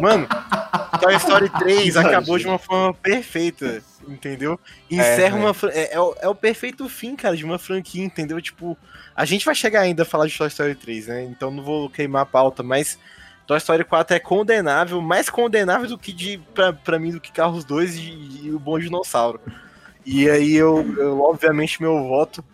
[0.00, 0.28] Mano,
[1.00, 3.82] Toy Story 3 acabou de uma forma perfeita.
[4.06, 4.60] Entendeu?
[4.88, 5.56] Encerra É, uma.
[5.72, 8.40] É, é, o, é o perfeito fim, cara, de uma franquia, entendeu?
[8.40, 8.78] Tipo,
[9.14, 11.24] a gente vai chegar ainda a falar de Toy Story 3, né?
[11.24, 12.96] Então não vou queimar a pauta, mas
[13.46, 17.32] Toy Story 4 é condenável, mais condenável do que de, pra, pra mim do que
[17.32, 19.40] Carros 2 e, e o Bom Dinossauro.
[20.06, 22.44] E aí eu, eu, obviamente, meu voto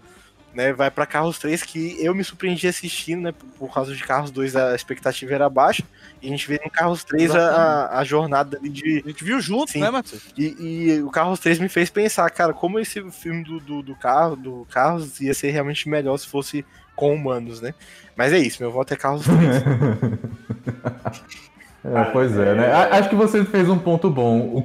[0.54, 3.34] né, vai pra Carros 3, que eu me surpreendi assistindo, né?
[3.58, 5.82] Por, causa de Carros 2 a expectativa era baixa.
[6.20, 9.02] E a gente vê no Carros 3 a, a, a jornada ali de.
[9.04, 9.80] A gente viu junto, Sim.
[9.80, 10.22] né, Matheus?
[10.36, 13.96] E, e o Carros 3 me fez pensar, cara, como esse filme do, do, do
[13.96, 16.64] carro, do Carros ia ser realmente melhor se fosse
[16.94, 17.74] com humanos, né?
[18.16, 19.36] Mas é isso, meu voto é Carros 3.
[21.84, 22.72] É, pois é, né?
[22.72, 24.38] A- Acho que você fez um ponto bom.
[24.56, 24.62] O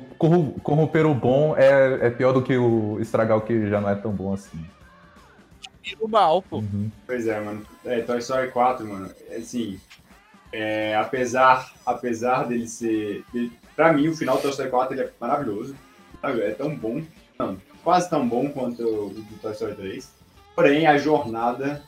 [0.62, 3.96] corromper o bom é, é pior do que o estragar o que já não é
[3.96, 4.64] tão bom assim.
[5.84, 6.58] E o mal, pô.
[6.58, 6.92] Uhum.
[7.06, 7.66] Pois é, mano.
[7.86, 9.80] É, Toy Story 4, mano, assim,
[10.52, 13.24] é, apesar, apesar dele ser...
[13.34, 15.76] Dele, pra mim, o final do Toy Story 4 ele é maravilhoso.
[16.24, 17.02] É tão bom,
[17.40, 20.12] não, quase tão bom quanto o do Toy Story 3.
[20.56, 21.82] Porém, a jornada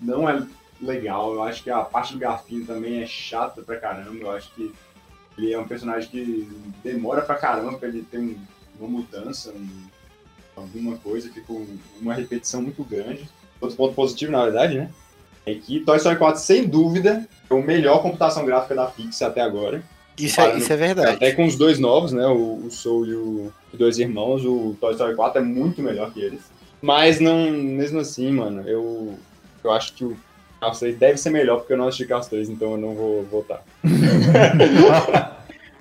[0.00, 0.42] não é
[0.80, 1.32] legal.
[1.34, 4.16] Eu acho que a parte do Garfinho também é chata pra caramba.
[4.20, 4.72] Eu acho que
[5.38, 6.48] ele é um personagem que
[6.82, 8.36] demora pra caramba pra ele ter um-
[8.78, 9.86] uma mudança, um-
[10.54, 13.28] alguma coisa, fica um- uma repetição muito grande.
[13.60, 14.90] Outro ponto positivo, na verdade, né?
[15.44, 19.40] É que Toy Story 4, sem dúvida, é o melhor computação gráfica da Pixar até
[19.40, 19.82] agora.
[20.18, 21.10] Isso é, isso é verdade.
[21.16, 22.26] Até com os dois novos, né?
[22.26, 26.10] O, o Soul e o os dois irmãos, o Toy Story 4 é muito melhor
[26.12, 26.40] que eles.
[26.80, 29.18] Mas não, mesmo assim, mano, eu,
[29.62, 30.16] eu acho que o
[30.60, 33.24] Carros 3 deve ser melhor, porque eu não assisti Carros 3, então eu não vou
[33.24, 33.62] votar.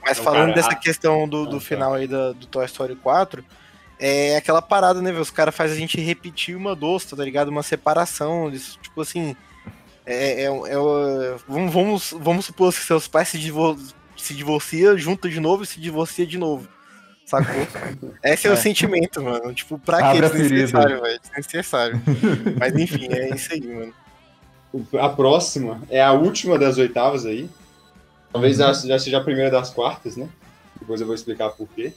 [0.03, 1.65] Mas Então, falando cara, dessa a- questão do, Ah, do tá.
[1.65, 3.43] final aí da- do Toy Story 4,
[3.99, 5.21] é aquela parada, né, velho?
[5.21, 7.47] Os caras fazem a gente repetir uma doce, tá ligado?
[7.49, 8.49] Uma separação.
[8.49, 9.35] Isso, tipo assim.
[10.05, 13.75] É, é, é, o- vamos, vamos, vamos supor que seus pais se, divor
[14.15, 16.67] se divorciam, juntam de novo e se divorcia de novo.
[17.25, 17.55] Sacou?
[18.23, 18.57] Esse é, o É.
[18.57, 19.51] sentimento, mano.
[19.55, 20.29] Tipo, pra ferida.
[20.29, 21.19] Desnecessário, velho.
[21.21, 22.01] Desnecessário.
[22.59, 23.93] Mas enfim, é isso aí, mano.
[24.99, 27.49] A próxima é a última das oitavas aí.
[28.31, 28.73] Talvez Uhum.
[28.87, 30.27] já, seja a primeira das quartas, né?
[30.79, 31.93] Depois eu vou explicar por quê.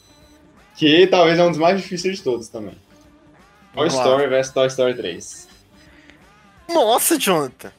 [0.76, 2.76] Que talvez é um dos mais difíceis de todos também.
[3.74, 3.94] Toy lá.
[3.94, 5.48] Story vs Toy Story 3.
[6.68, 7.72] Nossa, Jonathan.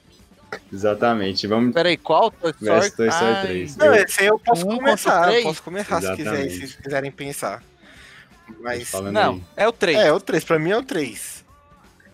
[0.74, 1.48] Exatamente.
[1.48, 2.80] Vamos Peraí, qual Toy Story?
[2.82, 3.78] Vs Toy Story Ai, 3.
[3.78, 5.34] Não, esse aí eu posso Um começar.
[5.34, 7.64] Eu posso começar se, quiser, se quiserem pensar.
[8.60, 8.92] Mas.
[9.14, 9.44] Não, aí.
[9.56, 9.98] é o 3.
[9.98, 11.39] É, o 3, pra mim é o 3.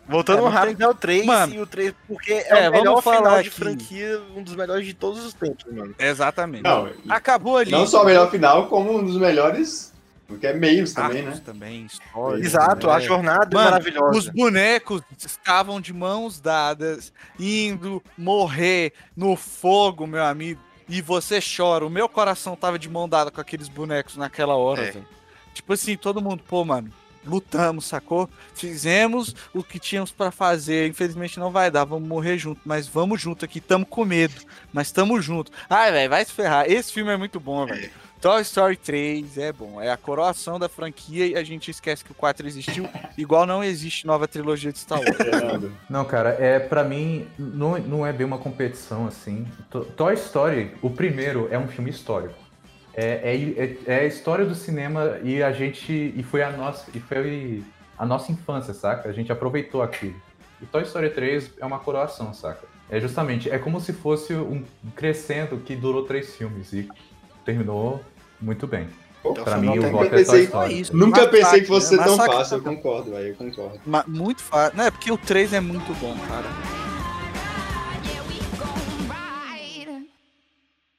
[0.08, 2.86] Voltando É, rápido, é o 3 Mano, e o 3, porque é, é, o melhor
[2.86, 3.58] vamos falar final de aqui.
[3.58, 5.96] franquia, um dos melhores de todos os tempos, mano.
[5.98, 6.64] Exatamente.
[6.64, 7.72] Não, Acabou ali.
[7.72, 9.94] não só o melhor final, como um dos melhores.
[10.28, 11.40] Porque é meios também, né?
[11.46, 12.42] também, história.
[12.44, 14.18] Exato, a jornada é Mano, maravilhosa.
[14.18, 20.60] Os bonecos estavam de mãos dadas, indo morrer no fogo, meu amigo.
[20.90, 21.86] E você chora.
[21.86, 24.92] O meu coração tava de mão dada com aqueles bonecos naquela hora, É.
[24.94, 25.08] velho.
[25.54, 26.92] Tipo assim, todo mundo, pô, mano,
[27.26, 28.30] lutamos, sacou?
[28.54, 30.88] Fizemos o que tínhamos pra fazer.
[30.88, 32.62] Infelizmente não vai dar, vamos morrer junto.
[32.66, 34.36] Mas vamos junto aqui, tamo com medo.
[34.74, 35.52] Mas tamo junto.
[35.70, 36.70] Ai, velho, vai se ferrar.
[36.70, 37.90] Esse filme é muito bom, velho.
[38.22, 39.80] Toy Story 3 é bom.
[39.80, 42.90] É a coroação da franquia e a gente esquece que o 4 existiu.
[43.18, 45.72] Igual não existe nova trilogia de Star Wars.
[45.88, 49.46] Não, cara, é para mim não, não é bem uma competição assim.
[49.70, 52.34] To- Toy Story, o primeiro é um filme histórico.
[52.96, 56.86] É, é, é- é a história do cinema e a gente e foi a nossa
[56.96, 57.64] e foi
[57.98, 59.10] a nossa infância, saca?
[59.10, 60.16] A gente aproveitou aquilo.
[60.62, 62.66] E Toy Story 3 é uma coroação, saca?
[62.90, 64.64] É justamente, é como se fosse um
[64.96, 66.88] crescendo que durou três filmes e
[67.44, 68.02] terminou
[68.40, 68.88] muito bem.
[69.28, 70.80] Então, Pra mim, o voto é Toy Story.
[70.82, 70.96] isso.
[70.96, 72.04] Nunca Massacre, pensei que fosse né?
[72.04, 73.80] ser tão Massacre fácil, eu concordo, velho, eu concordo.
[73.86, 74.78] Ma- muito fácil.
[74.78, 76.46] Não, é porque o 3 é muito bom, cara.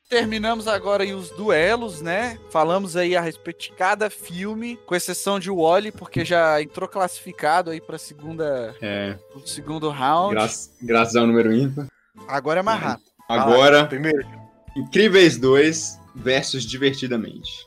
[0.09, 2.39] Terminamos agora aí os duelos, né?
[2.51, 7.71] Falamos aí a respeito de cada filme, com exceção de Wally, porque já entrou classificado
[7.71, 10.33] aí pra segunda, É, pro segundo round.
[10.35, 11.89] graças, graças ao número ímpar.
[12.29, 13.07] Agora é mais rápido.
[13.29, 14.25] Agora, Primeiro,
[14.77, 17.67] Incríveis 2 versus Divertidamente.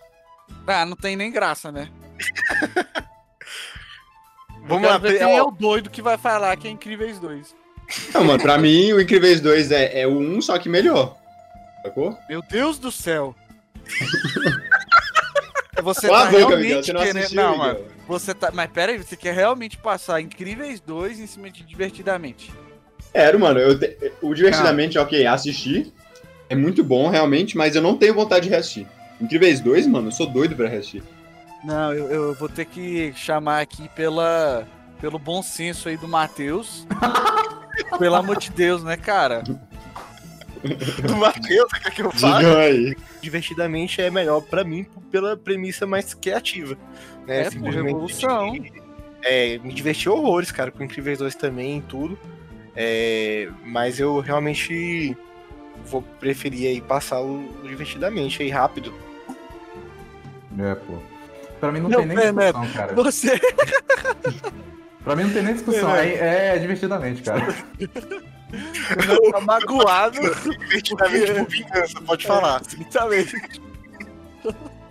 [0.65, 1.89] Ah, não tem nem graça, né?
[4.65, 4.97] vamos lá.
[4.97, 7.53] ver quem é o doido que vai falar que é Incríveis 2.
[8.13, 11.17] Não, mano, pra mim o Incríveis 2 é, é o 1, só que melhor.
[11.83, 12.17] Sacou?
[12.27, 13.35] Meu Deus do céu.
[15.81, 17.33] Você tá boca, realmente não querendo...
[17.33, 17.79] Não, mano.
[18.07, 18.51] Você tá...
[18.53, 22.51] Mas pera aí, você quer realmente passar Incríveis 2 em cima de Divertidamente.
[23.13, 25.93] Era, mano, eu te- o Divertidamente, ok, assisti.
[26.49, 28.87] É muito bom, realmente, mas eu não tenho vontade de reassistir.
[29.21, 31.01] Incríveis 2, mano, eu sou doido pra reassistir.
[31.63, 34.67] Não, eu, eu vou ter que chamar aqui pela...
[34.99, 36.85] pelo bom senso aí do Matheus.
[37.97, 39.41] Pelo amor de Deus, né, cara?
[40.63, 42.45] Do Matheus, quer que eu fale?
[42.45, 42.97] Diga aí.
[43.21, 46.77] Divertidamente é melhor pra mim pela premissa mais criativa.
[47.25, 47.41] Né?
[47.41, 48.53] É, por Simplesmente revolução.
[49.21, 52.17] É, me diverti horrores, cara, com Incríveis 2 também e tudo.
[52.75, 55.15] É, mas eu realmente
[55.85, 58.93] vou preferir aí passar o, o divertidamente aí rápido.
[60.57, 60.97] É, pô.
[61.59, 62.93] Pra mim não, Não, tem nem Fernando, discussão, cara.
[62.93, 63.39] Você...
[65.03, 65.93] Pra mim não tem nem discussão.
[65.95, 67.53] É, é divertidamente, cara.
[69.31, 70.19] tá magoado.
[70.19, 72.61] Divertidamente por vingança, pode falar.
[72.61, 73.61] Exatamente.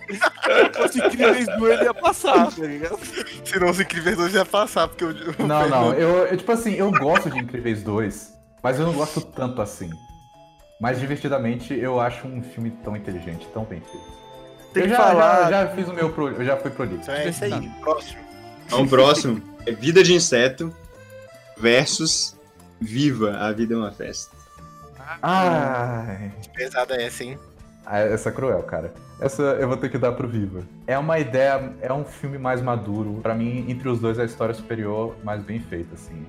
[0.09, 2.98] Se fosse Incríveis 2, ele ia passar, tá ligado?
[3.44, 5.47] Senão os Incríveis 2 ia passar, porque eu.
[5.47, 5.94] Não, não.
[5.94, 9.90] Eu, eu, tipo assim, eu gosto de Incríveis 2, mas eu não gosto tanto assim.
[10.80, 14.18] Mas divertidamente eu acho um filme tão inteligente, tão bem feito.
[14.72, 15.51] Tem eu que já, falar.
[15.51, 17.02] já, já fiz o meu pro, eu já fui prolixo.
[17.02, 17.70] Então é isso aí.
[17.80, 18.20] Próximo.
[18.66, 20.74] Então, o próximo é Vida de Inseto
[21.56, 22.38] versus
[22.80, 24.36] Viva, a Vida é uma Festa.
[25.22, 26.32] Ai.
[26.55, 27.38] Pesada essa, hein?
[27.84, 28.92] Ah, Essa é cruel, cara.
[29.20, 30.62] Essa eu vou ter que dar pro Viva.
[30.86, 33.20] É uma ideia, é um filme mais maduro.
[33.22, 36.24] Pra mim, entre os dois, é a história superior, mais bem feita, assim.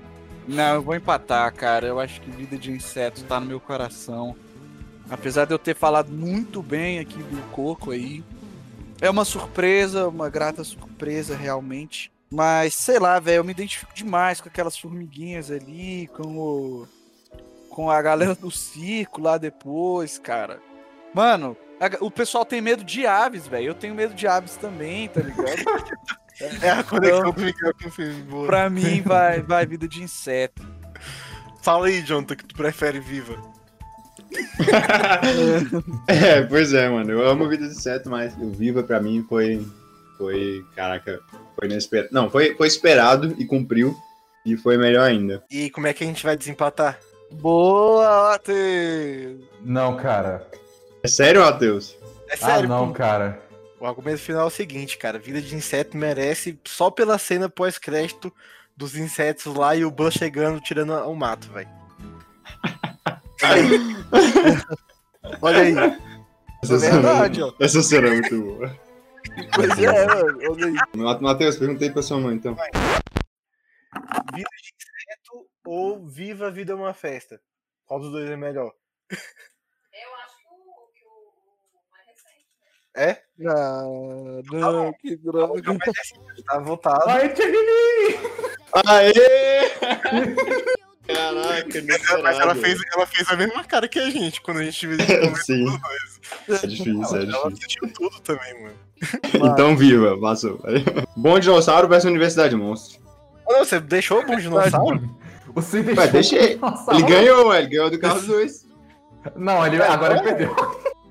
[0.48, 1.86] Não, eu vou empatar, cara.
[1.86, 4.34] Eu acho que Vida de Inseto tá no meu coração.
[5.08, 8.24] Apesar de eu ter falado muito bem aqui do Coco aí.
[9.00, 12.10] É uma surpresa, uma grata surpresa, realmente.
[12.32, 16.88] Mas, sei lá, velho, eu me identifico demais com aquelas formiguinhas ali, com o.
[17.68, 20.60] Com a galera do circo lá depois, cara.
[21.14, 23.66] Mano, a- o pessoal tem medo de aves, velho.
[23.68, 25.64] Eu tenho medo de aves também, tá ligado?
[26.62, 28.22] É a conexão do Miguel com o filme.
[28.22, 28.46] Boa.
[28.46, 30.66] pra mim, vai, vai vida de inseto.
[31.62, 33.36] Fala aí, Jonathan, que tu prefere Viva.
[36.06, 37.10] É, pois é, mano.
[37.10, 39.66] Eu amo Vida de Inseto, mas o Viva pra mim foi.
[40.16, 40.64] Foi.
[40.74, 41.20] Caraca,
[41.60, 42.08] foi inesperado.
[42.12, 43.94] Não, foi, foi esperado e cumpriu.
[44.44, 45.44] E foi melhor ainda.
[45.50, 46.98] E como é que a gente vai desempatar?
[47.30, 49.38] Boa, Matheus!
[49.62, 50.48] Não, cara.
[51.02, 51.94] É sério, Matheus?
[52.26, 52.94] É sério, ah, não, pô.
[52.94, 53.38] cara.
[53.78, 55.18] O argumento final é o seguinte, cara.
[55.18, 58.32] Vida de inseto merece só pela cena pós-crédito
[58.74, 61.68] dos insetos lá e o Buzz chegando, tirando o mato, velho.
[65.42, 65.74] Olha aí.
[66.62, 67.52] Essa É verdade, cena, ó.
[67.64, 68.76] essa cena é muito boa.
[69.54, 70.38] Pois é, mano.
[70.50, 70.74] Olha aí.
[70.96, 72.54] Ma- Matheus, perguntei pra sua mãe, então.
[72.54, 72.66] Vida
[74.34, 77.40] de inseto ou Viva a Vida é uma Festa?
[77.86, 78.72] Qual dos dois é melhor?
[79.10, 79.16] Eu
[80.24, 81.32] acho que o,
[81.90, 82.46] mais recente.
[82.96, 83.22] É?
[83.36, 85.62] Não, não, que droga.
[86.46, 87.08] Tá votado.
[87.08, 87.58] Ai, Tchagni!
[88.86, 89.70] Aê!
[91.10, 94.86] Caraca, Mas ela fez, ela fez a mesma cara que a gente quando a gente
[94.86, 94.96] viu
[95.44, 95.64] Sim.
[96.48, 97.46] É difícil, é Ela difícil.
[97.48, 98.78] assistiu tudo também, mano.
[99.34, 100.60] Então, viva, passou.
[101.16, 103.00] Bom dinossauro versus Universidade Monstro.
[103.48, 105.08] Ah, não, você deixou o bom dinossauro?
[105.54, 106.04] Você deixou.
[106.04, 106.60] Ué, deixa ele.
[107.08, 108.66] Ganhou, ele ganhou do Carlos 2.
[109.36, 110.54] Não, ele, agora ele perdeu.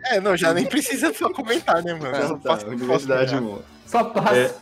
[0.06, 2.16] É, não, já nem precisa só comentar, né, mano?
[2.16, 3.66] Eu Tá, Universidade Monstro.
[3.86, 4.36] Só passa.
[4.36, 4.54] É.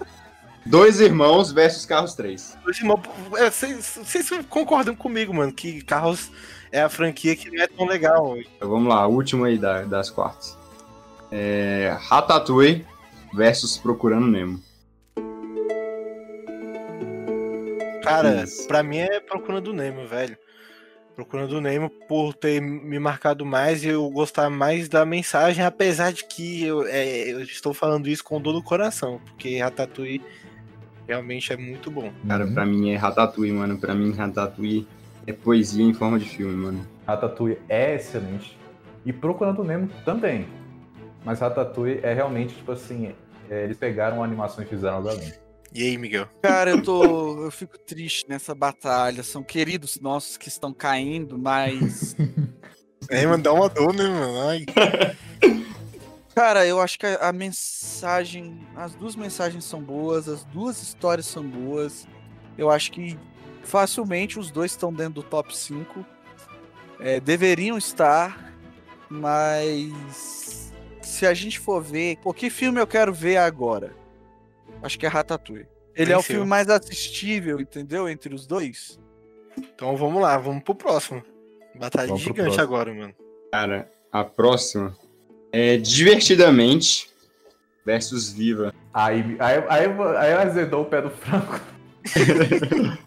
[0.65, 2.57] Dois irmãos versus Carros 3.
[2.67, 3.01] Os irmãos-
[3.37, 6.29] é, Vocês concordam comigo, mano, que Carros
[6.71, 8.35] é a franquia que não é tão legal.
[8.37, 10.57] Então vamos lá, a última aí da- das quartas.
[11.31, 12.85] É, Ratatouille
[13.33, 14.59] versus Procurando Nemo.
[18.03, 18.67] Cara, Isso.
[18.67, 20.37] pra mim é Procurando Nemo, velho.
[21.15, 26.23] Procurando Nemo por ter me marcado mais e eu gostar mais da mensagem, apesar de
[26.25, 30.21] que eu, é, eu estou falando isso com dor no coração, porque Ratatouille
[31.07, 32.11] realmente é muito bom.
[32.27, 33.77] Cara, pra mim é Ratatouille, mano.
[33.77, 34.87] Pra mim, Ratatouille
[35.25, 36.87] é poesia em forma de filme, mano.
[37.05, 38.57] Ratatouille é excelente.
[39.05, 40.45] E Procurando Nemo também.
[41.23, 43.13] Mas Ratatouille é realmente, tipo assim,
[43.49, 45.33] é, eles pegaram a animação e fizeram algo além.
[45.73, 46.27] E aí, Miguel?
[46.41, 47.43] Cara, eu tô.
[47.45, 49.21] Eu fico triste nessa batalha.
[49.21, 52.15] São queridos nossos que estão caindo, mas.
[53.09, 54.49] É, mano, dá uma dor, né, mano?
[54.49, 54.65] Ai.
[56.35, 58.59] Cara, eu acho que a, a mensagem.
[58.75, 62.07] As duas mensagens são boas, as duas histórias são boas.
[62.57, 63.17] Eu acho que
[63.63, 66.05] facilmente os dois estão dentro do top 5.
[66.99, 68.53] É, deveriam estar,
[69.09, 70.46] mas.
[71.17, 72.17] Se a gente for ver.
[72.17, 73.91] Pô, que filme eu quero ver agora?
[74.83, 75.65] Acho que é Ratatouille.
[75.95, 76.35] Ele é o Venceu.
[76.35, 78.07] filme mais assistível, entendeu?
[78.07, 78.99] Entre os dois.
[79.57, 81.23] Então vamos lá, vamos pro próximo.
[81.73, 82.63] Batalha Vamos gigante próximo.
[82.63, 83.15] agora, mano.
[83.51, 84.95] Cara, a próxima
[85.51, 87.09] é Divertidamente
[87.83, 88.71] versus Viva.
[88.93, 89.87] Aí, aí, aí,
[90.19, 91.59] aí azedou o pé do Franco.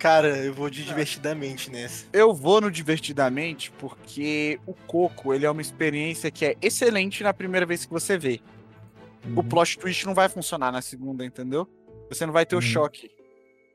[0.00, 2.06] Cara, eu vou de divertidamente nessa.
[2.10, 7.34] Eu vou no Divertidamente porque o Coco, ele é uma experiência que é excelente na
[7.34, 8.40] primeira vez que você vê.
[9.36, 11.68] O plot twist não vai funcionar na segunda, entendeu?
[12.08, 12.62] Você não vai ter o Uhum.
[12.62, 13.10] choque.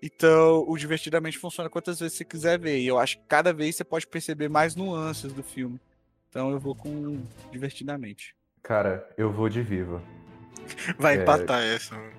[0.02, 2.80] Então, o Divertidamente funciona quantas vezes você quiser ver.
[2.80, 5.80] E eu acho que cada vez você pode perceber mais nuances do filme.
[6.30, 7.22] Então, eu vou com
[7.52, 8.36] Divertidamente.
[8.64, 10.02] Cara, eu vou de Viva.
[10.98, 11.22] Vai É.
[11.22, 12.14] empatar essa, mano.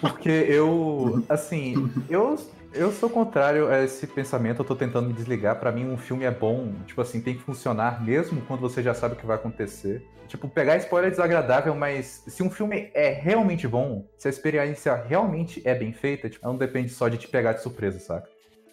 [0.00, 2.36] Porque eu, assim, eu,
[2.74, 5.58] eu sou contrário a esse pensamento, eu tô tentando me desligar.
[5.58, 8.92] Pra mim, um filme é bom, tipo assim, tem que funcionar mesmo quando você já
[8.94, 10.04] sabe o que vai acontecer.
[10.26, 14.94] Tipo, pegar spoiler é desagradável, mas se um filme é realmente bom, se a experiência
[14.94, 18.28] realmente é bem feita, tipo, não depende só de te pegar de surpresa, saca?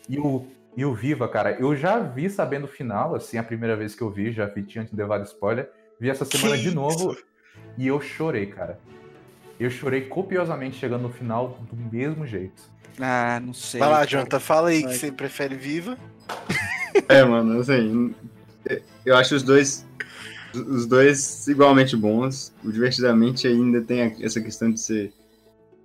[0.09, 3.75] E o, e o Viva, cara, eu já vi sabendo o final, assim, a primeira
[3.75, 5.69] vez que eu vi, já vi, tinha levado spoiler.
[5.99, 7.25] Vi essa semana Que de novo isso?
[7.77, 8.79] e eu chorei, cara.
[9.61, 12.63] Eu chorei copiosamente chegando no final do mesmo jeito.
[12.99, 13.79] Ah, não sei.
[13.79, 14.05] Vai lá.
[14.05, 14.91] Jonathan, fala aí Vai.
[14.91, 15.97] que você prefere viva.
[17.07, 18.13] É, mano, assim.
[19.05, 19.85] eu acho os dois
[20.53, 22.51] os dois igualmente bons.
[22.63, 25.13] O Divertidamente ainda tem essa questão de ser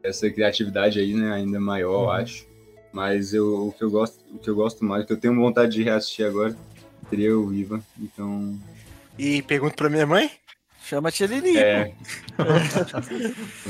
[0.02, 2.46] essa criatividade aí, né, ainda maior, eu acho.
[2.92, 5.34] Mas eu, o que eu gosto, o que eu gosto mais, o que eu tenho
[5.34, 6.56] vontade de reassistir agora,
[7.10, 7.82] seria o Viva.
[8.00, 8.58] Então,
[9.18, 10.30] E pergunto pra minha mãe?
[10.88, 11.58] Chama Tia Lili.
[11.58, 11.92] é.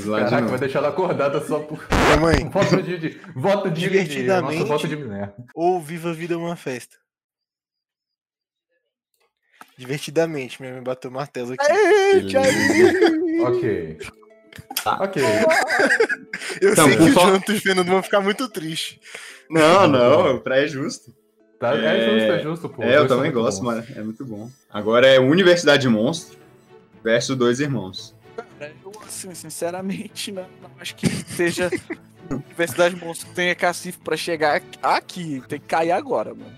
[0.05, 4.59] Caraca, vai deixar ela acordada só por Minha mãe, voto de, de voto de Divertidamente.
[4.59, 5.33] Nosso voto de mulher.
[5.55, 6.95] ou Viva a Vida é uma festa?
[9.77, 11.65] Divertidamente, minha mãe bateu o martelo aqui.
[13.45, 13.97] Ok.
[14.83, 14.97] Tá.
[15.01, 15.23] Ok.
[16.61, 18.99] Eu Então, sei que os fa- Jonathan e o Fernando vão ficar muito tristes.
[19.49, 21.11] Não, não, pra é justo.
[21.59, 22.83] Tá, é, É, justo, é justo, pô.
[22.83, 24.49] é, eu são também gosto, mas é muito bom.
[24.69, 26.37] Agora é Universidade Monstro
[27.07, 28.13] versus Dois Irmãos.
[28.59, 31.71] Cara, eu, assim, sinceramente, não, não acho que seja.
[32.29, 35.41] Universidade Monstro tenha cacife pra chegar aqui.
[35.47, 36.51] Tem que cair agora, mano.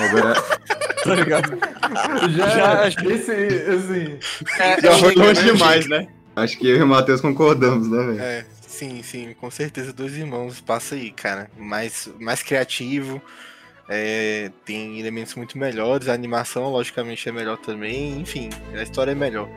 [0.00, 0.34] Agora,
[1.04, 1.56] Tá ligado?
[2.36, 4.18] Já, Já- esse, assim,
[4.58, 6.08] É, já foi longe demais, né?
[6.34, 8.20] Acho que eu e o Matheus concordamos, né, velho?
[8.20, 9.92] É, sim, sim, com certeza.
[9.92, 11.48] Dois irmãos passa aí, cara.
[11.56, 13.22] Mais, mais criativo.
[13.88, 16.08] É, tem elementos muito melhores.
[16.08, 18.20] A animação, logicamente, é melhor também.
[18.20, 19.48] Enfim, a história é melhor.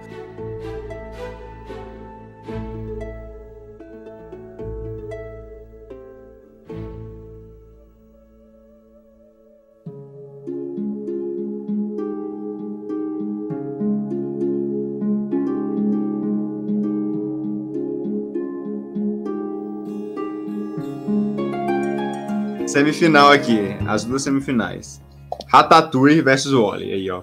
[22.72, 25.02] Semifinal aqui, as duas semifinais.
[25.52, 27.22] Ratatouille versus Wally, aí, ó.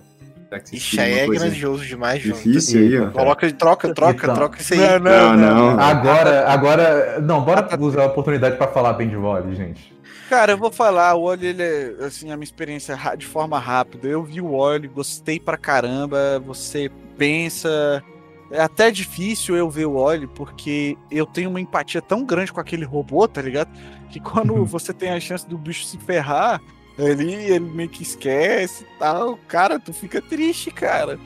[0.73, 2.37] Ixi, aí é grandioso demais, João.
[2.37, 3.11] Difícil aí, ó.
[3.11, 4.35] Coloca, troca, troca, Então.
[4.35, 4.81] troca isso aí.
[4.99, 5.37] Não, Não,
[5.77, 5.81] não.
[5.81, 9.93] agora, agora, não, bora usar a oportunidade pra falar bem de vôlei, gente.
[10.31, 14.09] Cara, eu vou falar, o Wally, ele é, assim, a minha experiência de forma rápida.
[14.09, 16.39] Eu vi o Wally, gostei pra caramba.
[16.47, 18.03] Você pensa.
[18.51, 22.61] É até difícil eu ver o Wally, porque eu tenho uma empatia tão grande com
[22.61, 23.71] aquele robô, tá ligado?
[24.11, 26.61] Que quando você tem a chance do bicho se ferrar,
[26.99, 29.39] ele, ele meio que esquece e tal.
[29.47, 31.21] Cara, tu fica triste, cara.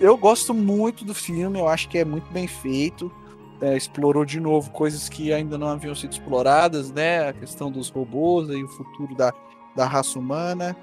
[0.00, 3.12] Eu gosto muito do filme, eu acho que é muito bem feito.
[3.60, 7.28] É, explorou de novo coisas que ainda não haviam sido exploradas, né?
[7.28, 9.32] A questão dos robôs e o futuro da,
[9.76, 10.76] da raça humana.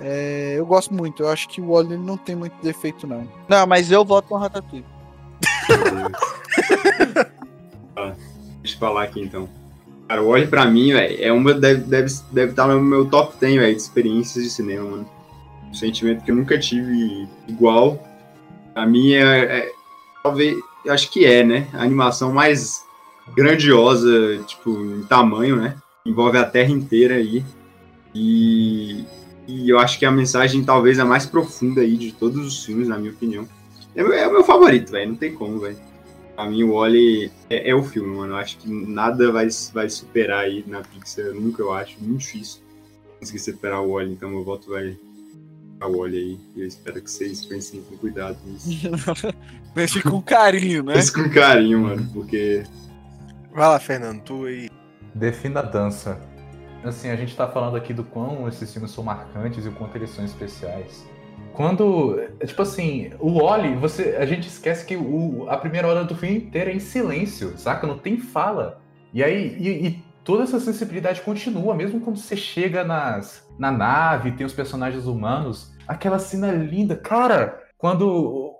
[0.00, 3.28] É, eu gosto muito, eu acho que o Wally não tem muito defeito, não.
[3.48, 4.84] Não, mas eu voto no Ratatouille.
[8.62, 9.48] Deixa eu falar aqui então.
[10.08, 11.54] Cara, o Wally pra mim, velho, é uma.
[11.54, 15.10] Deve, deve, deve estar no meu top 10, velho, de experiências de cinema, mano.
[15.70, 18.02] Um sentimento que eu nunca tive igual.
[18.74, 19.58] Pra mim é.
[19.58, 19.72] é-
[20.22, 20.58] talvez.
[20.84, 21.68] Eu acho que é, né?
[21.74, 22.84] A animação mais
[23.36, 25.76] grandiosa, tipo, em tamanho, né?
[26.04, 27.44] Envolve a Terra inteira aí.
[28.14, 29.04] E.
[29.50, 32.86] E eu acho que a mensagem talvez a mais profunda aí de todos os filmes,
[32.88, 33.48] na minha opinião.
[33.94, 35.08] É, meu- é o meu favorito, velho.
[35.10, 35.76] Não tem como, velho.
[36.36, 38.32] Pra mim, o Wally é, é o filme, mano.
[38.34, 41.32] Eu acho que nada vai, vai superar aí na Pixar.
[41.34, 41.96] Nunca, eu acho.
[42.00, 42.60] Muito difícil
[43.18, 44.12] conseguir superar o Wally.
[44.12, 44.96] Então, meu voto vai
[45.78, 46.38] pra Wally aí.
[46.56, 48.68] E eu espero que vocês pensem com cuidado nisso.
[49.74, 50.94] Pense com carinho, né?
[50.94, 52.08] Pense com carinho, mano.
[52.12, 52.62] Porque
[53.52, 54.68] Vai lá, Fernando, tu aí.
[55.14, 56.20] Defina a dança.
[56.82, 59.96] Assim, a gente tá falando aqui do quão esses filmes são marcantes e o quanto
[59.96, 61.06] eles são especiais.
[61.52, 66.04] Quando, é, tipo assim, o Oli, você, a gente esquece que o, a primeira hora
[66.04, 67.86] do filme inteira é em silêncio, saca?
[67.86, 68.80] Não tem fala.
[69.12, 74.32] E aí, e, e toda essa sensibilidade continua, mesmo quando você chega nas, na nave,
[74.32, 76.96] tem os personagens humanos, aquela cena linda.
[76.96, 78.06] Cara, quando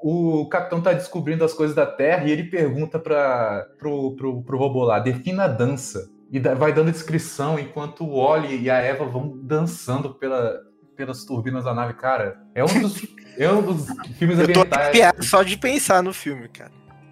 [0.03, 4.43] o, o capitão tá descobrindo as coisas da Terra e ele pergunta para pro, pro,
[4.43, 6.11] pro robô lá, defina a dança.
[6.31, 10.61] E vai dando descrição enquanto o Oli e a Eva vão dançando pela,
[10.97, 11.95] pelas turbinas da nave.
[11.95, 13.87] Cara, é um dos, é um dos
[14.17, 15.27] filmes Eu tô ambientais.
[15.27, 16.71] só de pensar no filme, cara.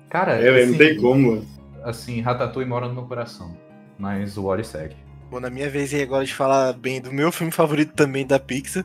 [0.08, 1.44] Cara, é, velho, não assim, tem como,
[1.82, 3.56] assim, Ratatouille mora no meu coração.
[3.98, 4.96] Mas o Oli segue.
[5.30, 8.38] Bom, na minha vez aí agora de falar bem do meu filme favorito também da
[8.38, 8.84] Pixar,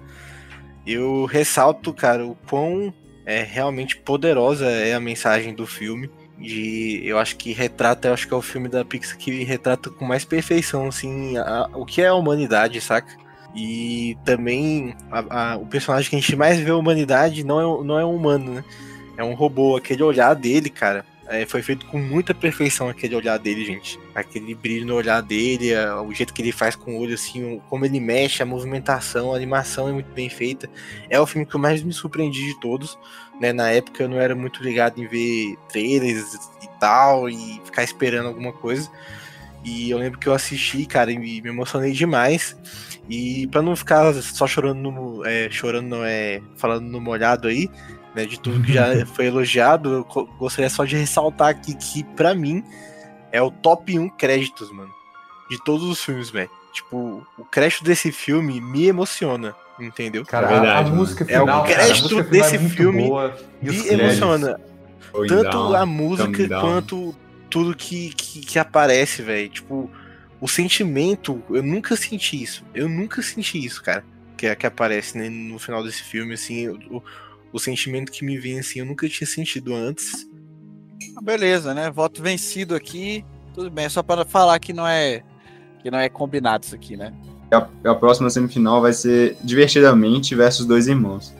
[0.86, 2.94] eu ressalto, cara, o quão
[3.26, 6.10] é realmente poderosa é a mensagem do filme.
[6.38, 9.90] De, eu acho que retrata, eu acho que é o filme da Pixar que retrata
[9.90, 13.16] com mais perfeição, assim, a- o que é a humanidade, saca?
[13.56, 17.86] E também a- a- o personagem que a gente mais vê a humanidade não é,
[17.86, 18.64] não é um humano, né?
[19.16, 19.76] É um robô.
[19.78, 24.00] Aquele olhar dele, cara, é, foi feito com muita perfeição aquele olhar dele, gente.
[24.16, 27.58] Aquele brilho no olhar dele, a- o jeito que ele faz com o olho, assim,
[27.58, 30.68] o- como ele mexe, a movimentação, a animação é muito bem feita.
[31.08, 32.98] É o filme que eu mais me surpreendi de todos.
[33.40, 33.52] Né?
[33.52, 38.28] Na época eu não era muito ligado em ver trailers e tal, e ficar esperando
[38.28, 38.90] alguma coisa.
[39.64, 42.56] E eu lembro que eu assisti, cara, e me emocionei demais.
[43.10, 47.70] E pra não ficar só chorando no, é, chorando não é falando no molhado aí,
[48.16, 52.34] né, de tudo que já foi elogiado, eu gostaria só de ressaltar aqui que pra
[52.34, 52.64] mim
[53.32, 54.92] é o top 1 créditos, mano,
[55.50, 56.50] de todos os filmes, velho.
[56.72, 59.56] Tipo, o crédito desse filme me emociona,
[59.86, 60.26] entendeu?
[60.26, 60.96] Cara, É a- verdade, a, mano.
[60.96, 63.92] música É o final, cara, a crédito música final desse é filme boa, e créditos.
[63.92, 64.60] emociona.
[65.12, 67.16] Going Tanto down, a música quanto
[67.50, 69.48] tudo que, que, que aparece, velho.
[69.50, 69.90] Tipo,
[70.42, 72.66] o sentimento, eu nunca senti isso.
[72.74, 74.04] Eu nunca senti isso, cara.
[74.36, 77.02] Que, que aparece né, no final desse filme, assim, o,
[77.52, 80.28] o sentimento que me vem, assim, eu nunca tinha sentido antes.
[81.16, 81.92] Ah, Beleza, né?
[81.92, 83.24] Voto vencido aqui.
[83.54, 85.22] Tudo bem, é só para falar que não é
[85.84, 87.14] que não é combinado isso aqui, né?
[87.54, 91.34] A, a próxima semifinal vai ser Divertidamente versus Dois Irmãos.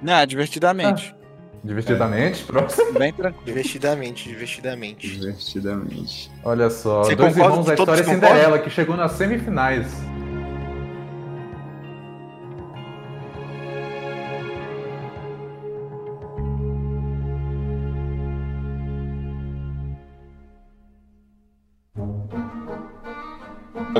[0.00, 1.14] Não, divertidamente.
[1.64, 2.92] Divertidamente, próximo.
[2.98, 3.44] Bem tranquilo.
[3.46, 5.08] Divertidamente, divertidamente.
[5.08, 6.30] Divertidamente.
[6.42, 8.04] Olha só, Você Dois Irmãos, que a todos história?
[8.04, 9.86] Cinderela, que chegou nas semifinais.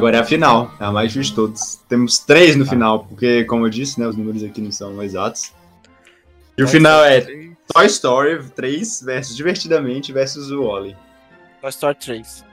[0.02, 1.76] Agora é a final, é a mais difícil de todos.
[1.88, 5.52] Temos três no final, porque, como eu disse, né, os números aqui não são exatos.
[6.58, 7.20] E o final é
[7.72, 10.96] Toy Story 3 versus Divertidamente versus o Wally.
[11.60, 12.44] Toy Story 3.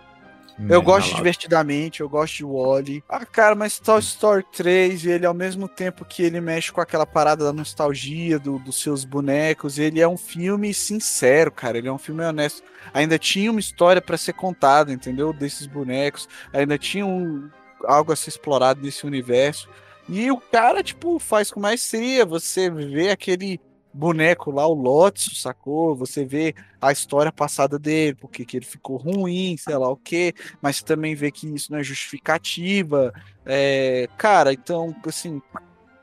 [0.68, 3.04] Eu gosto de divertidamente, eu gosto de Wally.
[3.08, 7.06] Ah, cara, mas Toy Story 3, ele ao mesmo tempo que ele mexe com aquela
[7.06, 11.78] parada da nostalgia do- dos seus bonecos, ele é um filme sincero, cara.
[11.78, 12.62] Ele é um filme honesto.
[12.94, 15.32] Ainda tinha uma história pra ser contada, entendeu?
[15.32, 16.28] Desses bonecos.
[16.52, 17.50] Ainda tinha um-
[17.86, 19.70] algo a ser explorado nesse universo.
[20.10, 22.26] E o cara, tipo, faz com maestria.
[22.26, 23.60] Você vê aquele
[24.00, 25.96] boneco lá, o Lotso, sacou?
[25.96, 30.34] Você vê a história passada dele, porque que ele ficou ruim, sei lá o quê
[30.62, 33.14] mas também vê que isso não é justificativa.
[33.46, 35.42] É, cara, então, assim,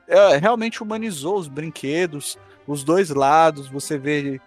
[0.08, 3.68] é, realmente humanizou os brinquedos, os dois lados.
[3.68, 4.40] Você vê,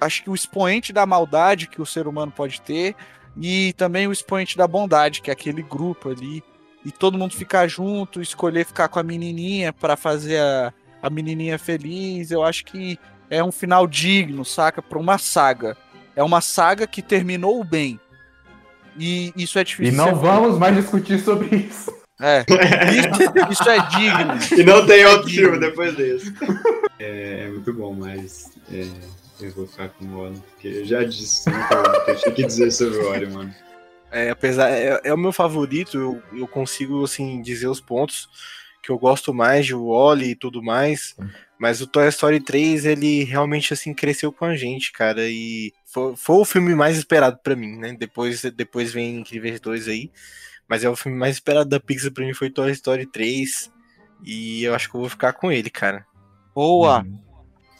[0.00, 2.94] acho que o expoente da maldade que o ser humano pode ter
[3.36, 6.42] e também o expoente da bondade, que é aquele grupo ali.
[6.84, 10.72] E todo mundo ficar junto, escolher ficar com a menininha para fazer a,
[11.06, 12.30] a menininha feliz.
[12.30, 12.98] Eu acho que
[13.30, 14.82] é um final digno, saca?
[14.82, 15.76] Para uma saga.
[16.14, 18.00] É uma saga que terminou bem.
[18.98, 19.90] E isso é E difícil.
[19.92, 21.92] de não ser vamos mais discutir sobre isso.
[22.20, 22.44] é,
[22.90, 24.38] isso, isso é digno.
[24.58, 25.42] E não tem outro Digno.
[25.52, 26.32] filme depois desse.
[26.98, 28.86] É, é muito bom, mas é,
[29.40, 32.70] eu vou ficar com o Wally, porque eu já disse que eu tinha que dizer
[32.70, 33.54] sobre o Wally, mano.
[34.10, 38.30] É, apesar, é, é o meu favorito, eu, eu consigo, assim, dizer os pontos
[38.86, 41.16] que eu gosto mais de Wally e tudo mais.
[41.58, 45.22] Mas o Toy Story 3, ele realmente, assim, cresceu com a gente, cara.
[45.28, 47.96] E foi, foi o filme mais esperado pra mim, né?
[47.98, 50.10] Depois, depois vem Incríveis 2 aí.
[50.68, 53.72] Mas é o filme mais esperado da Pixar pra mim foi Toy Story 3.
[54.24, 56.06] E eu acho que eu vou ficar com ele, cara.
[56.54, 57.04] Boa.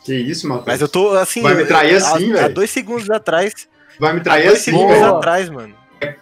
[0.05, 0.67] Que isso, Matheus?
[0.67, 1.43] Mas eu tô, assim...
[1.43, 2.55] Vai me trair há- assim, Há velho?
[2.55, 3.69] dois segundos atrás...
[3.99, 5.15] Vai me Há trair dois assim, segundos velho?
[5.17, 5.75] atrás, mano.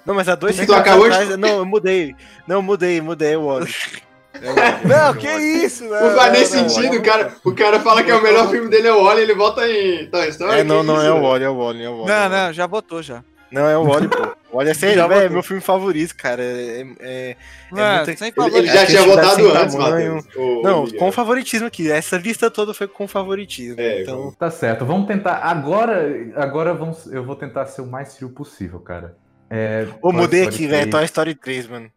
[0.07, 1.37] Não, mas há dois Tu segundos acabou de- atrás...
[1.39, 2.15] Não, eu mudei.
[2.47, 3.73] Não, eu mudei, mudei é o Wally.
[4.35, 4.87] É.
[4.87, 6.01] Não, que isso, né?
[6.01, 8.89] Não faz nem sentido, o cara, o cara fala que é o melhor filme dele
[8.89, 10.61] é o Wally, ele volta em Toy Story.
[10.61, 11.23] É, não, não isso, é o?
[11.23, 12.09] Wally, é o Wally, é o Wally.
[12.09, 13.23] Não, não, já botou já.
[13.51, 14.23] Não, é o Wally, pô.
[14.51, 16.43] O Wally é sério, é meu filme favorito, cara.
[16.43, 17.37] É, é-
[17.71, 18.59] Mano, muito- sem Ele, favor.
[18.59, 19.75] ele É já tinha votado sem antes.
[19.77, 20.25] Matheus.
[20.65, 21.89] Não, com favoritismo aqui.
[21.91, 23.81] Essa lista toda foi com favoritismo.
[23.81, 25.37] É, então, Tá certo, vamos tentar.
[25.45, 26.05] Agora,
[26.35, 29.17] agora vamos, eu vou tentar ser o mais frio possível, cara.
[29.49, 30.91] É, Ô, Toy mudei Story aqui, velho.
[30.91, 30.91] 3.
[30.91, 31.91] Toy Story 3, mano.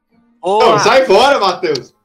[0.44, 1.97] Não, sai fora, Matheus.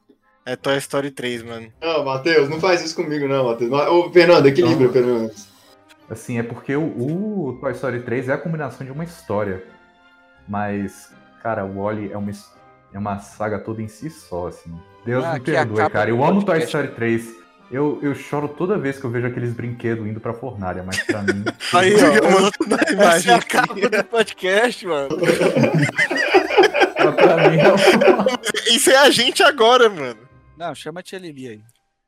[0.45, 1.73] É Toy Story 3, mano.
[1.81, 3.71] Não, Matheus, não faz isso comigo, não, Matheus.
[3.71, 4.93] Ma- Ô, Fernando, equilibra, Não.
[4.93, 5.49] pelo menos.
[6.11, 9.63] Assim, é porque o, o Toy Story 3 é a combinação de uma história.
[10.49, 11.11] Mas,
[11.43, 12.33] cara, o Wally é uma,
[12.93, 14.75] é uma saga toda em si só, assim.
[15.07, 16.11] Deus Ah, me perdoe, cara.
[16.11, 16.59] Eu amo Toy.
[16.65, 17.43] Story 3.
[17.71, 21.23] Eu, eu choro toda vez que eu vejo aqueles brinquedos indo pra fornalha, mas pra
[21.23, 21.43] mim.
[21.73, 22.51] Aí, ó.
[22.69, 23.47] Na Essa imagem é a aqui.
[23.49, 25.09] capa do podcast, mano.
[27.17, 30.19] pra mim é um- Isso é a gente agora, mano.
[30.63, 31.61] Não, chama a Tia Lili aí.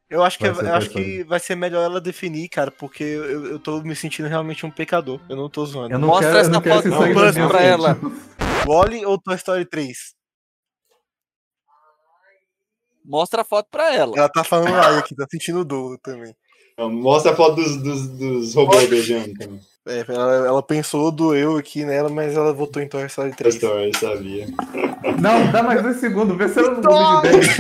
[0.09, 3.03] Eu acho que, Vai ser eu acho que vai ser melhor ela definir, cara, porque
[3.03, 5.21] eu, eu tô me sentindo realmente um pecador.
[5.29, 5.93] Eu não tô zoando.
[5.93, 7.65] Eu não Mostra quero, essa foto do Buzz pra frente.
[7.65, 7.99] ela.
[8.65, 10.15] Wally ou Toy Story 3?
[13.05, 14.17] Mostra a foto pra ela.
[14.17, 16.33] Ela tá falando lá aqui, tá sentindo dor também.
[16.79, 19.31] Mostra a foto dos, dos, dos robôs beijando.
[19.31, 19.61] Então.
[19.87, 23.37] É, ela, ela pensou do eu aqui nela, mas ela votou em Toy Story Toy
[23.51, 23.55] 3.
[23.57, 24.47] Story, eu sabia.
[25.21, 27.53] Não, dá mais dois segundos, vê se ela não muda de ideia.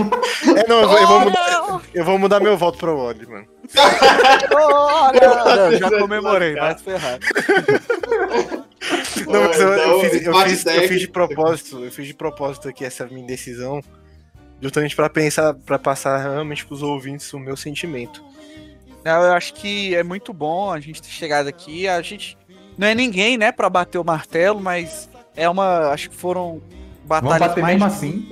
[0.57, 3.47] É, não, eu vou, eu vou mudar, eu vou mudar meu voto pro Wally, mano.
[4.55, 5.21] Olha!
[5.71, 7.19] Não, já Vai comemorei, vai se ferrar.
[9.27, 12.15] Não, mas eu, eu Então, fiz, eu, fiz, eu fiz de propósito, eu fiz de
[12.15, 13.81] propósito aqui essa minha indecisão,
[14.65, 18.25] Justamente pra pensar, para passar realmente pros ouvintes o meu sentimento.
[19.05, 21.87] Eu acho que é muito bom a gente ter chegado aqui.
[21.89, 22.37] A gente
[22.79, 25.91] não é ninguém, né, pra bater o martelo, mas é uma.
[25.91, 26.63] Acho que foram
[27.07, 27.75] Vamos batalhas bater mais.
[27.75, 28.29] mesmo assim.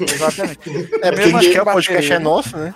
[0.00, 0.60] Exatamente.
[1.02, 2.74] É porque Mesmo a gente assim, quer o podcast é nosso, né?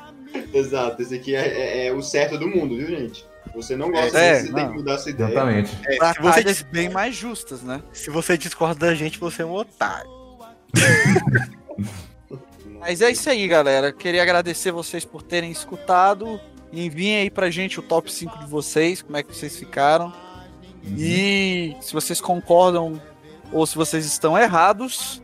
[0.52, 3.24] Exato, esse aqui é, é- é o certo do mundo, viu, gente?
[3.54, 4.70] Você não gosta É, disso, você tem não.
[4.72, 5.28] que mudar sua ideia.
[5.28, 5.78] Exatamente.
[5.86, 7.80] É, se, você, Batalhas bem mais justas, né?
[7.92, 10.10] se você discorda da gente, você é um otário.
[12.80, 13.92] Mas é isso aí, galera.
[13.92, 16.38] Queria agradecer vocês por terem escutado.
[16.72, 20.12] Enviem aí pra gente o top 5 de vocês, como é que vocês ficaram.
[20.96, 23.00] E se vocês concordam
[23.52, 25.22] ou se vocês estão errados.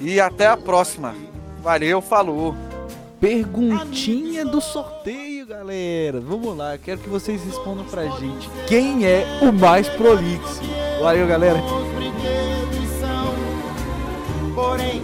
[0.00, 1.14] E até a próxima.
[1.62, 2.54] Valeu, falou.
[3.20, 6.20] Perguntinha do sorteio, galera.
[6.20, 8.48] Vamos lá, quero que vocês respondam pra gente.
[8.66, 10.62] Quem é o mais prolixo?
[11.02, 11.58] Valeu, galera.
[11.58, 15.02] Os brinquedos são, porém,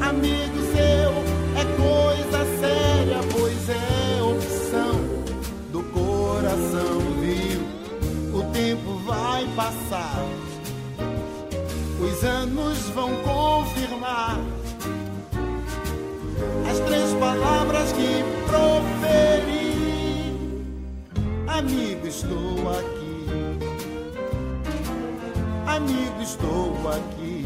[0.00, 1.12] amigo seu
[1.54, 3.20] é coisa séria,
[9.10, 10.24] vai passar,
[12.00, 14.38] os anos vão confirmar
[16.70, 19.70] as três palavras que proferi.
[21.48, 23.26] Amigo, estou aqui.
[25.66, 27.44] Amigo, estou aqui.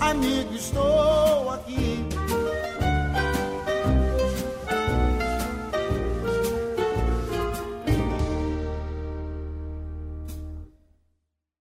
[0.00, 2.17] Amigo, estou aqui.